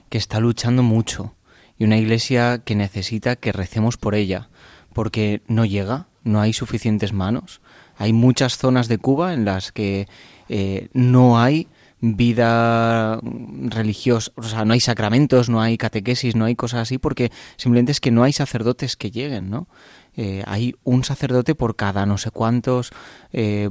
que 0.09 0.19
está 0.19 0.39
luchando 0.39 0.83
mucho 0.83 1.33
y 1.77 1.83
una 1.83 1.97
iglesia 1.97 2.59
que 2.63 2.75
necesita 2.75 3.35
que 3.35 3.51
recemos 3.51 3.97
por 3.97 4.13
ella, 4.13 4.49
porque 4.93 5.41
no 5.47 5.65
llega, 5.65 6.07
no 6.23 6.41
hay 6.41 6.53
suficientes 6.53 7.11
manos. 7.11 7.61
Hay 7.97 8.13
muchas 8.13 8.57
zonas 8.57 8.87
de 8.87 8.99
Cuba 8.99 9.33
en 9.33 9.45
las 9.45 9.71
que 9.71 10.07
eh, 10.47 10.89
no 10.93 11.39
hay 11.39 11.67
vida 12.01 13.19
religiosa, 13.21 14.31
o 14.35 14.43
sea, 14.43 14.63
no 14.63 14.73
hay 14.73 14.79
sacramentos, 14.79 15.49
no 15.49 15.59
hay 15.59 15.75
catequesis, 15.77 16.35
no 16.35 16.45
hay 16.45 16.55
cosas 16.55 16.81
así, 16.81 16.99
porque 16.99 17.31
simplemente 17.57 17.91
es 17.91 17.99
que 17.99 18.11
no 18.11 18.23
hay 18.23 18.33
sacerdotes 18.33 18.95
que 18.95 19.09
lleguen, 19.09 19.49
¿no? 19.49 19.67
Eh, 20.15 20.43
hay 20.45 20.75
un 20.83 21.03
sacerdote 21.03 21.55
por 21.55 21.75
cada 21.75 22.05
no 22.05 22.17
sé 22.19 22.29
cuántos 22.29 22.91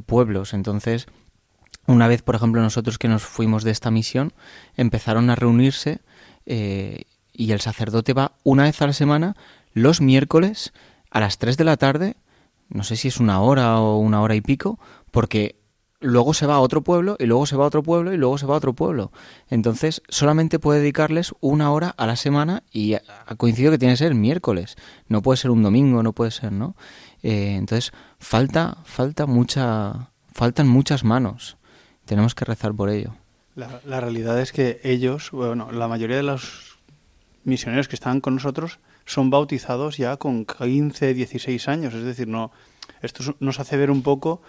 pueblos, 0.07 0.53
entonces 0.53 1.07
una 1.87 2.09
vez, 2.09 2.23
por 2.23 2.35
ejemplo, 2.35 2.63
nosotros 2.63 2.99
que 2.99 3.09
nos 3.09 3.23
fuimos 3.23 3.65
de 3.65 3.71
esta 3.71 3.91
misión, 3.91 4.33
empezaron 4.77 5.31
a 5.31 5.35
reunirse 5.35 6.01
eh, 6.47 7.05
y 7.33 7.53
el 7.53 7.61
sacerdote 7.61 8.13
va 8.13 8.33
una 8.43 8.65
vez 8.65 8.81
a 8.81 8.87
la 8.87 8.93
semana, 8.93 9.37
los 9.73 10.01
miércoles, 10.01 10.73
a 11.11 11.21
las 11.21 11.39
3 11.39 11.57
de 11.57 11.65
la 11.65 11.77
tarde, 11.77 12.17
no 12.69 12.85
sé 12.85 12.97
si 12.97 13.09
es 13.09 13.19
una 13.21 13.41
hora 13.41 13.81
o 13.81 13.99
una 13.99 14.23
hora 14.23 14.35
y 14.35 14.41
pico, 14.41 14.79
porque 15.11 15.57
luego 16.01 16.35
se 16.35 16.47
va 16.47 16.57
a 16.57 16.61
otro 16.61 16.83
pueblo 16.83 17.17
y 17.19 17.25
luego 17.27 17.47
se 17.47 17.57
va 17.57 17.65
a 17.65 17.69
otro 17.69 17.83
pueblo 17.83 18.13
y 18.13 18.17
luego 18.17 18.39
se 18.39 18.47
va 18.47 18.55
a 18.55 18.59
otro 18.59 18.75
pueblo. 18.75 19.11
Entonces 19.49 20.03
solamente 20.09 20.59
puede 20.59 20.81
dedicarles 20.81 21.35
una 21.41 21.71
hora 21.73 21.95
a 21.97 22.07
la 22.07 22.17
semana 22.17 22.63
y 22.71 22.95
ha 22.95 23.03
coincidido 23.37 23.73
que 23.73 23.79
tiene 23.79 23.95
que 23.95 23.99
ser 23.99 24.15
miércoles. 24.15 24.77
No 25.09 25.23
puede 25.23 25.39
ser 25.39 25.51
un 25.51 25.63
domingo, 25.63 26.03
no 26.03 26.13
puede 26.13 26.31
ser, 26.31 26.53
¿no? 26.53 26.77
Eh, 27.23 27.55
entonces 27.57 27.93
falta, 28.19 28.79
falta 28.85 29.27
mucha, 29.27 30.11
faltan 30.33 30.69
muchas 30.69 31.05
manos. 31.05 31.57
Tenemos 32.05 32.35
que 32.35 32.45
rezar 32.45 32.75
por 32.75 32.91
ello. 32.91 33.15
La, 33.55 33.81
la, 33.85 34.01
realidad 34.01 34.41
es 34.41 34.53
que 34.53 34.81
ellos, 34.83 35.31
bueno, 35.31 35.71
la 35.71 35.89
mayoría 35.89 36.17
de 36.17 36.23
los 36.23 36.79
misioneros 37.45 37.89
que 37.89 37.95
están 37.95 38.21
con 38.21 38.35
nosotros 38.35 38.79
son 39.05 39.31
bautizados 39.31 39.97
ya 39.97 40.17
con 40.17 40.45
15, 40.45 41.15
16 41.15 41.69
años. 41.69 41.95
Es 41.95 42.05
decir, 42.05 42.29
no, 42.29 42.51
esto 43.03 43.37
nos 43.41 43.61
hace 43.61 43.77
ver 43.77 43.91
un 43.91 44.03
poco 44.03 44.43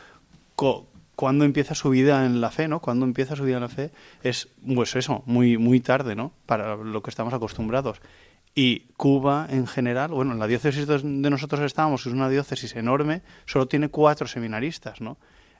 co 0.55 0.87
cuándo 1.15 1.45
empieza 1.45 1.75
su 1.75 1.89
vida 1.89 2.25
en 2.25 2.41
la 2.41 2.51
fe, 2.51 2.67
¿no? 2.67 2.81
Cuando 2.81 3.05
empieza 3.05 3.37
su 3.37 3.43
vida 3.43 3.55
en 3.55 3.61
la 3.61 3.69
fe 3.69 3.91
es, 4.21 4.49
pues 4.73 4.95
eso, 4.95 5.23
muy, 5.25 5.57
muy 5.57 5.79
tarde, 5.79 6.15
¿no? 6.15 6.33
Para 6.45 6.75
lo 6.75 7.01
que 7.01 7.09
estamos 7.09 7.33
acostumbrados. 7.33 8.01
Y 8.53 8.87
Cuba 8.97 9.47
en 9.49 9.67
general, 9.67 10.11
bueno, 10.11 10.33
en 10.33 10.39
la 10.39 10.47
diócesis 10.47 10.87
de 10.87 11.29
nosotros 11.29 11.61
estábamos, 11.61 12.05
es 12.05 12.13
una 12.13 12.29
diócesis 12.29 12.75
enorme, 12.75 13.21
solo 13.45 13.67
tiene 13.67 13.89
cuatro 13.89 14.27
seminaristas, 14.27 14.99
¿no? 15.01 15.17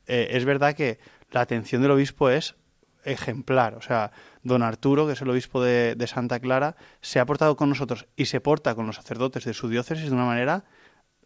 eh, 0.07 0.29
es 0.31 0.45
verdad 0.45 0.75
que 0.75 0.99
la 1.31 1.41
atención 1.41 1.81
del 1.81 1.91
obispo 1.91 2.29
es 2.29 2.55
ejemplar. 3.03 3.75
O 3.75 3.81
sea, 3.81 4.11
don 4.43 4.63
Arturo, 4.63 5.05
que 5.05 5.13
es 5.13 5.21
el 5.21 5.29
obispo 5.29 5.61
de, 5.63 5.95
de 5.95 6.07
Santa 6.07 6.39
Clara, 6.39 6.75
se 7.01 7.19
ha 7.19 7.25
portado 7.25 7.55
con 7.55 7.69
nosotros 7.69 8.07
y 8.15 8.25
se 8.25 8.41
porta 8.41 8.73
con 8.75 8.87
los 8.87 8.95
sacerdotes 8.95 9.45
de 9.45 9.53
su 9.53 9.69
diócesis 9.69 10.09
de 10.09 10.15
una 10.15 10.25
manera 10.25 10.63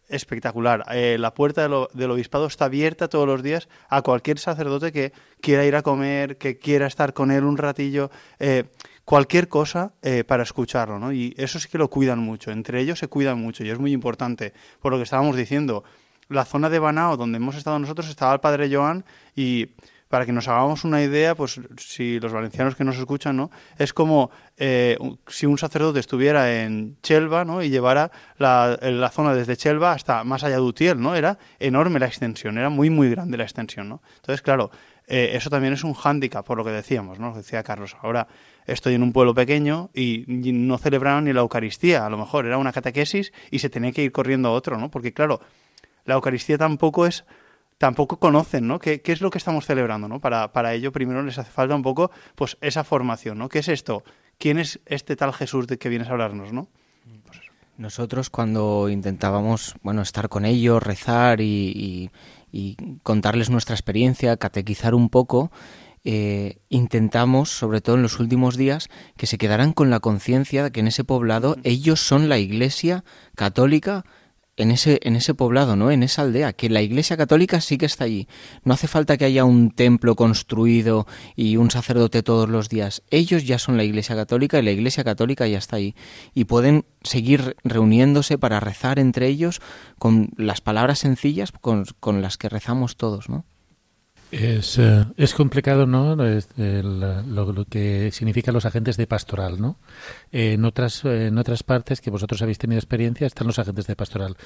espectacular. 0.08 0.84
Eh, 0.92 1.16
la 1.18 1.34
puerta 1.34 1.62
del, 1.62 1.72
o- 1.72 1.88
del 1.94 2.10
obispado 2.10 2.46
está 2.46 2.64
abierta 2.66 3.08
todos 3.08 3.26
los 3.26 3.42
días 3.42 3.68
a 3.88 4.02
cualquier 4.02 4.38
sacerdote 4.38 4.92
que 4.92 5.12
quiera 5.40 5.64
ir 5.64 5.76
a 5.76 5.82
comer, 5.82 6.36
que 6.36 6.58
quiera 6.58 6.86
estar 6.86 7.14
con 7.14 7.30
él 7.30 7.44
un 7.44 7.56
ratillo, 7.56 8.10
eh, 8.40 8.64
cualquier 9.04 9.48
cosa 9.48 9.94
eh, 10.02 10.24
para 10.24 10.42
escucharlo, 10.42 10.98
¿no? 10.98 11.12
Y 11.12 11.34
eso 11.38 11.60
sí 11.60 11.68
que 11.68 11.78
lo 11.78 11.88
cuidan 11.88 12.18
mucho. 12.18 12.50
Entre 12.50 12.80
ellos 12.80 12.98
se 12.98 13.06
cuidan 13.08 13.38
mucho 13.38 13.64
y 13.64 13.70
es 13.70 13.78
muy 13.78 13.92
importante. 13.92 14.52
Por 14.80 14.90
lo 14.92 14.98
que 14.98 15.04
estábamos 15.04 15.36
diciendo, 15.36 15.84
la 16.30 16.46
zona 16.46 16.70
de 16.70 16.78
Banao 16.78 17.18
donde 17.18 17.36
hemos 17.36 17.56
estado 17.56 17.78
nosotros 17.78 18.08
estaba 18.08 18.32
el 18.32 18.40
padre 18.40 18.74
Joan 18.74 19.04
y 19.36 19.68
para 20.08 20.26
que 20.26 20.32
nos 20.32 20.48
hagamos 20.48 20.82
una 20.82 21.00
idea, 21.02 21.36
pues 21.36 21.60
si 21.76 22.18
los 22.18 22.32
valencianos 22.32 22.74
que 22.74 22.82
nos 22.82 22.98
escuchan, 22.98 23.36
¿no? 23.36 23.48
Es 23.78 23.92
como 23.92 24.32
eh, 24.56 24.98
si 25.28 25.46
un 25.46 25.56
sacerdote 25.56 26.00
estuviera 26.00 26.62
en 26.62 26.96
Chelva, 27.00 27.44
¿no? 27.44 27.62
Y 27.62 27.70
llevara 27.70 28.10
la, 28.36 28.76
la 28.82 29.10
zona 29.10 29.34
desde 29.34 29.56
Chelva 29.56 29.92
hasta 29.92 30.24
más 30.24 30.42
allá 30.42 30.56
de 30.56 30.62
Utiel, 30.62 31.00
¿no? 31.00 31.14
Era 31.14 31.38
enorme 31.60 32.00
la 32.00 32.06
extensión, 32.06 32.58
era 32.58 32.70
muy, 32.70 32.90
muy 32.90 33.08
grande 33.08 33.36
la 33.36 33.44
extensión, 33.44 33.88
¿no? 33.88 34.02
Entonces, 34.16 34.42
claro, 34.42 34.72
eh, 35.10 35.36
eso 35.36 35.50
también 35.50 35.72
es 35.72 35.82
un 35.82 35.92
hándicap, 35.92 36.46
por 36.46 36.56
lo 36.56 36.64
que 36.64 36.70
decíamos, 36.70 37.18
¿no? 37.18 37.30
Lo 37.30 37.36
decía 37.36 37.64
Carlos. 37.64 37.96
Ahora 38.00 38.28
estoy 38.64 38.94
en 38.94 39.02
un 39.02 39.12
pueblo 39.12 39.34
pequeño 39.34 39.90
y, 39.92 40.24
no 40.26 40.78
celebraban 40.78 41.24
ni 41.24 41.32
la 41.32 41.40
Eucaristía, 41.40 42.06
a 42.06 42.10
lo 42.10 42.16
mejor 42.16 42.46
era 42.46 42.58
una 42.58 42.72
catequesis 42.72 43.32
y 43.50 43.58
se 43.58 43.68
tenía 43.70 43.90
que 43.90 44.04
ir 44.04 44.12
corriendo 44.12 44.48
a 44.48 44.52
otro, 44.52 44.78
¿no? 44.78 44.88
Porque, 44.88 45.12
claro, 45.12 45.40
la 46.04 46.14
Eucaristía 46.14 46.58
tampoco 46.58 47.06
es 47.06 47.24
tampoco 47.78 48.18
conocen, 48.18 48.66
¿no? 48.66 48.78
¿Qué, 48.78 49.00
qué 49.00 49.12
es 49.12 49.22
lo 49.22 49.30
que 49.30 49.38
estamos 49.38 49.64
celebrando, 49.64 50.06
¿no? 50.06 50.20
Para, 50.20 50.52
para 50.52 50.74
ello 50.74 50.92
primero 50.92 51.22
les 51.22 51.38
hace 51.38 51.50
falta 51.50 51.74
un 51.74 51.82
poco, 51.82 52.10
pues, 52.34 52.58
esa 52.60 52.84
formación, 52.84 53.38
¿no? 53.38 53.48
¿Qué 53.48 53.60
es 53.60 53.68
esto? 53.68 54.04
¿Quién 54.38 54.58
es 54.58 54.80
este 54.84 55.16
tal 55.16 55.32
Jesús 55.32 55.66
de 55.66 55.78
que 55.78 55.88
vienes 55.88 56.08
a 56.08 56.12
hablarnos, 56.12 56.52
no? 56.52 56.68
Nosotros 57.78 58.28
cuando 58.28 58.90
intentábamos, 58.90 59.74
bueno, 59.82 60.02
estar 60.02 60.28
con 60.28 60.44
ellos, 60.44 60.82
rezar 60.82 61.40
y, 61.40 61.72
y- 61.74 62.10
y 62.52 62.76
contarles 63.02 63.48
nuestra 63.48 63.74
experiencia, 63.74 64.36
catequizar 64.36 64.94
un 64.94 65.08
poco, 65.08 65.50
eh, 66.04 66.58
intentamos, 66.68 67.48
sobre 67.48 67.80
todo 67.80 67.96
en 67.96 68.02
los 68.02 68.18
últimos 68.20 68.56
días, 68.56 68.88
que 69.16 69.26
se 69.26 69.38
quedaran 69.38 69.72
con 69.72 69.88
la 69.88 70.00
conciencia 70.00 70.64
de 70.64 70.72
que 70.72 70.80
en 70.80 70.88
ese 70.88 71.04
poblado 71.04 71.56
ellos 71.62 72.00
son 72.00 72.28
la 72.28 72.38
Iglesia 72.38 73.04
católica 73.36 74.04
en 74.60 74.70
ese, 74.70 75.00
en 75.02 75.16
ese 75.16 75.34
poblado, 75.34 75.76
¿no? 75.76 75.90
En 75.90 76.02
esa 76.02 76.22
aldea, 76.22 76.52
que 76.52 76.68
la 76.68 76.82
Iglesia 76.82 77.16
Católica 77.16 77.60
sí 77.60 77.78
que 77.78 77.86
está 77.86 78.04
allí. 78.04 78.28
No 78.64 78.74
hace 78.74 78.88
falta 78.88 79.16
que 79.16 79.24
haya 79.24 79.44
un 79.44 79.70
templo 79.70 80.16
construido 80.16 81.06
y 81.36 81.56
un 81.56 81.70
sacerdote 81.70 82.22
todos 82.22 82.48
los 82.48 82.68
días. 82.68 83.02
Ellos 83.10 83.44
ya 83.44 83.58
son 83.58 83.76
la 83.76 83.84
Iglesia 83.84 84.16
Católica 84.16 84.58
y 84.58 84.62
la 84.62 84.70
Iglesia 84.70 85.04
Católica 85.04 85.46
ya 85.46 85.58
está 85.58 85.76
ahí. 85.76 85.94
Y 86.34 86.44
pueden 86.44 86.84
seguir 87.02 87.56
reuniéndose 87.64 88.38
para 88.38 88.60
rezar 88.60 88.98
entre 88.98 89.26
ellos 89.28 89.60
con 89.98 90.30
las 90.36 90.60
palabras 90.60 90.98
sencillas 91.00 91.52
con, 91.52 91.84
con 91.98 92.22
las 92.22 92.36
que 92.36 92.48
rezamos 92.48 92.96
todos, 92.96 93.28
¿no? 93.28 93.44
Es, 94.30 94.78
eh, 94.78 95.06
es 95.16 95.34
complicado, 95.34 95.86
¿no? 95.86 96.14
Lo, 96.14 97.64
que 97.64 98.10
significan 98.12 98.54
los 98.54 98.64
agentes 98.64 98.96
de 98.96 99.06
pastoral, 99.08 99.60
¿no? 99.60 99.76
En 100.30 100.64
otras 100.64 101.04
en 101.04 101.36
otras 101.36 101.64
partes 101.64 102.00
que 102.00 102.10
vosotros 102.10 102.40
habéis 102.42 102.58
tenido 102.58 102.78
experiencia 102.78 103.26
están 103.26 103.48
los 103.48 103.58
agentes 103.58 103.86
de 103.88 103.96
pastoral. 103.96 104.36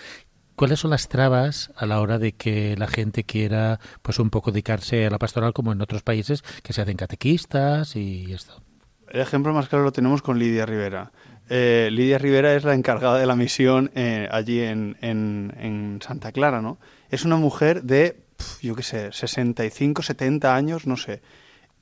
¿Cuáles 0.57 0.81
son 0.81 0.91
las 0.93 1.09
trabas 1.09 1.71
a 1.77 1.85
la 1.85 2.01
hora 2.01 2.19
de 2.19 2.33
que 2.33 2.77
la 2.79 2.87
gente 2.87 3.25
quiera, 3.25 3.81
pues, 4.03 4.21
un 4.21 4.31
poco 4.31 4.53
dedicarse 4.53 5.05
a 5.05 5.11
la 5.11 5.19
pastoral, 5.19 5.53
como 5.53 5.73
en 5.73 5.83
otros 5.83 6.03
países 6.03 6.43
que 6.63 6.73
se 6.73 6.81
hacen 6.81 6.97
catequistas 6.97 7.97
y 7.97 8.33
esto? 8.33 8.63
El 9.11 9.21
ejemplo 9.21 9.53
más 9.53 9.69
claro 9.69 9.85
lo 9.85 9.93
tenemos 9.93 10.23
con 10.23 10.39
Lidia 10.39 10.65
Rivera. 10.65 11.13
Eh, 11.51 11.91
Lidia 11.93 12.19
Rivera 12.19 12.55
es 12.55 12.65
la 12.65 12.75
encargada 12.75 13.19
de 13.19 13.27
la 13.27 13.37
misión 13.37 13.91
eh, 13.95 14.29
allí 14.31 14.61
en, 14.61 14.97
en- 15.03 15.53
en 15.61 15.99
Santa 16.01 16.33
Clara, 16.33 16.63
¿no? 16.63 16.79
Es 17.11 17.25
una 17.25 17.37
mujer 17.37 17.83
de, 17.83 18.24
yo 18.61 18.75
qué 18.75 18.83
sé, 18.83 19.13
65, 19.13 20.03
70 20.03 20.55
años, 20.55 20.87
no 20.87 20.97
sé. 20.97 21.23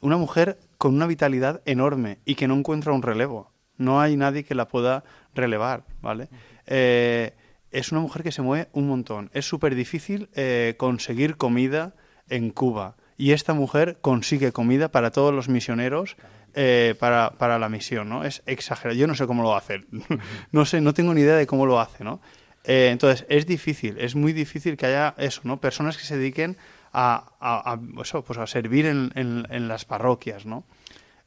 Una 0.00 0.16
mujer 0.16 0.58
con 0.78 0.94
una 0.94 1.06
vitalidad 1.06 1.62
enorme 1.64 2.18
y 2.24 2.34
que 2.34 2.48
no 2.48 2.54
encuentra 2.54 2.92
un 2.92 3.02
relevo. 3.02 3.52
No 3.76 4.00
hay 4.00 4.16
nadie 4.16 4.44
que 4.44 4.54
la 4.54 4.68
pueda 4.68 5.04
relevar, 5.34 5.84
¿vale? 6.00 6.28
Eh, 6.66 7.34
es 7.70 7.92
una 7.92 8.00
mujer 8.00 8.22
que 8.22 8.32
se 8.32 8.42
mueve 8.42 8.68
un 8.72 8.86
montón. 8.88 9.30
Es 9.32 9.46
súper 9.46 9.74
difícil 9.74 10.28
eh, 10.34 10.74
conseguir 10.76 11.36
comida 11.36 11.94
en 12.28 12.50
Cuba. 12.50 12.96
Y 13.16 13.32
esta 13.32 13.54
mujer 13.54 13.98
consigue 14.00 14.52
comida 14.52 14.88
para 14.88 15.10
todos 15.10 15.32
los 15.32 15.48
misioneros 15.48 16.16
eh, 16.54 16.94
para, 16.98 17.30
para 17.38 17.58
la 17.58 17.68
misión, 17.68 18.08
¿no? 18.08 18.24
Es 18.24 18.42
exagerado. 18.46 18.98
Yo 18.98 19.06
no 19.06 19.14
sé 19.14 19.26
cómo 19.26 19.42
lo 19.42 19.56
hace. 19.56 19.84
no 20.52 20.64
sé, 20.64 20.80
no 20.80 20.92
tengo 20.92 21.14
ni 21.14 21.22
idea 21.22 21.36
de 21.36 21.46
cómo 21.46 21.64
lo 21.64 21.80
hace, 21.80 22.04
¿no? 22.04 22.20
Eh, 22.64 22.90
entonces, 22.92 23.26
es 23.28 23.46
difícil, 23.46 23.98
es 23.98 24.14
muy 24.14 24.32
difícil 24.32 24.76
que 24.76 24.86
haya 24.86 25.14
eso, 25.18 25.40
¿no? 25.44 25.60
Personas 25.60 25.96
que 25.96 26.04
se 26.04 26.16
dediquen 26.16 26.56
a, 26.92 27.78
pues 27.94 28.38
a 28.38 28.46
servir 28.46 28.86
en 28.86 29.68
las 29.68 29.84
parroquias, 29.84 30.46
¿no? 30.46 30.64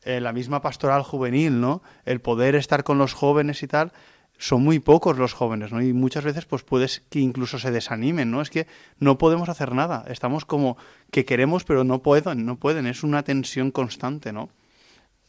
Eh, 0.05 0.21
la 0.21 0.33
misma 0.33 0.61
pastoral 0.61 1.01
juvenil, 1.01 1.59
¿no? 1.59 1.81
El 2.05 2.21
poder 2.21 2.53
estar 2.53 2.83
con 2.83 2.99
los 2.99 3.13
jóvenes 3.13 3.63
y 3.63 3.67
tal, 3.67 3.91
son 4.38 4.63
muy 4.63 4.77
pocos 4.77 5.17
los 5.17 5.33
jóvenes, 5.33 5.71
¿no? 5.71 5.81
Y 5.81 5.93
muchas 5.93 6.23
veces 6.23 6.45
pues 6.45 6.61
puedes 6.61 7.01
que 7.09 7.19
incluso 7.19 7.57
se 7.57 7.71
desanimen, 7.71 8.29
¿no? 8.29 8.41
Es 8.41 8.51
que 8.51 8.67
no 8.99 9.17
podemos 9.17 9.49
hacer 9.49 9.73
nada, 9.73 10.05
estamos 10.07 10.45
como 10.45 10.77
que 11.09 11.25
queremos 11.25 11.63
pero 11.63 11.83
no 11.83 12.03
pueden, 12.03 12.45
no 12.45 12.57
pueden, 12.57 12.86
es 12.86 13.03
una 13.03 13.23
tensión 13.23 13.71
constante, 13.71 14.31
¿no? 14.31 14.49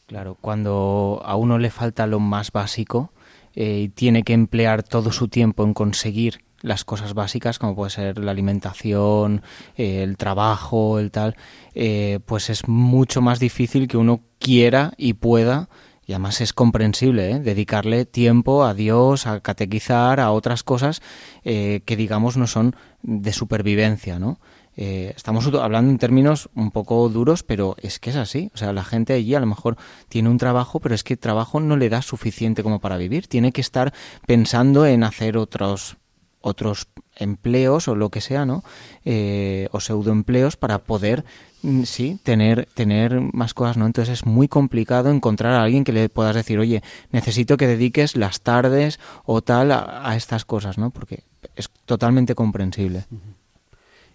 Claro, 0.05 0.37
cuando 0.39 1.23
a 1.25 1.35
uno 1.37 1.57
le 1.57 1.71
falta 1.71 2.05
lo 2.05 2.19
más 2.19 2.51
básico 2.51 3.11
eh, 3.59 3.79
y 3.85 3.89
tiene 3.89 4.21
que 4.21 4.33
emplear 4.33 4.83
todo 4.83 5.11
su 5.11 5.29
tiempo 5.29 5.63
en 5.63 5.73
conseguir 5.73 6.45
las 6.61 6.85
cosas 6.85 7.15
básicas, 7.15 7.57
como 7.57 7.75
puede 7.75 7.89
ser 7.89 8.19
la 8.19 8.29
alimentación, 8.29 9.41
eh, 9.75 10.03
el 10.03 10.15
trabajo, 10.15 10.99
el 10.99 11.09
tal, 11.09 11.35
eh, 11.73 12.19
pues 12.27 12.51
es 12.51 12.67
mucho 12.67 13.19
más 13.19 13.39
difícil 13.39 13.87
que 13.87 13.97
uno 13.97 14.21
quiera 14.37 14.93
y 14.95 15.13
pueda, 15.13 15.69
y 16.05 16.13
además 16.13 16.39
es 16.39 16.53
comprensible, 16.53 17.31
¿eh? 17.31 17.39
dedicarle 17.39 18.05
tiempo 18.05 18.63
a 18.63 18.75
Dios, 18.75 19.25
a 19.25 19.39
catequizar, 19.41 20.19
a 20.19 20.31
otras 20.31 20.61
cosas 20.61 21.01
eh, 21.43 21.81
que 21.83 21.97
digamos 21.97 22.37
no 22.37 22.45
son 22.45 22.75
de 23.01 23.33
supervivencia, 23.33 24.19
¿no? 24.19 24.39
Eh, 24.79 25.11
estamos 25.15 25.47
hablando 25.55 25.91
en 25.91 25.97
términos 25.97 26.49
un 26.53 26.69
poco 26.69 27.09
duros, 27.09 27.41
pero 27.41 27.75
es 27.81 27.99
que 27.99 28.11
es 28.11 28.15
así. 28.15 28.51
O 28.53 28.57
sea, 28.57 28.71
la 28.73 28.83
gente 28.83 29.13
allí 29.13 29.33
a 29.33 29.39
lo 29.39 29.47
mejor 29.47 29.75
tiene 30.07 30.29
un 30.29 30.37
trabajo, 30.37 30.79
pero 30.79 30.93
es 30.93 31.03
que 31.03 31.15
el 31.15 31.19
trabajo 31.19 31.59
no 31.59 31.75
le 31.75 31.89
da 31.89 32.03
suficiente 32.03 32.61
como 32.61 32.79
para 32.79 32.97
vivir. 32.97 33.27
Tiene 33.27 33.51
que 33.51 33.61
estar 33.61 33.91
pensando 34.27 34.85
en 34.85 35.03
hacer 35.03 35.35
otros 35.35 35.97
otros 36.39 36.87
empleos 37.15 37.87
o 37.87 37.95
lo 37.95 38.09
que 38.09 38.21
sea, 38.21 38.45
¿no? 38.45 38.63
Eh, 39.03 39.67
o 39.71 39.79
pseudoempleos 39.79 40.55
para 40.55 40.79
poder, 40.79 41.25
mm, 41.63 41.83
sí, 41.83 42.19
tener, 42.23 42.67
tener 42.73 43.19
más 43.33 43.53
cosas, 43.53 43.75
¿no? 43.75 43.85
Entonces 43.85 44.21
es 44.21 44.25
muy 44.25 44.47
complicado 44.47 45.09
encontrar 45.09 45.53
a 45.53 45.63
alguien 45.63 45.83
que 45.83 45.91
le 45.91 46.07
puedas 46.09 46.35
decir, 46.35 46.59
oye, 46.59 46.83
necesito 47.11 47.57
que 47.57 47.67
dediques 47.67 48.15
las 48.15 48.41
tardes 48.41 48.99
o 49.25 49.41
tal 49.41 49.71
a, 49.71 50.09
a 50.09 50.15
estas 50.15 50.45
cosas, 50.45 50.77
¿no? 50.77 50.91
Porque 50.91 51.23
es 51.55 51.69
totalmente 51.85 52.35
comprensible. 52.35 53.05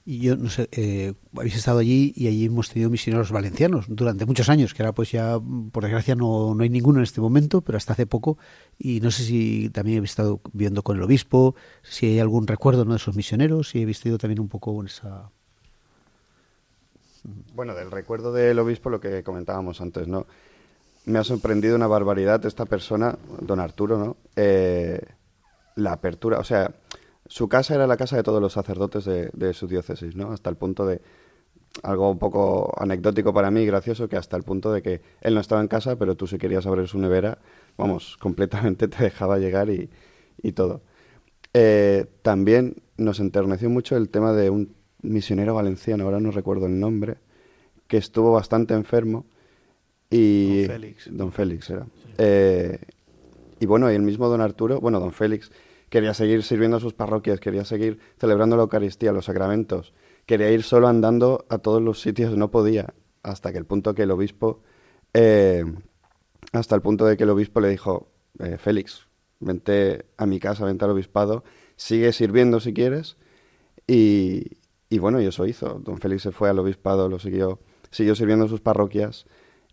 Y 0.05 0.19
yo 0.19 0.37
no 0.37 0.51
sé, 0.51 0.69
eh, 0.73 1.15
habéis 1.37 1.55
estado 1.55 1.79
allí 1.79 2.13
y 2.17 2.27
allí 2.27 2.47
hemos 2.47 2.69
tenido 2.69 2.91
misioneros 2.91 3.31
valencianos 3.31 3.87
durante 3.89 4.27
muchos 4.27 4.49
años, 4.49 4.75
que 4.75 4.83
ahora 4.83 4.93
pues 4.93 5.13
ya, 5.13 5.39
por 5.71 5.85
desgracia, 5.85 6.17
no, 6.17 6.55
no 6.57 6.63
hay 6.65 6.71
ninguno 6.71 6.99
en 6.99 7.05
este 7.05 7.21
momento, 7.21 7.61
pero 7.61 7.79
hasta 7.79 7.93
hace 7.93 8.07
poco. 8.07 8.37
Y 8.79 9.01
no 9.01 9.13
sé 9.13 9.23
si 9.23 9.71
también 9.71 9.99
habéis 9.99 10.11
estado 10.11 10.41
viendo 10.53 10.83
con 10.83 10.97
el 10.97 11.05
obispo, 11.05 11.55
si 11.83 12.07
hay 12.07 12.19
algún 12.19 12.49
recuerdo 12.49 12.85
¿no? 12.85 12.93
de 12.93 12.97
esos 12.97 13.15
misioneros, 13.15 13.71
si 13.71 13.83
habéis 13.83 14.01
tenido 14.01 14.19
también 14.19 14.41
un 14.41 14.49
poco 14.49 14.81
en 14.81 14.87
esa... 14.87 15.31
Bueno, 17.55 17.73
del 17.77 17.93
recuerdo 17.93 18.33
del 18.33 18.59
obispo, 18.59 18.91
lo 18.91 18.99
que 18.99 19.23
comentábamos 19.23 19.81
antes, 19.81 20.09
¿no? 20.09 20.27
Me 21.05 21.21
ha 21.21 21.25
sorprendido 21.25 21.77
una 21.77 21.87
barbaridad 21.87 22.45
esta 22.45 22.65
persona, 22.65 23.17
don 23.41 23.61
Arturo, 23.61 23.99
¿no? 23.99 24.17
Eh, 24.35 25.01
la 25.77 25.93
apertura, 25.93 26.41
o 26.41 26.45
sea, 26.45 26.75
su 27.33 27.49
casa 27.49 27.75
era 27.75 27.87
la 27.87 27.97
casa 27.97 28.15
de 28.15 28.23
todos 28.23 28.43
los 28.43 28.53
sacerdotes 28.53 29.07
de, 29.07 29.31
de 29.33 29.55
su 29.55 29.67
diócesis, 29.67 30.15
¿no? 30.15 30.33
Hasta 30.33 30.51
el 30.51 30.57
punto 30.57 30.85
de, 30.85 31.01
algo 31.83 32.11
un 32.11 32.19
poco 32.19 32.75
anecdótico 32.77 33.33
para 33.33 33.51
mí, 33.51 33.65
gracioso, 33.65 34.07
que 34.07 34.19
hasta 34.19 34.37
el 34.37 34.43
punto 34.43 34.71
de 34.71 34.83
que 34.83 35.01
él 35.23 35.33
no 35.33 35.41
estaba 35.41 35.63
en 35.63 35.69
casa, 35.69 35.97
pero 35.97 36.15
tú 36.15 36.27
si 36.27 36.37
querías 36.37 36.67
abrir 36.67 36.89
su 36.89 36.99
nevera, 36.99 37.39
vamos, 37.79 38.17
completamente 38.21 38.87
te 38.87 39.05
dejaba 39.05 39.39
llegar 39.39 39.71
y, 39.71 39.89
y 40.43 40.53
todo. 40.53 40.83
Eh, 41.55 42.05
también 42.21 42.83
nos 42.99 43.19
enterneció 43.19 43.71
mucho 43.71 43.97
el 43.97 44.11
tema 44.11 44.35
de 44.35 44.51
un 44.51 44.75
misionero 45.01 45.55
valenciano, 45.55 46.05
ahora 46.05 46.21
no 46.21 46.33
recuerdo 46.33 46.67
el 46.67 46.79
nombre, 46.79 47.17
que 47.89 47.97
estuvo 47.97 48.31
bastante 48.33 48.75
enfermo 48.75 49.25
y... 50.11 50.65
Don 50.65 50.69
Félix. 50.69 51.09
Don 51.11 51.33
Félix 51.33 51.71
era. 51.71 51.87
Eh, 52.19 52.79
y 53.59 53.65
bueno, 53.65 53.91
y 53.91 53.95
el 53.95 54.03
mismo 54.03 54.29
don 54.29 54.43
Arturo, 54.43 54.81
bueno, 54.81 55.01
don 55.01 55.13
Félix, 55.13 55.51
quería 55.93 56.15
seguir 56.15 56.43
sirviendo 56.43 56.79
a 56.79 56.81
sus 56.81 56.95
parroquias, 56.95 57.39
quería 57.39 57.67
seguir 57.67 57.99
celebrando 58.19 58.57
la 58.57 58.63
Eucaristía, 58.63 59.13
los 59.13 59.27
sacramentos, 59.27 59.93
quería 60.25 60.51
ir 60.51 60.63
solo 60.63 60.89
andando 60.89 61.45
a 61.51 61.59
todos 61.59 61.83
los 61.83 62.01
sitios, 62.01 62.35
no 62.35 62.51
podía, 62.51 62.95
hasta 63.23 63.53
que 63.53 63.59
el 63.59 63.67
punto 63.67 63.95
que 63.95 64.05
el 64.05 64.11
obispo, 64.11 64.63
eh, 65.13 65.67
hasta 66.53 66.75
el 66.77 66.81
punto 66.81 67.05
de 67.05 67.19
que 67.19 67.25
el 67.25 67.29
obispo 67.29 67.61
le 67.61 67.69
dijo, 67.69 68.11
eh, 68.39 68.57
Félix, 68.57 69.07
vente 69.39 70.07
a 70.17 70.25
mi 70.25 70.41
casa, 70.41 70.65
vente 70.65 70.83
al 70.87 70.93
obispado, 70.93 71.45
sigue 71.77 72.15
sirviendo 72.15 72.59
si 72.59 72.73
quieres, 72.73 73.19
y, 73.87 74.49
bueno, 74.99 75.21
y 75.21 75.27
eso 75.27 75.45
hizo. 75.45 75.79
Don 75.85 75.99
Félix 75.99 76.23
se 76.23 76.33
fue 76.33 76.49
al 76.49 76.59
obispado, 76.59 77.11
lo 77.11 77.19
siguió, 77.19 77.61
siguió 77.91 78.15
sirviendo 78.15 78.47
en 78.47 78.49
sus 78.49 78.63
parroquias, 78.63 79.27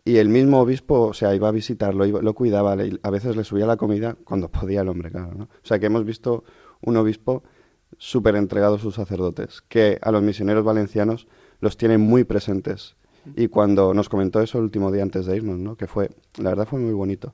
y 0.06 0.18
el 0.18 0.30
mismo 0.30 0.60
obispo, 0.62 1.08
o 1.08 1.14
sea, 1.14 1.36
iba 1.36 1.48
a 1.50 1.52
visitarlo, 1.52 2.06
iba- 2.06 2.22
lo 2.22 2.34
cuidaba, 2.34 2.76
le- 2.76 3.00
a 3.04 3.10
veces 3.10 3.36
le 3.36 3.44
subía 3.44 3.66
la 3.66 3.78
comida 3.78 4.16
cuando 4.24 4.50
podía 4.52 4.82
el 4.82 4.90
hombre, 4.90 5.12
claro, 5.12 5.34
¿no? 5.36 5.44
O 5.46 5.66
sea, 5.66 5.80
que 5.80 5.88
hemos 5.88 6.06
visto 6.06 6.44
un 6.82 6.98
obispo 6.98 7.44
súper 7.98 8.36
entregado 8.36 8.76
a 8.76 8.80
sus 8.80 8.96
sacerdotes, 8.96 9.62
que 9.68 10.00
a 10.02 10.12
los 10.12 10.22
misioneros 10.22 10.64
valencianos 10.64 11.28
los 11.60 11.76
tiene 11.78 11.98
muy 11.98 12.24
presentes. 12.24 12.96
Y 13.36 13.50
cuando 13.50 13.94
nos 13.94 14.08
comentó 14.10 14.42
eso 14.42 14.58
el 14.60 14.64
último 14.64 14.92
día 14.92 15.04
antes 15.04 15.26
de 15.26 15.36
irnos, 15.36 15.60
¿no? 15.60 15.76
Que 15.76 15.88
fue, 15.88 16.10
la 16.38 16.50
verdad 16.52 16.66
fue 16.68 16.80
muy 16.80 16.94
bonito, 16.94 17.34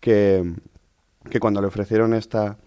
que, 0.00 0.54
que 1.30 1.40
cuando 1.40 1.60
le 1.60 1.68
ofrecieron 1.68 2.12
esta, 2.14 2.58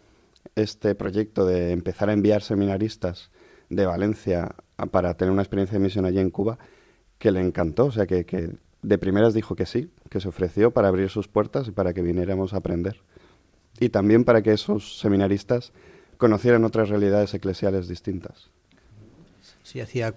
este 0.56 0.96
proyecto 0.96 1.46
de 1.46 1.72
empezar 1.72 2.10
a 2.10 2.14
enviar 2.14 2.42
seminaristas 2.42 3.30
de 3.70 3.86
Valencia 3.86 4.56
para 4.92 5.16
tener 5.16 5.32
una 5.32 5.42
experiencia 5.42 5.78
de 5.78 5.84
misión 5.84 6.06
allí 6.06 6.20
en 6.20 6.30
Cuba, 6.32 6.58
que 7.18 7.32
le 7.32 7.42
encantó, 7.42 7.86
o 7.88 7.92
sea, 7.92 8.08
que, 8.08 8.26
que 8.26 8.56
de 8.82 8.98
primeras 8.98 9.34
dijo 9.34 9.56
que 9.56 9.66
sí, 9.66 9.90
que 10.10 10.20
se 10.20 10.28
ofreció 10.28 10.72
para 10.72 10.88
abrir 10.88 11.10
sus 11.10 11.28
puertas 11.28 11.68
y 11.68 11.72
para 11.72 11.94
que 11.94 12.02
viniéramos 12.02 12.54
a 12.54 12.58
aprender. 12.58 13.02
Y 13.80 13.90
también 13.90 14.24
para 14.24 14.42
que 14.42 14.52
esos 14.52 15.00
seminaristas 15.00 15.72
conocieran 16.18 16.66
otras 16.66 16.90
realidades 16.90 17.34
eclesiales 17.34 17.88
distintas. 17.88 18.50
Sí, 19.64 19.80
hacía 19.80 20.14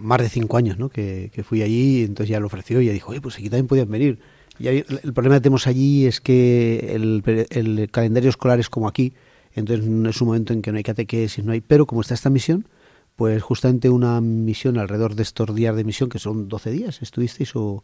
más 0.00 0.20
de 0.20 0.28
cinco 0.28 0.56
años 0.56 0.78
¿no? 0.78 0.88
que, 0.88 1.30
que 1.32 1.44
fui 1.44 1.62
allí, 1.62 2.02
entonces 2.02 2.30
ya 2.30 2.40
lo 2.40 2.46
ofreció 2.46 2.80
y 2.80 2.86
ya 2.86 2.92
dijo, 2.92 3.12
pues 3.20 3.36
aquí 3.36 3.50
también 3.50 3.66
podían 3.66 3.90
venir. 3.90 4.18
Y 4.58 4.68
el 4.68 5.12
problema 5.12 5.36
que 5.36 5.42
tenemos 5.42 5.66
allí 5.66 6.06
es 6.06 6.20
que 6.20 6.94
el, 6.94 7.22
el 7.50 7.90
calendario 7.90 8.30
escolar 8.30 8.58
es 8.58 8.70
como 8.70 8.88
aquí, 8.88 9.12
entonces 9.54 9.84
es 9.84 10.20
un 10.20 10.26
momento 10.28 10.52
en 10.52 10.62
que 10.62 10.72
no 10.72 10.78
hay 10.78 10.82
catequesis, 10.82 11.44
no 11.44 11.52
hay, 11.52 11.60
pero 11.60 11.86
como 11.86 12.00
está 12.00 12.14
esta 12.14 12.30
misión, 12.30 12.66
pues 13.16 13.42
justamente 13.42 13.88
una 13.88 14.20
misión 14.20 14.78
alrededor 14.78 15.14
de 15.14 15.22
estos 15.22 15.54
días 15.54 15.74
de 15.74 15.84
misión, 15.84 16.10
que 16.10 16.18
son 16.18 16.48
12 16.48 16.70
días, 16.70 17.00
estuvisteis 17.00 17.56
o 17.56 17.82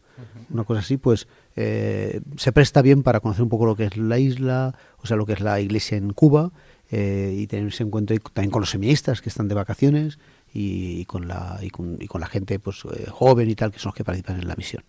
una 0.51 0.63
cosa 0.63 0.81
así, 0.81 0.97
pues 0.97 1.27
eh, 1.55 2.21
se 2.37 2.51
presta 2.51 2.83
bien 2.83 3.01
para 3.01 3.19
conocer 3.19 3.41
un 3.41 3.49
poco 3.49 3.65
lo 3.65 3.75
que 3.75 3.85
es 3.85 3.97
la 3.97 4.19
isla, 4.19 4.75
o 4.99 5.07
sea, 5.07 5.17
lo 5.17 5.25
que 5.25 5.33
es 5.33 5.41
la 5.41 5.59
iglesia 5.59 5.97
en 5.97 6.13
Cuba, 6.13 6.51
eh, 6.91 7.33
y 7.35 7.47
tenerse 7.47 7.81
en 7.81 7.89
cuenta 7.89 8.13
y 8.13 8.19
también 8.19 8.51
con 8.51 8.61
los 8.61 8.69
seminaristas 8.69 9.21
que 9.21 9.29
están 9.29 9.47
de 9.47 9.55
vacaciones 9.55 10.19
y, 10.53 10.99
y 10.99 11.05
con 11.05 11.27
la 11.27 11.57
y 11.63 11.71
con, 11.71 11.97
y 11.99 12.05
con 12.05 12.21
la 12.21 12.27
gente 12.27 12.59
pues 12.59 12.83
eh, 12.85 13.07
joven 13.09 13.49
y 13.49 13.55
tal 13.55 13.71
que 13.71 13.79
son 13.79 13.89
los 13.89 13.95
que 13.95 14.03
participan 14.03 14.39
en 14.39 14.47
la 14.47 14.55
misión. 14.55 14.83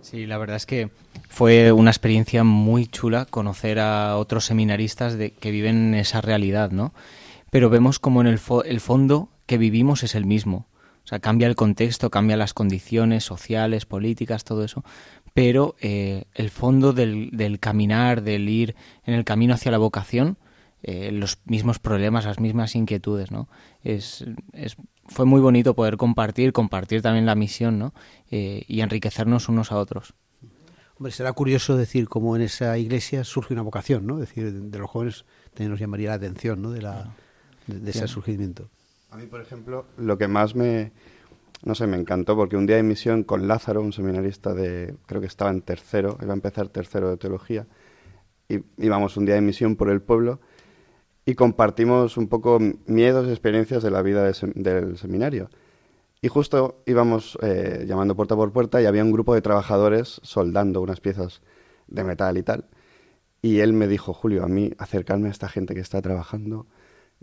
Sí, 0.00 0.26
la 0.26 0.38
verdad 0.38 0.56
es 0.56 0.64
que 0.64 0.90
fue 1.28 1.72
una 1.72 1.90
experiencia 1.90 2.44
muy 2.44 2.86
chula 2.86 3.26
conocer 3.26 3.78
a 3.78 4.16
otros 4.16 4.46
seminaristas 4.46 5.18
de, 5.18 5.32
que 5.32 5.50
viven 5.50 5.94
esa 5.94 6.20
realidad, 6.20 6.70
¿no? 6.70 6.94
Pero 7.54 7.70
vemos 7.70 8.00
como 8.00 8.20
en 8.20 8.26
el, 8.26 8.40
fo- 8.40 8.64
el 8.66 8.80
fondo 8.80 9.28
que 9.46 9.58
vivimos 9.58 10.02
es 10.02 10.16
el 10.16 10.24
mismo. 10.26 10.66
O 11.04 11.06
sea, 11.06 11.20
cambia 11.20 11.46
el 11.46 11.54
contexto, 11.54 12.10
cambia 12.10 12.36
las 12.36 12.52
condiciones 12.52 13.22
sociales, 13.22 13.86
políticas, 13.86 14.42
todo 14.42 14.64
eso. 14.64 14.82
Pero 15.34 15.76
eh, 15.80 16.24
el 16.34 16.50
fondo 16.50 16.92
del, 16.92 17.30
del 17.30 17.60
caminar, 17.60 18.22
del 18.22 18.48
ir 18.48 18.74
en 19.04 19.14
el 19.14 19.24
camino 19.24 19.54
hacia 19.54 19.70
la 19.70 19.78
vocación, 19.78 20.36
eh, 20.82 21.12
los 21.12 21.38
mismos 21.44 21.78
problemas, 21.78 22.24
las 22.24 22.40
mismas 22.40 22.74
inquietudes, 22.74 23.30
¿no? 23.30 23.48
Es, 23.84 24.24
es, 24.52 24.74
fue 25.06 25.24
muy 25.24 25.40
bonito 25.40 25.74
poder 25.74 25.96
compartir, 25.96 26.52
compartir 26.52 27.02
también 27.02 27.24
la 27.24 27.36
misión, 27.36 27.78
¿no? 27.78 27.94
Eh, 28.32 28.64
y 28.66 28.80
enriquecernos 28.80 29.48
unos 29.48 29.70
a 29.70 29.76
otros. 29.76 30.14
Hombre, 30.98 31.12
será 31.12 31.32
curioso 31.32 31.76
decir 31.76 32.08
cómo 32.08 32.34
en 32.34 32.42
esa 32.42 32.76
iglesia 32.78 33.22
surge 33.22 33.54
una 33.54 33.62
vocación, 33.62 34.08
¿no? 34.08 34.20
Es 34.20 34.28
decir, 34.28 34.52
de, 34.52 34.78
los 34.78 34.90
jóvenes 34.90 35.24
también 35.52 35.70
nos 35.70 35.78
llamaría 35.78 36.08
la 36.08 36.16
atención, 36.16 36.60
¿no? 36.60 36.72
De, 36.72 36.82
la, 36.82 37.14
de, 37.66 37.80
de 37.80 37.90
ese 37.90 38.06
Sí. 38.06 38.14
surgimiento. 38.14 38.68
A 39.10 39.16
mí, 39.16 39.26
por 39.26 39.40
ejemplo, 39.40 39.86
lo 39.96 40.18
que 40.18 40.28
más 40.28 40.54
me, 40.56 40.92
no 41.64 41.74
sé, 41.74 41.86
me 41.86 41.96
encantó, 41.96 42.34
porque 42.36 42.56
un 42.56 42.66
día 42.66 42.76
de 42.76 42.82
misión 42.82 43.22
con 43.22 43.46
Lázaro, 43.46 43.80
un 43.80 43.92
seminarista 43.92 44.54
de, 44.54 44.94
creo 45.06 45.20
que 45.20 45.26
estaba 45.28 45.50
en 45.50 45.62
tercero, 45.62 46.18
iba 46.20 46.32
a 46.32 46.34
empezar 46.34 46.68
tercero 46.68 47.10
de 47.10 47.16
teología, 47.16 47.66
y 48.48 48.58
íbamos 48.76 49.16
un 49.16 49.24
día 49.24 49.36
de 49.36 49.40
misión 49.40 49.76
por 49.76 49.88
el 49.88 50.02
pueblo 50.02 50.40
y 51.24 51.34
compartimos 51.34 52.18
un 52.18 52.28
poco 52.28 52.58
miedos 52.86 53.26
y 53.26 53.30
experiencias 53.30 53.82
de 53.82 53.90
la 53.90 54.02
vida 54.02 54.22
de 54.24 54.32
sem- 54.32 54.52
del 54.54 54.98
seminario. 54.98 55.48
Y 56.20 56.28
justo 56.28 56.82
íbamos 56.84 57.38
eh, 57.40 57.84
llamando 57.86 58.14
puerta 58.16 58.36
por 58.36 58.52
puerta 58.52 58.82
y 58.82 58.86
había 58.86 59.02
un 59.04 59.12
grupo 59.12 59.34
de 59.34 59.40
trabajadores 59.42 60.20
soldando 60.22 60.82
unas 60.82 61.00
piezas 61.00 61.40
de 61.86 62.04
metal 62.04 62.36
y 62.36 62.42
tal. 62.42 62.66
Y 63.40 63.60
él 63.60 63.72
me 63.72 63.88
dijo, 63.88 64.12
Julio, 64.12 64.44
a 64.44 64.48
mí 64.48 64.72
acercarme 64.78 65.28
a 65.28 65.30
esta 65.30 65.48
gente 65.48 65.74
que 65.74 65.80
está 65.80 66.02
trabajando 66.02 66.66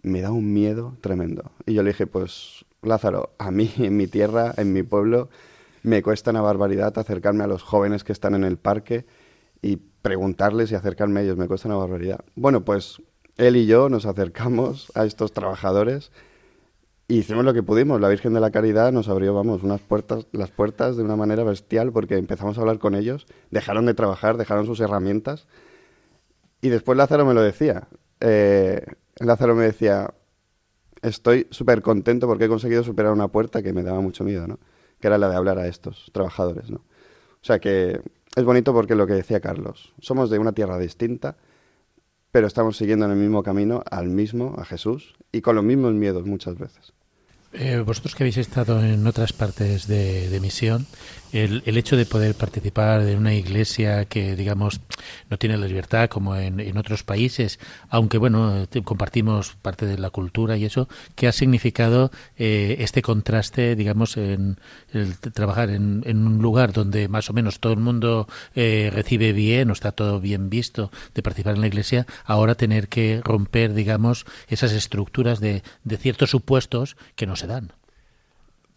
me 0.04 0.22
da 0.22 0.32
un 0.32 0.54
miedo 0.54 0.96
tremendo. 1.02 1.52
Y 1.66 1.74
yo 1.74 1.84
le 1.84 1.92
dije, 1.92 2.08
pues 2.08 2.66
Lázaro, 2.82 3.32
a 3.38 3.52
mí 3.52 3.72
en 3.78 3.98
mi 3.98 4.08
tierra, 4.08 4.54
en 4.58 4.74
mi 4.74 4.84
pueblo, 4.84 5.30
me 5.84 6.02
cuesta 6.02 6.32
una 6.32 6.42
barbaridad 6.42 6.98
acercarme 6.98 7.44
a 7.44 7.48
los 7.48 7.64
jóvenes 7.64 8.04
que 8.04 8.12
están 8.12 8.36
en 8.36 8.44
el 8.44 8.58
parque 8.58 9.06
y 9.62 9.78
preguntarles 10.02 10.72
y 10.72 10.76
acercarme 10.76 11.20
a 11.20 11.24
ellos, 11.24 11.38
me 11.38 11.48
cuesta 11.48 11.68
una 11.68 11.78
barbaridad. 11.78 12.22
Bueno, 12.36 12.64
pues 12.64 13.02
él 13.38 13.56
y 13.56 13.66
yo 13.66 13.90
nos 13.90 14.06
acercamos 14.06 14.92
a 14.96 15.06
estos 15.06 15.32
trabajadores 15.32 16.12
y 17.08 17.20
hicimos 17.20 17.46
lo 17.46 17.54
que 17.54 17.64
pudimos. 17.64 18.00
La 18.00 18.10
Virgen 18.10 18.34
de 18.34 18.40
la 18.40 18.52
Caridad 18.52 18.92
nos 18.92 19.10
abrió, 19.10 19.34
vamos, 19.34 19.64
unas 19.64 19.82
puertas, 19.82 20.26
las 20.32 20.50
puertas 20.52 20.98
de 20.98 21.04
una 21.04 21.16
manera 21.16 21.44
bestial 21.44 21.92
porque 21.92 22.18
empezamos 22.18 22.58
a 22.58 22.62
hablar 22.62 22.80
con 22.80 22.96
ellos, 22.96 23.28
dejaron 23.52 23.86
de 23.86 23.94
trabajar, 23.94 24.38
dejaron 24.38 24.66
sus 24.66 24.80
herramientas 24.80 25.48
y 26.62 26.70
después 26.70 26.98
Lázaro 26.98 27.26
me 27.26 27.34
lo 27.34 27.42
decía. 27.42 27.88
Eh, 28.20 28.86
Lázaro 29.26 29.56
me 29.56 29.64
decía, 29.64 30.14
estoy 31.02 31.48
súper 31.50 31.82
contento 31.82 32.28
porque 32.28 32.46
he 32.46 32.48
conseguido 32.48 32.84
superar 32.84 33.12
una 33.12 33.28
puerta 33.28 33.62
que 33.62 33.74
me 33.74 33.84
daba 33.84 34.02
mucho 34.02 34.24
miedo, 34.24 34.48
¿no? 34.48 34.60
Que 35.00 35.08
era 35.08 35.18
la 35.18 35.30
de 35.30 35.36
hablar 35.36 35.58
a 35.58 35.68
estos 35.68 36.10
trabajadores, 36.14 36.70
¿no? 36.70 36.78
O 36.78 37.44
sea 37.44 37.60
que 37.60 38.02
es 38.36 38.44
bonito 38.44 38.74
porque 38.74 38.96
lo 38.96 39.08
que 39.08 39.14
decía 39.14 39.40
Carlos, 39.40 39.94
somos 40.00 40.30
de 40.30 40.40
una 40.40 40.54
tierra 40.54 40.78
distinta, 40.78 41.38
pero 42.32 42.48
estamos 42.48 42.78
siguiendo 42.78 43.06
en 43.06 43.12
el 43.12 43.18
mismo 43.18 43.44
camino 43.44 43.84
al 43.90 44.10
mismo, 44.10 44.56
a 44.58 44.66
Jesús, 44.66 45.16
y 45.32 45.42
con 45.42 45.56
los 45.56 45.66
mismos 45.66 45.94
miedos 45.94 46.26
muchas 46.26 46.58
veces. 46.58 46.94
Eh, 47.54 47.84
vosotros 47.86 48.16
que 48.16 48.24
habéis 48.24 48.38
estado 48.38 48.82
en 48.82 49.06
otras 49.06 49.34
partes 49.34 49.86
de, 49.86 50.40
misión, 50.42 50.88
el, 51.34 51.64
el 51.66 51.78
hecho 51.78 51.98
de 51.98 52.06
poder 52.06 52.34
participar 52.34 53.02
en 53.02 53.18
una 53.18 53.34
iglesia 53.34 54.06
que, 54.06 54.38
digamos, 54.38 54.80
no 55.30 55.38
tiene 55.38 55.58
la 55.58 55.68
libertad 55.68 56.10
como 56.10 56.38
en, 56.38 56.62
en 56.62 56.78
otros 56.78 57.04
países, 57.04 57.60
aunque, 57.90 58.18
bueno, 58.18 58.68
compartimos 58.86 59.56
parte 59.62 59.86
de 59.86 59.98
la 59.98 60.12
cultura 60.12 60.56
y 60.56 60.64
eso, 60.64 60.88
¿qué 61.16 61.28
ha 61.28 61.34
significado 61.34 62.10
eh, 62.38 62.78
este 62.80 63.02
contraste, 63.02 63.76
digamos, 63.76 64.16
en 64.16 64.58
el 64.94 65.18
trabajar 65.18 65.72
en, 65.72 66.04
un 66.06 66.42
lugar 66.42 66.72
donde 66.72 67.10
más 67.10 67.30
o 67.30 67.34
menos 67.34 67.60
todo 67.60 67.74
el 67.74 67.80
mundo 67.80 68.28
eh, 68.56 68.90
recibe 68.94 69.34
bien 69.34 69.70
o 69.70 69.74
está 69.74 69.92
todo 69.92 70.22
bien 70.22 70.50
visto 70.50 70.90
de 71.16 71.22
participar 71.22 71.56
en 71.56 71.62
la 71.62 71.68
iglesia, 71.68 72.06
ahora 72.24 72.56
tener 72.56 72.88
que 72.88 73.22
romper, 73.24 73.74
digamos, 73.74 74.26
esas 74.48 74.72
estructuras 74.72 75.42
de, 75.42 75.64
de 75.84 75.98
ciertos 75.98 76.30
supuestos 76.30 76.96
que 77.16 77.26
no 77.26 77.36
se 77.42 77.48
dan? 77.48 77.72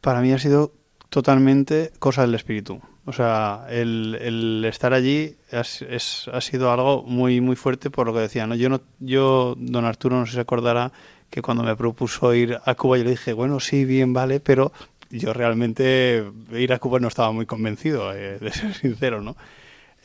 Para 0.00 0.20
mí 0.20 0.32
ha 0.32 0.38
sido 0.38 0.72
totalmente 1.08 1.92
cosa 1.98 2.22
del 2.22 2.34
espíritu. 2.34 2.80
O 3.06 3.12
sea, 3.12 3.66
el, 3.68 4.64
estar 4.66 4.94
allí 4.94 5.36
es- 5.50 6.26
ha 6.32 6.40
sido 6.40 6.72
algo 6.72 7.02
muy 7.02 7.40
muy 7.40 7.54
fuerte 7.56 7.90
por 7.90 8.06
lo 8.06 8.14
que 8.14 8.20
decía. 8.20 8.46
¿no? 8.46 8.54
Yo, 8.54 8.68
no, 8.70 8.80
yo, 8.98 9.54
don 9.58 9.84
Arturo, 9.84 10.18
no 10.18 10.24
sé 10.26 10.30
si 10.32 10.34
se 10.36 10.40
acordará 10.40 10.90
que 11.30 11.42
cuando 11.42 11.62
me 11.62 11.76
propuso 11.76 12.32
ir 12.34 12.58
a 12.64 12.74
Cuba, 12.74 12.96
yo 12.98 13.04
le 13.04 13.10
dije, 13.10 13.32
bueno, 13.32 13.60
sí, 13.60 13.84
bien, 13.84 14.12
vale, 14.12 14.40
pero 14.40 14.72
yo 15.10 15.32
realmente 15.32 16.24
ir 16.52 16.72
a 16.72 16.78
Cuba 16.78 16.98
no 17.00 17.08
estaba 17.08 17.30
muy 17.32 17.44
convencido, 17.46 18.12
eh, 18.14 18.38
de 18.38 18.50
ser 18.52 18.72
sincero, 18.82 19.20
¿no? 19.20 19.36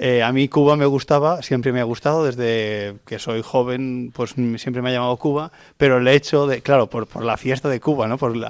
Eh, 0.02 0.24
a 0.24 0.32
mí 0.32 0.48
Cuba 0.48 0.78
me 0.78 0.86
gustaba, 0.86 1.42
siempre 1.42 1.74
me 1.74 1.82
ha 1.82 1.84
gustado, 1.84 2.24
desde 2.24 2.96
que 3.06 3.20
soy 3.20 3.42
joven, 3.44 4.14
pues 4.16 4.34
siempre 4.56 4.82
me 4.82 4.90
ha 4.90 4.94
llamado 4.94 5.18
Cuba, 5.18 5.52
pero 5.76 5.98
el 5.98 6.08
hecho 6.08 6.48
de, 6.48 6.62
claro, 6.62 6.88
por, 6.88 7.06
por 7.06 7.26
la 7.26 7.36
fiesta 7.36 7.68
de 7.68 7.82
Cuba, 7.82 8.08
¿no? 8.08 8.18
Por 8.18 8.38
la, 8.38 8.50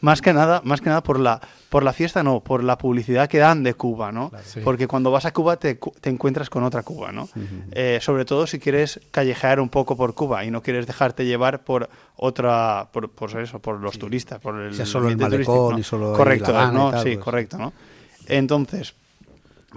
más 0.00 0.22
que 0.22 0.32
nada, 0.32 0.62
más 0.64 0.80
que 0.80 0.88
nada 0.88 1.02
por 1.02 1.20
la, 1.20 1.38
por 1.68 1.82
la 1.82 1.92
fiesta, 1.92 2.22
no, 2.22 2.40
por 2.40 2.64
la 2.64 2.78
publicidad 2.78 3.28
que 3.28 3.36
dan 3.36 3.62
de 3.62 3.74
Cuba, 3.74 4.10
¿no? 4.10 4.32
Sí. 4.42 4.60
Porque 4.64 4.88
cuando 4.88 5.10
vas 5.10 5.26
a 5.26 5.32
Cuba 5.34 5.58
te, 5.58 5.74
te 5.74 6.08
encuentras 6.08 6.48
con 6.48 6.64
otra 6.64 6.82
Cuba, 6.82 7.12
¿no? 7.12 7.28
Eh, 7.72 7.98
sobre 8.00 8.24
todo 8.24 8.46
si 8.46 8.58
quieres 8.58 9.00
callejear 9.10 9.60
un 9.60 9.68
poco 9.68 9.98
por 9.98 10.14
Cuba 10.14 10.46
y 10.46 10.50
no 10.50 10.62
quieres 10.62 10.86
dejarte 10.86 11.26
llevar 11.26 11.62
por 11.62 11.90
otra, 12.16 12.88
por, 12.90 13.10
por 13.10 13.38
eso, 13.38 13.58
por 13.58 13.80
los 13.80 13.98
turistas, 13.98 14.40
por 14.40 14.58
el 14.58 14.74
sea 14.74 14.86
solo 14.86 15.10
el 15.10 15.18
malecón 15.18 15.44
turístico, 15.44 15.72
¿no? 15.72 15.78
y 15.78 15.82
solo 15.82 16.12
correcto, 16.14 16.52
La 16.52 16.62
Habana 16.62 16.72
y 16.72 16.82
¿no? 16.82 16.90
tal, 16.90 17.02
sí, 17.02 17.10
pues. 17.10 17.24
correcto, 17.24 17.58
¿no? 17.58 17.72
Entonces, 18.26 18.94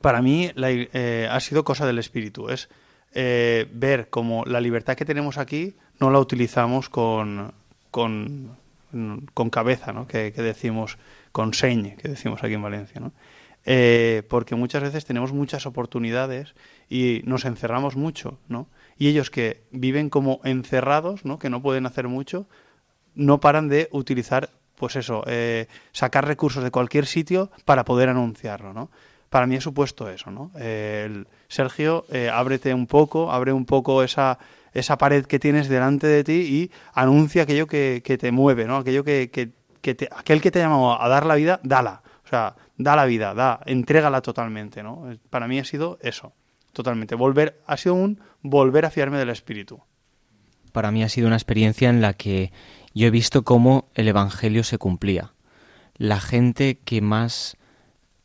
para 0.01 0.21
mí 0.21 0.51
la 0.55 0.71
eh, 0.71 1.27
ha 1.29 1.39
sido 1.39 1.63
cosa 1.63 1.85
del 1.85 1.99
espíritu. 1.99 2.49
Es 2.49 2.69
eh, 3.13 3.67
ver 3.73 4.09
cómo 4.09 4.43
la 4.45 4.61
libertad 4.61 4.95
que 4.95 5.05
tenemos 5.05 5.37
aquí 5.37 5.75
no 5.99 6.09
la 6.09 6.19
utilizamos 6.19 6.89
con, 6.89 7.53
con 7.91 8.57
con, 9.33 9.49
cabeza, 9.49 9.91
¿no? 9.91 10.07
Que, 10.07 10.31
decimos, 10.31 10.99
con 11.31 11.55
señe, 11.55 11.95
que 11.95 12.09
decimos 12.09 12.43
aquí 12.43 12.53
en 12.53 12.61
Valencia, 12.61 13.01
¿no? 13.01 13.11
Eh, 13.65 14.21
porque 14.29 14.53
muchas 14.53 14.83
veces 14.83 15.03
tenemos 15.03 15.33
muchas 15.33 15.65
oportunidades 15.65 16.53
y 16.89 17.21
nos 17.25 17.45
encerramos 17.45 17.95
mucho, 17.95 18.37
¿no? 18.49 18.67
Y 18.99 19.07
ellos 19.07 19.31
que 19.31 19.63
viven 19.71 20.11
como 20.11 20.41
encerrados, 20.43 21.25
¿no? 21.25 21.39
Que 21.39 21.49
no 21.49 21.63
pueden 21.63 21.87
hacer 21.87 22.07
mucho, 22.07 22.45
no 23.15 23.39
paran 23.39 23.67
de 23.67 23.89
utilizar, 23.91 24.51
pues 24.75 24.95
eso, 24.95 25.23
sacar 25.91 26.27
recursos 26.27 26.63
de 26.63 26.69
cualquier 26.69 27.07
sitio 27.07 27.49
para 27.65 27.83
poder 27.83 28.09
anunciarlo, 28.09 28.73
¿no? 28.73 28.91
Para 29.33 29.47
mí 29.47 29.55
ha 29.55 29.61
supuesto 29.61 30.09
eso, 30.09 30.29
¿no? 30.29 30.51
Sergio, 31.47 32.05
eh, 32.11 32.29
ábrete 32.31 32.71
un 32.71 32.85
poco, 32.85 33.31
abre 33.31 33.51
un 33.51 33.65
poco 33.65 34.03
esa, 34.03 34.37
esa 34.73 34.99
pared 34.99 35.25
que 35.25 35.39
tienes 35.39 35.67
delante 35.69 36.05
de 36.05 36.23
ti 36.23 36.33
y 36.33 36.71
anuncia 36.93 37.41
aquello 37.41 37.65
que, 37.65 38.03
que 38.05 38.19
te 38.19 38.31
mueve, 38.31 38.65
¿no? 38.65 38.77
Aquello 38.77 39.03
que, 39.03 39.31
que, 39.31 39.49
que 39.81 39.95
te, 39.95 40.07
aquel 40.15 40.39
que 40.39 40.51
te 40.51 40.59
ha 40.59 40.65
llamado 40.65 41.01
a 41.01 41.09
dar 41.09 41.25
la 41.25 41.33
vida, 41.33 41.59
dala. 41.63 42.03
O 42.23 42.27
sea, 42.27 42.55
da 42.77 42.95
la 42.95 43.05
vida, 43.05 43.33
da, 43.33 43.59
entrégala 43.65 44.21
totalmente, 44.21 44.83
¿no? 44.83 45.09
Para 45.31 45.47
mí 45.47 45.57
ha 45.57 45.65
sido 45.65 45.97
eso, 46.03 46.33
totalmente. 46.71 47.15
Volver, 47.15 47.59
ha 47.65 47.75
sido 47.75 47.95
un 47.95 48.21
volver 48.43 48.85
a 48.85 48.91
fiarme 48.91 49.17
del 49.17 49.31
Espíritu. 49.31 49.81
para 50.73 50.91
mí 50.91 51.03
ha 51.03 51.09
sido 51.09 51.25
una 51.25 51.37
experiencia 51.37 51.89
en 51.89 52.01
la 52.01 52.13
que 52.13 52.51
yo 52.93 53.07
he 53.07 53.09
visto 53.09 53.41
cómo 53.41 53.89
el 53.95 54.07
Evangelio 54.07 54.63
se 54.63 54.77
cumplía. 54.77 55.33
La 55.95 56.19
gente 56.19 56.77
que 56.85 57.01
más 57.01 57.57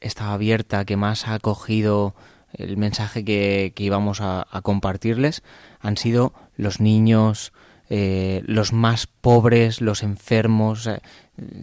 estaba 0.01 0.35
abierta, 0.35 0.85
que 0.85 0.97
más 0.97 1.27
ha 1.27 1.35
acogido 1.35 2.15
el 2.53 2.77
mensaje 2.77 3.25
que, 3.25 3.73
que 3.75 3.85
íbamos 3.85 4.21
a, 4.21 4.47
compartirles, 4.63 5.43
han 5.81 5.97
sido 5.97 6.33
los 6.57 6.81
niños, 6.81 7.53
eh, 7.91 8.43
los 8.47 8.73
más 8.73 9.07
pobres, 9.07 9.81
los 9.81 10.03
enfermos. 10.03 10.87
eh, 10.87 11.01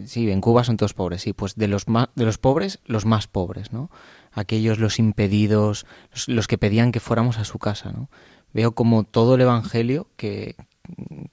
sí, 0.06 0.30
en 0.30 0.40
Cuba 0.40 0.64
son 0.64 0.76
todos 0.76 0.94
pobres, 0.94 1.22
sí, 1.22 1.32
pues 1.32 1.56
de 1.56 1.68
los, 1.68 1.86
de 1.86 2.24
los 2.24 2.38
pobres, 2.38 2.80
los 2.84 3.04
más 3.04 3.26
pobres, 3.26 3.72
¿no? 3.72 3.90
Aquellos, 4.32 4.78
los 4.78 4.98
impedidos, 4.98 5.86
los, 6.12 6.28
los 6.28 6.46
que 6.46 6.58
pedían 6.58 6.92
que 6.92 7.00
fuéramos 7.00 7.38
a 7.38 7.44
su 7.44 7.58
casa, 7.58 7.90
¿no? 7.92 8.08
Veo 8.52 8.72
como 8.72 9.04
todo 9.04 9.34
el 9.34 9.40
Evangelio, 9.40 10.08
que 10.16 10.56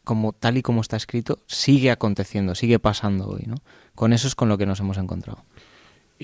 como 0.03 0.33
tal 0.33 0.57
y 0.57 0.61
como 0.61 0.81
está 0.81 0.97
escrito, 0.97 1.39
sigue 1.47 1.91
aconteciendo, 1.91 2.55
sigue 2.55 2.79
pasando 2.79 3.27
hoy, 3.27 3.43
¿no? 3.45 3.55
Con 3.95 4.13
eso 4.13 4.27
es 4.27 4.35
con 4.35 4.49
lo 4.49 4.57
que 4.57 4.65
nos 4.65 4.79
hemos 4.79 4.97
encontrado. 4.97 5.43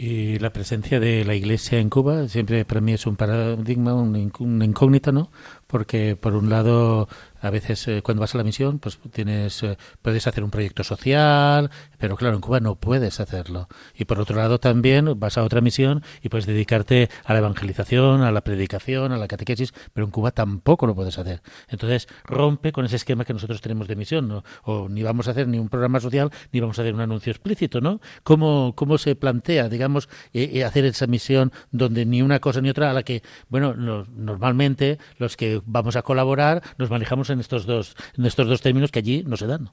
Y 0.01 0.39
la 0.39 0.53
presencia 0.53 0.97
de 1.01 1.25
la 1.25 1.35
Iglesia 1.35 1.77
en 1.77 1.89
Cuba 1.89 2.29
siempre 2.29 2.63
para 2.63 2.79
mí 2.79 2.93
es 2.93 3.05
un 3.05 3.17
paradigma, 3.17 3.93
una 3.95 4.63
incógnita, 4.63 5.11
¿no? 5.11 5.29
Porque 5.69 6.15
por 6.15 6.33
un 6.33 6.49
lado, 6.49 7.07
a 7.41 7.51
veces 7.51 7.87
eh, 7.87 8.01
cuando 8.01 8.21
vas 8.21 8.33
a 8.33 8.39
la 8.39 8.43
misión, 8.43 8.79
pues 8.79 8.97
tienes, 9.11 9.61
eh, 9.61 9.77
puedes 10.01 10.25
hacer 10.25 10.43
un 10.43 10.49
proyecto 10.49 10.83
social, 10.83 11.69
pero 11.99 12.15
claro, 12.15 12.33
en 12.33 12.41
Cuba 12.41 12.59
no 12.59 12.73
puedes 12.73 13.19
hacerlo. 13.19 13.67
Y 13.93 14.05
por 14.05 14.19
otro 14.19 14.35
lado 14.35 14.59
también 14.59 15.19
vas 15.19 15.37
a 15.37 15.43
otra 15.43 15.61
misión 15.61 16.01
y 16.23 16.29
puedes 16.29 16.47
dedicarte 16.47 17.09
a 17.23 17.33
la 17.33 17.39
evangelización, 17.39 18.23
a 18.23 18.31
la 18.31 18.41
predicación, 18.41 19.11
a 19.11 19.17
la 19.17 19.27
catequesis, 19.27 19.71
pero 19.93 20.05
en 20.05 20.11
Cuba 20.11 20.31
tampoco 20.31 20.87
lo 20.87 20.95
puedes 20.95 21.19
hacer. 21.19 21.43
Entonces 21.67 22.07
rompe 22.23 22.71
con 22.71 22.85
ese 22.85 22.95
esquema 22.95 23.23
que 23.23 23.33
nosotros 23.33 23.61
tenemos 23.61 23.87
de 23.87 23.95
misión, 23.95 24.27
¿no? 24.27 24.43
O 24.63 24.89
ni 24.89 25.03
vamos 25.03 25.27
a 25.27 25.31
hacer 25.31 25.47
ni 25.47 25.59
un 25.59 25.69
programa 25.69 25.99
social, 25.99 26.31
ni 26.51 26.61
vamos 26.61 26.79
a 26.79 26.81
hacer 26.81 26.95
un 26.95 27.01
anuncio 27.01 27.29
explícito, 27.29 27.79
¿no? 27.79 28.01
¿Cómo, 28.23 28.73
cómo 28.75 28.97
se 28.97 29.15
plantea, 29.15 29.69
digamos, 29.69 30.09
eh, 30.33 30.49
eh, 30.51 30.63
hacer 30.63 30.83
esa 30.85 31.05
misión 31.05 31.51
donde 31.71 32.07
ni 32.07 32.23
una 32.23 32.39
cosa 32.39 32.59
ni 32.59 32.71
otra 32.71 32.89
a 32.89 32.93
la 32.93 33.03
que, 33.03 33.21
bueno, 33.49 33.75
no- 33.75 34.05
normalmente 34.15 34.97
los 35.19 35.37
que 35.37 35.58
vamos 35.65 35.95
a 35.95 36.01
colaborar 36.01 36.61
nos 36.77 36.89
manejamos 36.89 37.29
en 37.29 37.39
estos 37.39 37.65
dos, 37.65 37.95
en 38.17 38.25
estos 38.25 38.47
dos 38.47 38.61
términos 38.61 38.91
que 38.91 38.99
allí 38.99 39.23
no 39.25 39.37
se 39.37 39.47
dan. 39.47 39.71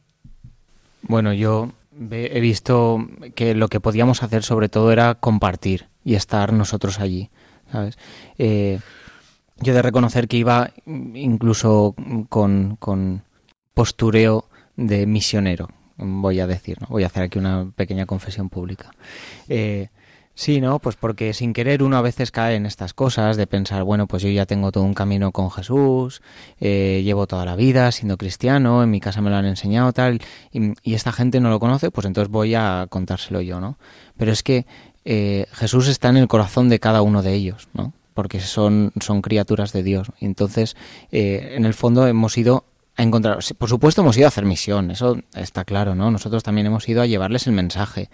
Bueno, 1.03 1.33
yo 1.33 1.73
he 2.11 2.41
visto 2.41 3.07
que 3.35 3.55
lo 3.55 3.69
que 3.69 3.81
podíamos 3.81 4.23
hacer 4.23 4.43
sobre 4.43 4.69
todo 4.69 4.93
era 4.93 5.15
compartir 5.15 5.89
y 6.05 6.15
estar 6.15 6.53
nosotros 6.53 7.01
allí, 7.01 7.31
¿sabes? 7.71 7.99
Eh, 8.39 8.81
yo 9.59 9.73
de 9.73 9.83
reconocer 9.83 10.29
que 10.29 10.37
iba 10.37 10.71
incluso 10.85 11.95
con, 12.29 12.77
con 12.77 13.23
postureo 13.73 14.49
de 14.77 15.07
misionero, 15.07 15.71
voy 15.97 16.41
a 16.41 16.47
decir, 16.47 16.79
¿no? 16.81 16.89
Voy 16.89 17.05
a 17.05 17.07
hacer 17.07 17.23
aquí 17.23 17.39
una 17.39 17.71
pequeña 17.75 18.07
confesión 18.07 18.51
pública. 18.51 18.91
Eh, 19.49 19.89
Sí, 20.39 20.61
¿no? 20.61 20.81
Pues 20.81 20.97
porque 20.97 21.33
sin 21.33 21.55
querer 21.55 21.83
uno 21.83 21.97
a 21.97 22.03
veces 22.03 22.31
cae 22.31 22.57
en 22.57 22.67
estas 22.67 22.93
cosas 22.93 23.39
de 23.39 23.47
pensar, 23.47 23.85
bueno, 23.85 24.07
pues 24.07 24.23
yo 24.23 24.29
ya 24.29 24.45
tengo 24.45 24.71
todo 24.71 24.85
un 24.85 24.93
camino 24.93 25.33
con 25.33 25.51
Jesús, 25.51 26.21
eh, 26.61 27.01
llevo 27.03 27.27
toda 27.27 27.47
la 27.47 27.57
vida 27.57 27.91
siendo 27.91 28.19
cristiano, 28.19 28.83
en 28.83 28.91
mi 28.91 29.01
casa 29.01 29.23
me 29.23 29.31
lo 29.31 29.37
han 29.37 29.47
enseñado 29.47 29.95
tal, 29.95 30.21
y, 30.53 30.93
esta 30.93 31.11
gente 31.11 31.41
no 31.41 31.49
lo 31.49 31.59
conoce, 31.59 31.91
pues 31.91 32.07
entonces 32.07 32.31
voy 32.31 32.55
a 32.55 32.87
contárselo 32.91 33.41
yo, 33.41 33.61
¿no? 33.61 33.79
Pero 34.19 34.31
es 34.31 34.43
que 34.43 34.67
eh, 35.07 35.47
Jesús 35.53 35.89
está 35.89 36.11
en 36.11 36.19
el 36.19 36.29
corazón 36.29 36.69
de 36.69 36.81
cada 36.81 37.01
uno 37.01 37.23
de 37.23 37.33
ellos, 37.33 37.69
¿no? 37.73 37.95
Porque 38.13 38.39
son, 38.41 38.93
son 39.01 39.23
criaturas 39.23 39.73
de 39.73 39.83
Dios. 39.83 40.09
Y 40.21 40.27
entonces, 40.27 40.77
eh, 41.13 41.55
en 41.57 41.65
el 41.65 41.73
fondo 41.73 42.07
hemos 42.07 42.37
ido 42.37 42.67
a 42.95 43.03
encontrar, 43.03 43.39
por 43.57 43.71
supuesto 43.71 44.03
hemos 44.03 44.19
ido 44.19 44.27
a 44.27 44.29
hacer 44.29 44.45
misión, 44.45 44.91
eso 44.91 45.17
está 45.35 45.65
claro, 45.65 45.95
¿no? 45.95 46.11
Nosotros 46.11 46.43
también 46.43 46.67
hemos 46.67 46.87
ido 46.91 47.01
a 47.01 47.07
llevarles 47.07 47.47
el 47.47 47.55
mensaje. 47.55 48.11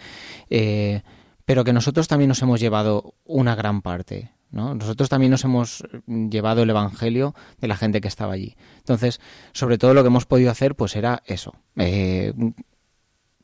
Eh, 0.51 1.03
pero 1.45 1.65
que 1.65 1.73
nosotros 1.73 2.09
también 2.09 2.29
nos 2.29 2.43
hemos 2.43 2.61
llevado 2.61 3.15
una 3.25 3.55
gran 3.55 3.83
parte, 3.83 4.33
¿no? 4.51 4.75
Nosotros 4.75 5.09
también 5.09 5.31
nos 5.31 5.45
hemos 5.45 5.85
llevado 6.07 6.63
el 6.63 6.71
evangelio 6.71 7.35
de 7.61 7.69
la 7.69 7.77
gente 7.77 8.01
que 8.01 8.09
estaba 8.09 8.35
allí. 8.35 8.57
Entonces, 8.79 9.21
sobre 9.53 9.79
todo 9.79 9.95
lo 9.95 10.03
que 10.03 10.09
hemos 10.09 10.27
podido 10.27 10.51
hacer, 10.51 10.75
pues 10.75 10.97
era 10.97 11.23
eso, 11.27 11.55
eh, 11.77 12.33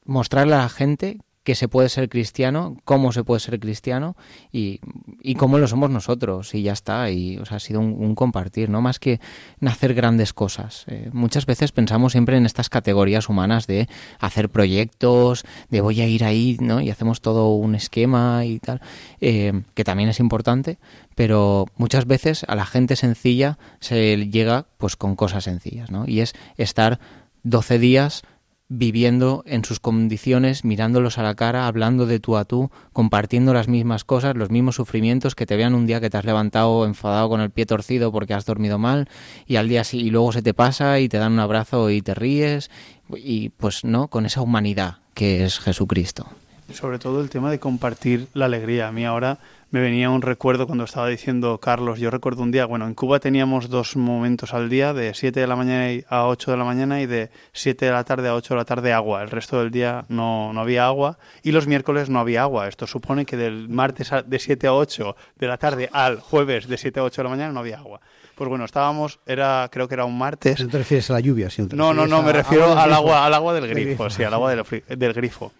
mostrarle 0.04 0.54
a 0.54 0.58
la 0.58 0.68
gente 0.68 1.18
que 1.48 1.54
se 1.54 1.66
puede 1.66 1.88
ser 1.88 2.10
cristiano, 2.10 2.76
cómo 2.84 3.10
se 3.10 3.24
puede 3.24 3.40
ser 3.40 3.58
cristiano 3.58 4.18
y, 4.52 4.80
y 5.22 5.34
cómo 5.36 5.56
lo 5.56 5.66
somos 5.66 5.88
nosotros 5.88 6.54
y 6.54 6.60
ya 6.60 6.74
está. 6.74 7.10
Y 7.10 7.38
o 7.38 7.46
sea, 7.46 7.56
ha 7.56 7.60
sido 7.60 7.80
un, 7.80 8.14
compartir, 8.14 8.68
no 8.68 8.82
más 8.82 8.98
que 8.98 9.18
hacer 9.64 9.94
grandes 9.94 10.34
cosas. 10.34 10.84
Eh, 10.88 11.08
muchas 11.14 11.46
veces 11.46 11.72
pensamos 11.72 12.12
siempre 12.12 12.36
en 12.36 12.44
estas 12.44 12.68
categorías 12.68 13.30
humanas 13.30 13.66
de 13.66 13.88
hacer 14.20 14.50
proyectos, 14.50 15.46
de 15.70 15.80
voy 15.80 16.02
a 16.02 16.06
ir 16.06 16.22
ahí, 16.22 16.58
¿no? 16.60 16.82
Y 16.82 16.90
hacemos 16.90 17.22
todo 17.22 17.54
un 17.54 17.74
esquema 17.74 18.44
y 18.44 18.58
tal, 18.58 18.82
eh, 19.22 19.62
que 19.72 19.84
también 19.84 20.10
es 20.10 20.20
importante, 20.20 20.76
pero 21.14 21.64
muchas 21.78 22.06
veces 22.06 22.44
a 22.46 22.56
la 22.56 22.66
gente 22.66 22.94
sencilla 22.94 23.56
se 23.80 24.28
llega 24.28 24.66
pues 24.76 24.96
con 24.96 25.16
cosas 25.16 25.44
sencillas, 25.44 25.90
¿no? 25.90 26.04
Y 26.06 26.20
es 26.20 26.34
estar 26.58 27.00
12 27.42 27.78
días 27.78 28.22
viviendo 28.68 29.42
en 29.46 29.64
sus 29.64 29.80
condiciones, 29.80 30.64
mirándolos 30.64 31.18
a 31.18 31.22
la 31.22 31.34
cara, 31.34 31.66
hablando 31.66 32.06
de 32.06 32.20
tú 32.20 32.36
a 32.36 32.44
tú, 32.44 32.70
compartiendo 32.92 33.54
las 33.54 33.68
mismas 33.68 34.04
cosas, 34.04 34.36
los 34.36 34.50
mismos 34.50 34.76
sufrimientos, 34.76 35.34
que 35.34 35.46
te 35.46 35.56
vean 35.56 35.74
un 35.74 35.86
día 35.86 36.00
que 36.00 36.10
te 36.10 36.18
has 36.18 36.24
levantado 36.24 36.84
enfadado 36.84 37.28
con 37.28 37.40
el 37.40 37.50
pie 37.50 37.64
torcido 37.66 38.12
porque 38.12 38.34
has 38.34 38.44
dormido 38.44 38.78
mal 38.78 39.08
y 39.46 39.56
al 39.56 39.68
día 39.68 39.84
sí, 39.84 40.00
y 40.00 40.10
luego 40.10 40.32
se 40.32 40.42
te 40.42 40.52
pasa 40.52 41.00
y 41.00 41.08
te 41.08 41.18
dan 41.18 41.32
un 41.32 41.40
abrazo 41.40 41.90
y 41.90 42.02
te 42.02 42.14
ríes 42.14 42.70
y 43.14 43.48
pues 43.50 43.84
no, 43.84 44.08
con 44.08 44.26
esa 44.26 44.42
humanidad 44.42 44.98
que 45.14 45.44
es 45.44 45.58
Jesucristo. 45.58 46.26
Sobre 46.72 46.98
todo 46.98 47.22
el 47.22 47.30
tema 47.30 47.50
de 47.50 47.58
compartir 47.58 48.28
la 48.34 48.44
alegría. 48.44 48.88
A 48.88 48.92
mí 48.92 49.06
ahora 49.06 49.38
me 49.70 49.80
venía 49.80 50.08
un 50.08 50.22
recuerdo 50.22 50.66
cuando 50.66 50.84
estaba 50.84 51.08
diciendo 51.08 51.58
Carlos, 51.58 51.98
yo 52.00 52.10
recuerdo 52.10 52.42
un 52.42 52.50
día, 52.50 52.64
bueno, 52.64 52.86
en 52.86 52.94
Cuba 52.94 53.20
teníamos 53.20 53.68
dos 53.68 53.96
momentos 53.96 54.54
al 54.54 54.70
día, 54.70 54.94
de 54.94 55.12
7 55.12 55.40
de 55.40 55.46
la 55.46 55.56
mañana 55.56 56.02
a 56.08 56.26
8 56.26 56.50
de 56.52 56.56
la 56.56 56.64
mañana 56.64 57.02
y 57.02 57.06
de 57.06 57.30
7 57.52 57.84
de 57.84 57.92
la 57.92 58.02
tarde 58.04 58.28
a 58.28 58.34
8 58.34 58.54
de 58.54 58.58
la 58.58 58.64
tarde 58.64 58.92
agua. 58.94 59.22
El 59.22 59.28
resto 59.30 59.58
del 59.58 59.70
día 59.70 60.06
no, 60.08 60.52
no 60.54 60.60
había 60.62 60.86
agua 60.86 61.18
y 61.42 61.52
los 61.52 61.66
miércoles 61.66 62.08
no 62.08 62.18
había 62.18 62.42
agua. 62.42 62.66
Esto 62.66 62.86
supone 62.86 63.26
que 63.26 63.36
del 63.36 63.68
martes 63.68 64.10
a- 64.12 64.22
de 64.22 64.38
7 64.38 64.66
a 64.68 64.72
8 64.72 65.16
de 65.36 65.46
la 65.46 65.58
tarde 65.58 65.90
al 65.92 66.20
jueves 66.20 66.66
de 66.66 66.78
7 66.78 67.00
a 67.00 67.04
8 67.04 67.20
de 67.20 67.24
la 67.24 67.30
mañana 67.30 67.52
no 67.52 67.60
había 67.60 67.76
agua. 67.78 68.00
Pues 68.36 68.48
bueno, 68.48 68.64
estábamos, 68.64 69.18
era 69.26 69.68
creo 69.70 69.86
que 69.86 69.94
era 69.94 70.06
un 70.06 70.16
martes. 70.16 70.60
No 70.60 70.68
te 70.68 70.78
refieres 70.78 71.10
a 71.10 71.14
la 71.14 71.20
lluvia, 71.20 71.48
No, 71.72 71.92
no, 71.92 72.06
no, 72.06 72.22
me 72.22 72.32
refiero 72.32 72.78
al 72.78 72.92
agua, 72.94 73.26
al 73.26 73.34
agua 73.34 73.52
del 73.52 73.66
grifo, 73.66 74.04
grifo. 74.04 74.10
sí, 74.10 74.22
al 74.24 74.32
agua 74.32 74.54
del, 74.54 74.64
del 74.96 75.12
grifo. 75.12 75.52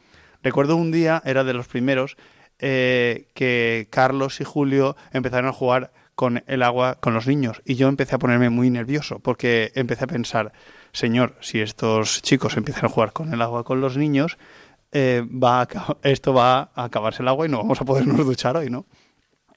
Recuerdo 0.43 0.77
un 0.77 0.93
día, 0.93 1.21
era 1.27 1.43
de 1.43 1.53
los 1.53 1.67
primeros, 1.67 2.17
eh, 2.59 3.29
que 3.35 3.87
Carlos 3.91 4.41
y 4.41 4.45
Julio 4.45 4.97
empezaron 5.13 5.49
a 5.49 5.53
jugar 5.53 5.93
con 6.15 6.43
el 6.49 6.65
agua 6.65 6.97
con 6.97 7.15
los 7.15 7.29
niños 7.29 7.63
y 7.65 7.77
yo 7.77 7.87
empecé 7.87 8.17
a 8.17 8.19
ponerme 8.19 8.51
muy 8.51 8.71
nervioso 8.71 9.21
porque 9.21 9.71
empecé 9.77 10.03
a 10.05 10.09
pensar, 10.09 10.53
señor, 10.93 11.37
si 11.41 11.61
estos 11.61 12.23
chicos 12.23 12.57
empiezan 12.57 12.87
a 12.87 12.89
jugar 12.89 13.13
con 13.13 13.33
el 13.33 13.41
agua 13.41 13.63
con 13.63 13.81
los 13.81 13.97
niños, 13.97 14.37
eh, 14.91 15.23
va 15.25 15.69
esto 16.03 16.35
va 16.35 16.71
a 16.75 16.85
acabarse 16.85 17.23
el 17.23 17.29
agua 17.29 17.47
y 17.47 17.51
no 17.51 17.59
vamos 17.59 17.81
a 17.81 17.85
podernos 17.85 18.17
duchar 18.27 18.57
hoy, 18.57 18.69
¿no? 18.69 18.87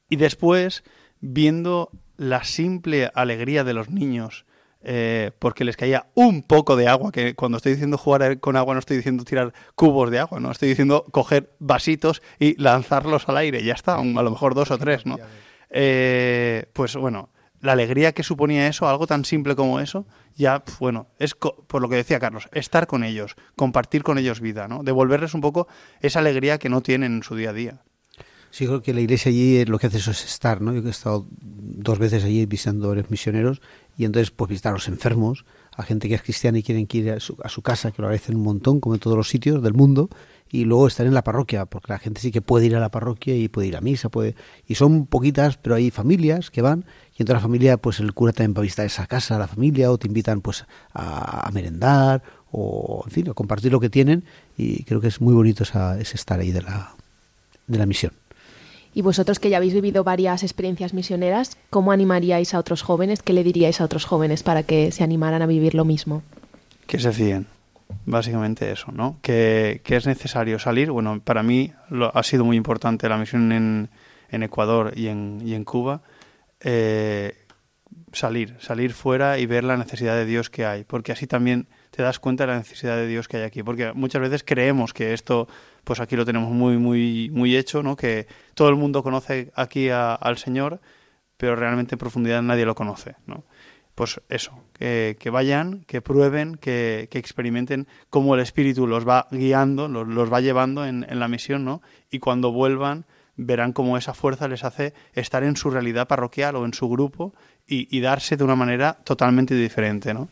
Y 0.08 0.18
después, 0.18 0.84
viendo 1.20 1.90
la 2.18 2.44
simple 2.44 3.10
alegría 3.16 3.64
de 3.64 3.74
los 3.74 3.90
niños, 3.90 4.46
eh, 4.84 5.32
porque 5.40 5.64
les 5.64 5.78
caía 5.78 6.08
un 6.16 6.44
poco 6.44 6.76
de 6.76 6.88
agua, 6.88 7.12
que 7.12 7.36
cuando 7.36 7.58
estoy 7.58 7.74
diciendo 7.74 7.98
jugar 7.98 8.40
con 8.40 8.56
agua 8.56 8.74
no 8.74 8.80
estoy 8.80 8.98
diciendo 8.98 9.24
tirar 9.24 9.54
cubos 9.76 10.10
de 10.10 10.20
agua, 10.20 10.40
no 10.40 10.52
estoy 10.52 10.70
diciendo 10.70 11.06
coger 11.12 11.56
vasitos 11.60 12.22
y 12.40 12.60
lanzarlos 12.62 13.30
al 13.30 13.38
aire, 13.38 13.64
ya 13.64 13.74
está, 13.74 13.96
a 13.96 14.04
lo 14.04 14.32
mejor 14.32 14.56
dos 14.56 14.72
o 14.72 14.78
tres, 14.78 15.06
¿no? 15.06 15.18
Eh, 15.70 16.66
pues 16.74 16.96
bueno, 16.96 17.30
la 17.62 17.74
alegría 17.74 18.12
que 18.12 18.24
suponía 18.24 18.68
eso, 18.68 18.88
algo 18.90 19.08
tan 19.08 19.24
simple 19.24 19.56
como 19.56 19.80
eso, 19.80 20.06
ya, 20.36 20.64
bueno, 20.80 21.08
es 21.20 21.36
por 21.36 21.82
lo 21.82 21.90
que 21.90 21.96
decía 21.96 22.20
Carlos, 22.20 22.50
estar 22.52 22.88
con 22.88 23.04
ellos, 23.04 23.36
compartir 23.56 24.04
con 24.04 24.18
ellos 24.18 24.42
vida, 24.42 24.68
¿no? 24.68 24.84
Devolverles 24.84 25.34
un 25.34 25.42
poco 25.42 25.68
esa 26.02 26.20
alegría 26.20 26.58
que 26.58 26.70
no 26.70 26.82
tienen 26.82 27.18
en 27.18 27.24
su 27.24 27.36
día 27.36 27.52
a 27.52 27.54
día. 27.54 27.82
Sí, 28.52 28.68
creo 28.68 28.82
que 28.82 28.94
la 28.94 29.00
iglesia 29.00 29.30
allí 29.30 29.58
eh, 29.58 29.66
lo 29.66 29.80
que 29.80 29.88
hace 29.88 29.98
eso 29.98 30.12
es 30.12 30.26
estar, 30.26 30.60
¿no? 30.60 30.74
Yo 30.74 30.86
he 30.86 30.90
estado 30.90 31.26
dos 31.40 31.98
veces 32.00 32.26
allí 32.26 32.46
visitando 32.46 32.92
a 32.92 32.96
los 32.96 33.10
misioneros 33.10 33.62
y 33.98 34.04
entonces 34.04 34.30
pues 34.32 34.50
visitar 34.50 34.72
a 34.72 34.74
los 34.74 34.90
enfermos, 34.90 35.46
a 35.78 35.84
gente 35.84 36.10
que 36.10 36.16
es 36.16 36.22
cristiana 36.22 36.58
y 36.58 36.64
quieren 36.64 36.86
que 36.86 36.98
ir 36.98 37.12
a 37.12 37.20
su, 37.22 37.38
a 37.44 37.48
su 37.48 37.62
casa, 37.62 37.92
que 37.92 38.02
lo 38.02 38.10
agradecen 38.10 38.36
un 38.36 38.44
montón, 38.44 38.82
como 38.82 38.96
en 38.96 39.00
todos 39.00 39.16
los 39.16 39.30
sitios 39.30 39.64
del 39.64 39.74
mundo, 39.74 40.10
y 40.50 40.66
luego 40.66 40.86
estar 40.88 41.06
en 41.06 41.14
la 41.14 41.24
parroquia, 41.24 41.66
porque 41.66 41.94
la 41.94 42.00
gente 42.00 42.20
sí 42.20 42.30
que 42.30 42.42
puede 42.42 42.66
ir 42.66 42.76
a 42.76 42.82
la 42.82 42.92
parroquia 42.92 43.38
y 43.38 43.48
puede 43.48 43.70
ir 43.70 43.78
a 43.78 43.82
misa, 43.82 44.10
puede 44.10 44.36
y 44.68 44.76
son 44.76 45.06
poquitas, 45.06 45.56
pero 45.56 45.76
hay 45.76 45.90
familias 45.90 46.52
que 46.52 46.62
van 46.62 46.84
y 47.18 47.22
en 47.22 47.28
toda 47.28 47.38
la 47.38 47.44
familia 47.44 47.78
pues 47.78 48.02
el 48.02 48.14
cura 48.14 48.34
también 48.34 48.54
va 48.54 48.60
a 48.60 48.64
visitar 48.64 48.86
esa 48.86 49.08
casa, 49.08 49.40
la 49.40 49.48
familia, 49.48 49.90
o 49.92 49.98
te 49.98 50.08
invitan 50.08 50.42
pues 50.42 50.66
a, 50.94 51.48
a 51.48 51.52
merendar 51.52 52.22
o 52.52 53.04
en 53.06 53.12
fin, 53.12 53.30
a 53.30 53.34
compartir 53.34 53.72
lo 53.72 53.80
que 53.80 53.90
tienen 53.90 54.26
y 54.58 54.84
creo 54.84 55.00
que 55.00 55.08
es 55.08 55.22
muy 55.22 55.34
bonito 55.34 55.64
esa, 55.64 55.98
ese 56.02 56.18
estar 56.18 56.42
ahí 56.42 56.52
de 56.52 56.64
la, 56.64 56.96
de 57.68 57.78
la 57.78 57.86
misión. 57.86 58.21
Y 58.94 59.02
vosotros 59.02 59.40
que 59.40 59.50
ya 59.50 59.58
habéis 59.58 59.74
vivido 59.74 60.04
varias 60.04 60.44
experiencias 60.44 60.94
misioneras, 60.94 61.58
¿cómo 61.70 61.92
animaríais 61.92 62.54
a 62.54 62.60
otros 62.60 62.82
jóvenes? 62.82 63.22
¿Qué 63.22 63.34
le 63.34 63.44
diríais 63.44 63.80
a 63.80 63.86
otros 63.86 64.06
jóvenes 64.06 64.44
para 64.44 64.64
que 64.64 64.92
se 64.92 65.04
animaran 65.04 65.42
a 65.42 65.46
vivir 65.46 65.76
lo 65.76 65.86
mismo? 65.86 66.24
que 66.88 67.00
se 67.00 67.14
fíen. 67.14 67.48
Básicamente 68.06 68.70
eso, 68.70 68.92
¿no? 68.92 69.18
Que, 69.22 69.80
que 69.86 69.96
es 69.96 70.06
necesario 70.06 70.60
salir. 70.60 70.92
Bueno, 70.92 71.22
para 71.24 71.42
mí 71.42 71.72
lo, 71.90 72.14
ha 72.16 72.24
sido 72.24 72.44
muy 72.44 72.58
importante 72.58 73.08
la 73.08 73.18
misión 73.18 73.52
en, 73.54 73.90
en 74.30 74.44
Ecuador 74.44 74.92
y 74.96 75.08
en, 75.08 75.42
y 75.46 75.54
en 75.54 75.64
Cuba. 75.64 76.02
eh, 76.60 77.38
salir, 78.14 78.56
salir 78.60 78.94
fuera 78.94 79.40
y 79.40 79.46
ver 79.46 79.64
la 79.64 79.78
necesidad 79.78 80.16
de 80.16 80.26
Dios 80.26 80.50
que 80.50 80.66
hay. 80.66 80.84
Porque 80.84 81.14
así 81.14 81.28
también 81.28 81.68
te 81.92 82.04
das 82.04 82.20
cuenta 82.20 82.46
de 82.46 82.52
la 82.52 82.58
necesidad 82.58 82.98
de 82.98 83.08
Dios 83.08 83.28
que 83.30 83.38
hay 83.38 83.44
aquí. 83.44 83.64
Porque 83.64 83.94
muchas 83.94 84.22
veces 84.22 84.44
creemos 84.46 84.94
que 84.94 85.14
esto, 85.14 85.48
pues 85.84 86.00
aquí 86.00 86.16
lo 86.16 86.26
tenemos 86.26 86.52
muy, 86.52 86.78
muy, 86.78 87.30
muy 87.32 87.56
hecho, 87.56 87.82
¿no? 87.84 87.96
Que 87.96 88.28
todo 88.54 88.70
el 88.70 88.76
mundo 88.76 89.04
conoce 89.04 89.52
aquí 89.56 89.90
a- 89.90 90.14
al 90.16 90.38
Señor, 90.38 90.80
pero 91.38 91.56
realmente 91.56 91.96
en 91.96 92.00
profundidad 92.00 92.42
nadie 92.42 92.66
lo 92.66 92.76
conoce, 92.76 93.16
¿no? 93.26 93.44
pues 93.94 94.20
eso, 94.30 94.54
que, 94.74 95.16
vayan, 95.32 95.84
que 95.86 96.02
prueben, 96.02 96.56
que, 96.56 97.10
experimenten 97.12 97.88
cómo 98.10 98.34
el 98.34 98.42
Espíritu 98.42 98.88
los 98.88 99.08
va 99.08 99.28
guiando, 99.32 99.88
los, 99.90 100.32
va 100.32 100.40
llevando 100.42 100.86
en, 100.86 101.06
en 101.08 101.20
la 101.20 101.28
misión, 101.28 101.66
¿no? 101.66 101.82
Y 102.10 102.18
cuando 102.20 102.52
vuelvan 102.52 103.06
verán 103.36 103.74
cómo 103.74 103.98
esa 103.98 104.14
fuerza 104.14 104.48
les 104.48 104.64
hace 104.64 104.94
estar 105.14 105.44
en 105.44 105.56
su 105.56 105.70
realidad 105.70 106.08
parroquial 106.08 106.56
o 106.56 106.66
en 106.66 106.74
su 106.74 106.90
grupo 106.90 107.34
y, 107.68 107.96
y 107.96 108.00
darse 108.00 108.38
de 108.38 108.44
una 108.44 108.56
manera 108.56 108.98
totalmente 109.04 109.54
diferente, 109.56 110.14
¿no? 110.14 110.30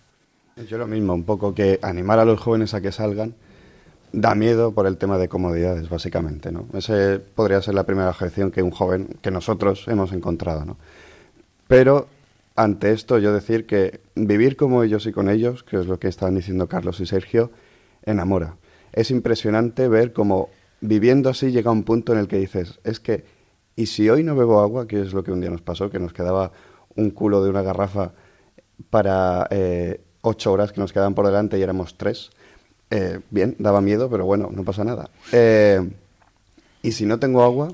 Yo 0.68 0.78
lo 0.78 0.88
mismo, 0.88 1.14
un 1.14 1.26
poco 1.26 1.54
que 1.54 1.80
animar 1.84 2.18
a 2.18 2.26
los 2.26 2.40
jóvenes 2.40 2.74
a 2.74 2.82
que 2.82 2.92
salgan 2.94 3.36
da 4.12 4.36
miedo 4.36 4.74
por 4.74 4.88
el 4.88 4.98
tema 4.98 5.18
de 5.18 5.28
comodidades, 5.28 5.90
básicamente, 5.90 6.52
¿no? 6.52 6.66
Ese 6.74 7.20
podría 7.20 7.62
ser 7.62 7.76
la 7.76 7.86
primera 7.86 8.10
objeción 8.10 8.52
que 8.52 8.64
un 8.64 8.72
joven, 8.72 9.18
que 9.22 9.32
nosotros 9.32 9.88
hemos 9.88 10.12
encontrado, 10.12 10.66
¿no? 10.66 10.78
Pero 11.68 12.08
ante 12.56 12.92
esto 12.92 13.20
yo 13.20 13.34
decir 13.34 13.66
que 13.66 14.02
vivir 14.16 14.58
como 14.58 14.84
ellos 14.84 15.06
y 15.06 15.12
con 15.12 15.30
ellos, 15.30 15.64
que 15.64 15.78
es 15.78 15.86
lo 15.86 16.00
que 16.00 16.08
estaban 16.08 16.36
diciendo 16.36 16.68
Carlos 16.68 17.00
y 17.00 17.06
Sergio, 17.06 17.52
enamora. 18.04 18.58
Es 18.92 19.12
impresionante 19.12 19.88
ver 19.88 20.14
cómo 20.14 20.50
viviendo 20.82 21.30
así 21.30 21.52
llega 21.52 21.72
un 21.72 21.84
punto 21.84 22.14
en 22.14 22.20
el 22.20 22.28
que 22.28 22.38
dices, 22.38 22.80
es 22.84 23.00
que, 23.00 23.26
¿y 23.76 23.86
si 23.86 24.10
hoy 24.10 24.24
no 24.24 24.36
bebo 24.36 24.62
agua? 24.62 24.88
Que 24.88 25.02
es 25.02 25.14
lo 25.14 25.24
que 25.24 25.32
un 25.32 25.42
día 25.42 25.50
nos 25.50 25.62
pasó, 25.62 25.90
que 25.90 26.00
nos 26.00 26.14
quedaba 26.14 26.52
un 26.96 27.12
culo 27.12 27.44
de 27.44 27.50
una 27.50 27.62
garrafa 27.62 28.14
para 28.90 29.48
eh, 29.52 30.02
ocho 30.22 30.52
horas 30.52 30.72
que 30.72 30.82
nos 30.82 30.92
quedaban 30.92 31.16
por 31.16 31.26
delante 31.26 31.58
y 31.58 31.62
éramos 31.62 31.98
tres. 31.98 32.32
Eh, 32.92 33.20
bien, 33.30 33.56
daba 33.60 33.82
miedo, 33.82 34.10
pero 34.10 34.26
bueno, 34.26 34.50
no 34.52 34.64
pasa 34.64 34.84
nada. 34.84 35.10
Eh, 35.32 35.90
y 36.82 36.92
si 36.92 37.06
no 37.06 37.20
tengo 37.20 37.44
agua, 37.44 37.74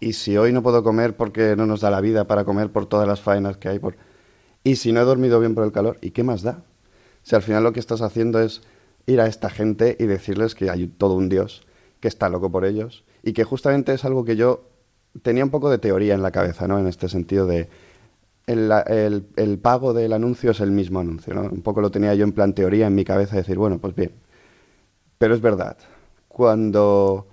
y 0.00 0.14
si 0.14 0.36
hoy 0.36 0.52
no 0.52 0.62
puedo 0.62 0.82
comer 0.82 1.16
porque 1.16 1.56
no 1.56 1.66
nos 1.66 1.80
da 1.80 1.90
la 1.90 2.00
vida 2.00 2.24
para 2.24 2.44
comer 2.44 2.70
por 2.70 2.86
todas 2.86 3.06
las 3.06 3.20
faenas 3.20 3.56
que 3.56 3.68
hay, 3.68 3.78
por... 3.78 3.96
y 4.64 4.76
si 4.76 4.92
no 4.92 5.00
he 5.00 5.04
dormido 5.04 5.40
bien 5.40 5.54
por 5.54 5.64
el 5.64 5.72
calor, 5.72 5.98
¿y 6.00 6.10
qué 6.10 6.22
más 6.24 6.42
da? 6.42 6.62
Si 7.22 7.34
al 7.34 7.42
final 7.42 7.62
lo 7.62 7.72
que 7.72 7.80
estás 7.80 8.02
haciendo 8.02 8.40
es 8.40 8.62
ir 9.06 9.20
a 9.20 9.26
esta 9.26 9.50
gente 9.50 9.96
y 9.98 10.04
decirles 10.04 10.54
que 10.54 10.70
hay 10.70 10.86
todo 10.88 11.14
un 11.14 11.28
Dios 11.28 11.66
que 12.00 12.08
está 12.08 12.28
loco 12.28 12.50
por 12.50 12.64
ellos 12.64 13.04
y 13.22 13.32
que 13.32 13.44
justamente 13.44 13.94
es 13.94 14.04
algo 14.04 14.24
que 14.24 14.36
yo 14.36 14.64
tenía 15.22 15.44
un 15.44 15.50
poco 15.50 15.70
de 15.70 15.78
teoría 15.78 16.14
en 16.14 16.22
la 16.22 16.32
cabeza, 16.32 16.66
¿no? 16.68 16.78
En 16.78 16.86
este 16.86 17.08
sentido 17.08 17.46
de 17.46 17.68
el, 18.46 18.70
el, 18.86 19.26
el 19.36 19.58
pago 19.58 19.92
del 19.92 20.12
anuncio 20.12 20.50
es 20.50 20.60
el 20.60 20.70
mismo 20.70 21.00
anuncio, 21.00 21.34
¿no? 21.34 21.42
Un 21.42 21.62
poco 21.62 21.80
lo 21.80 21.90
tenía 21.90 22.14
yo 22.14 22.24
en 22.24 22.32
plan 22.32 22.54
teoría 22.54 22.86
en 22.86 22.94
mi 22.94 23.04
cabeza, 23.04 23.36
decir, 23.36 23.56
bueno, 23.56 23.78
pues 23.78 23.94
bien. 23.94 24.12
Pero 25.18 25.34
es 25.34 25.40
verdad, 25.40 25.76
cuando 26.28 27.26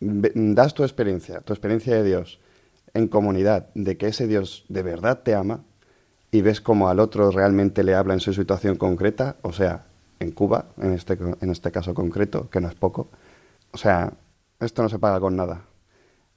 das 0.00 0.74
tu 0.74 0.82
experiencia, 0.82 1.40
tu 1.40 1.52
experiencia 1.52 1.94
de 1.94 2.04
Dios 2.04 2.40
en 2.94 3.08
comunidad, 3.08 3.68
de 3.74 3.96
que 3.96 4.08
ese 4.08 4.26
Dios 4.26 4.64
de 4.68 4.82
verdad 4.82 5.20
te 5.22 5.34
ama 5.34 5.60
y 6.30 6.40
ves 6.40 6.60
cómo 6.60 6.88
al 6.88 7.00
otro 7.00 7.30
realmente 7.30 7.84
le 7.84 7.94
habla 7.94 8.14
en 8.14 8.20
su 8.20 8.32
situación 8.32 8.76
concreta, 8.76 9.36
o 9.42 9.52
sea, 9.52 9.86
en 10.18 10.32
Cuba, 10.32 10.66
en 10.78 10.92
este, 10.92 11.18
en 11.40 11.50
este 11.50 11.70
caso 11.70 11.94
concreto, 11.94 12.48
que 12.50 12.60
no 12.60 12.68
es 12.68 12.74
poco, 12.74 13.08
o 13.72 13.76
sea, 13.78 14.14
esto 14.60 14.82
no 14.82 14.88
se 14.88 14.98
paga 14.98 15.20
con 15.20 15.36
nada. 15.36 15.62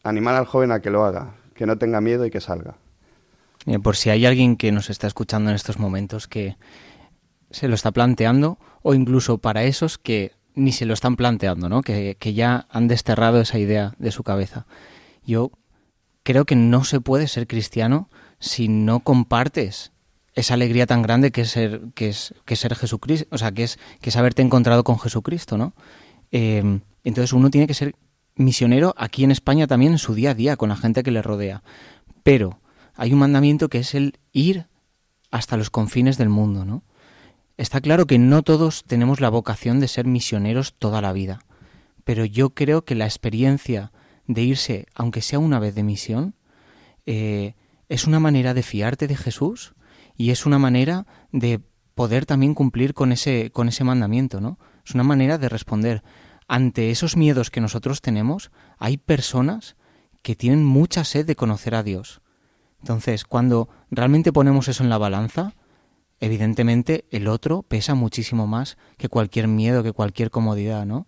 Animar 0.03 0.35
al 0.35 0.45
joven 0.45 0.71
a 0.71 0.81
que 0.81 0.89
lo 0.89 1.05
haga, 1.05 1.35
que 1.53 1.65
no 1.65 1.77
tenga 1.77 2.01
miedo 2.01 2.25
y 2.25 2.29
que 2.29 2.41
salga. 2.41 2.75
Eh, 3.70 3.78
por 3.78 3.95
si 3.95 4.09
hay 4.09 4.26
alguien 4.26 4.55
que 4.55 4.72
nos 4.72 4.89
está 4.89 5.05
escuchando 5.05 5.51
en 5.51 5.55
estos 5.55 5.78
momentos 5.78 6.28
que 6.28 6.57
se 7.51 7.67
lo 7.67 7.76
está 7.76 7.91
planteando, 7.91 8.57
o 8.82 8.95
incluso 8.95 9.38
para 9.38 9.63
esos 9.63 9.99
que 9.99 10.32
ni 10.55 10.72
se 10.72 10.88
lo 10.88 10.95
están 10.95 11.15
planteando, 11.15 11.70
¿no? 11.70 11.84
Que, 11.84 12.17
que 12.20 12.34
ya 12.34 12.67
han 12.72 12.88
desterrado 12.88 13.39
esa 13.39 13.59
idea 13.59 13.93
de 13.99 14.11
su 14.11 14.24
cabeza. 14.24 14.65
Yo 15.24 15.51
creo 16.24 16.45
que 16.45 16.55
no 16.55 16.84
se 16.84 16.99
puede 16.99 17.28
ser 17.28 17.45
cristiano 17.45 18.09
si 18.39 18.67
no 18.70 19.01
compartes 19.01 19.91
esa 20.34 20.55
alegría 20.55 20.88
tan 20.88 21.03
grande 21.03 21.32
que 21.32 21.41
es 21.41 21.51
ser, 21.51 21.82
que 21.93 22.09
es, 22.09 22.34
que 22.45 22.55
ser 22.55 22.74
Jesucristo, 22.74 23.28
o 23.32 23.38
sea, 23.38 23.51
que 23.51 23.63
es, 23.63 23.78
que 24.01 24.17
haberte 24.17 24.41
encontrado 24.41 24.84
con 24.84 24.97
Jesucristo, 24.99 25.57
¿no? 25.57 25.74
Eh, 26.32 26.80
entonces 27.03 27.34
uno 27.34 27.51
tiene 27.51 27.67
que 27.67 27.76
ser 27.76 27.95
misionero 28.36 28.95
aquí 28.97 29.24
en 29.24 29.32
España 29.32 29.67
también 29.67 29.91
en 29.91 29.99
su 29.99 30.15
día 30.15 30.32
a 30.32 30.34
día, 30.34 30.57
con 30.57 30.70
la 30.70 30.76
gente 30.76 31.03
que 31.03 31.11
le 31.11 31.22
rodea. 31.22 31.61
Pero 32.24 32.59
hay 33.00 33.14
un 33.14 33.20
mandamiento 33.20 33.70
que 33.70 33.80
es 33.80 33.95
el 33.95 34.20
ir 34.34 34.68
hasta 35.32 35.56
los 35.56 35.70
confines 35.70 36.18
del 36.18 36.28
mundo, 36.28 36.66
¿no? 36.66 36.84
Está 37.56 37.80
claro 37.80 38.06
que 38.06 38.20
no 38.20 38.43
todos 38.43 38.84
tenemos 38.84 39.22
la 39.22 39.30
vocación 39.30 39.80
de 39.80 39.88
ser 39.88 40.06
misioneros 40.06 40.74
toda 40.74 41.02
la 41.02 41.14
vida, 41.14 41.39
pero 42.04 42.26
yo 42.26 42.50
creo 42.50 42.84
que 42.84 42.95
la 42.95 43.06
experiencia 43.06 43.93
de 44.28 44.41
irse, 44.41 44.86
aunque 44.95 45.22
sea 45.22 45.39
una 45.39 45.60
vez 45.60 45.76
de 45.76 45.84
misión, 45.84 46.36
eh, 47.06 47.56
es 47.88 48.06
una 48.06 48.20
manera 48.20 48.54
de 48.54 48.64
fiarte 48.64 49.08
de 49.08 49.16
Jesús 49.16 49.76
y 50.18 50.32
es 50.32 50.45
una 50.45 50.60
manera 50.60 51.08
de 51.32 51.62
poder 51.95 52.26
también 52.26 52.54
cumplir 52.54 52.93
con 52.93 53.14
ese, 53.14 53.50
con 53.52 53.70
ese 53.70 53.86
mandamiento, 53.86 54.41
¿no? 54.41 54.60
Es 54.86 54.93
una 54.93 55.06
manera 55.06 55.38
de 55.38 55.47
responder. 55.47 56.04
Ante 56.50 56.91
esos 56.91 57.16
miedos 57.16 57.50
que 57.50 57.62
nosotros 57.62 58.02
tenemos, 58.02 58.52
hay 58.78 58.97
personas 58.97 59.78
que 60.22 60.36
tienen 60.36 60.66
mucha 60.66 61.06
sed 61.06 61.26
de 61.26 61.38
conocer 61.38 61.76
a 61.76 61.84
Dios. 61.84 62.22
Entonces, 62.82 63.25
cuando 63.25 63.69
realmente 63.91 64.32
ponemos 64.32 64.67
eso 64.67 64.84
en 64.84 64.89
la 64.89 64.97
balanza, 64.97 65.53
evidentemente 66.19 67.05
el 67.11 67.27
otro 67.27 67.63
pesa 67.63 67.95
muchísimo 67.95 68.47
más 68.47 68.77
que 68.97 69.09
cualquier 69.09 69.47
miedo, 69.47 69.84
que 69.84 69.93
cualquier 69.93 70.32
comodidad, 70.32 70.86
¿no? 70.86 71.07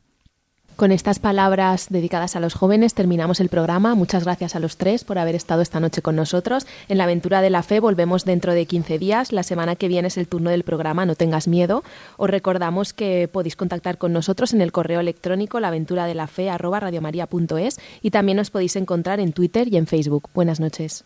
Con 0.82 0.92
estas 0.92 1.20
palabras 1.20 1.90
dedicadas 1.90 2.36
a 2.36 2.40
los 2.40 2.56
jóvenes 2.56 2.96
terminamos 2.96 3.40
el 3.40 3.50
programa. 3.50 3.94
Muchas 3.94 4.24
gracias 4.24 4.56
a 4.56 4.60
los 4.60 4.78
tres 4.78 5.04
por 5.04 5.20
haber 5.20 5.36
estado 5.36 5.62
esta 5.62 5.80
noche 5.80 6.02
con 6.02 6.16
nosotros. 6.16 6.66
En 6.88 6.98
la 6.98 7.04
aventura 7.04 7.42
de 7.42 7.52
la 7.52 7.62
fe 7.62 7.80
volvemos 7.80 8.26
dentro 8.26 8.54
de 8.54 8.66
15 8.66 8.98
días. 8.98 9.32
La 9.32 9.44
semana 9.44 9.76
que 9.76 9.88
viene 9.88 10.08
es 10.08 10.18
el 10.18 10.28
turno 10.28 10.50
del 10.50 10.64
programa 10.64 11.06
No 11.06 11.14
tengas 11.14 11.48
miedo. 11.48 11.84
Os 12.18 12.32
recordamos 12.32 12.94
que 12.94 13.30
podéis 13.32 13.56
contactar 13.56 14.00
con 14.00 14.12
nosotros 14.12 14.54
en 14.54 14.62
el 14.62 14.72
correo 14.72 15.02
electrónico 15.02 15.60
laventuradelafe@radiomaria.es 15.60 17.80
y 18.02 18.10
también 18.10 18.40
os 18.40 18.50
podéis 18.50 18.76
encontrar 18.76 19.20
en 19.20 19.34
Twitter 19.34 19.72
y 19.72 19.78
en 19.78 19.86
Facebook. 19.86 20.32
Buenas 20.34 20.60
noches. 20.60 21.06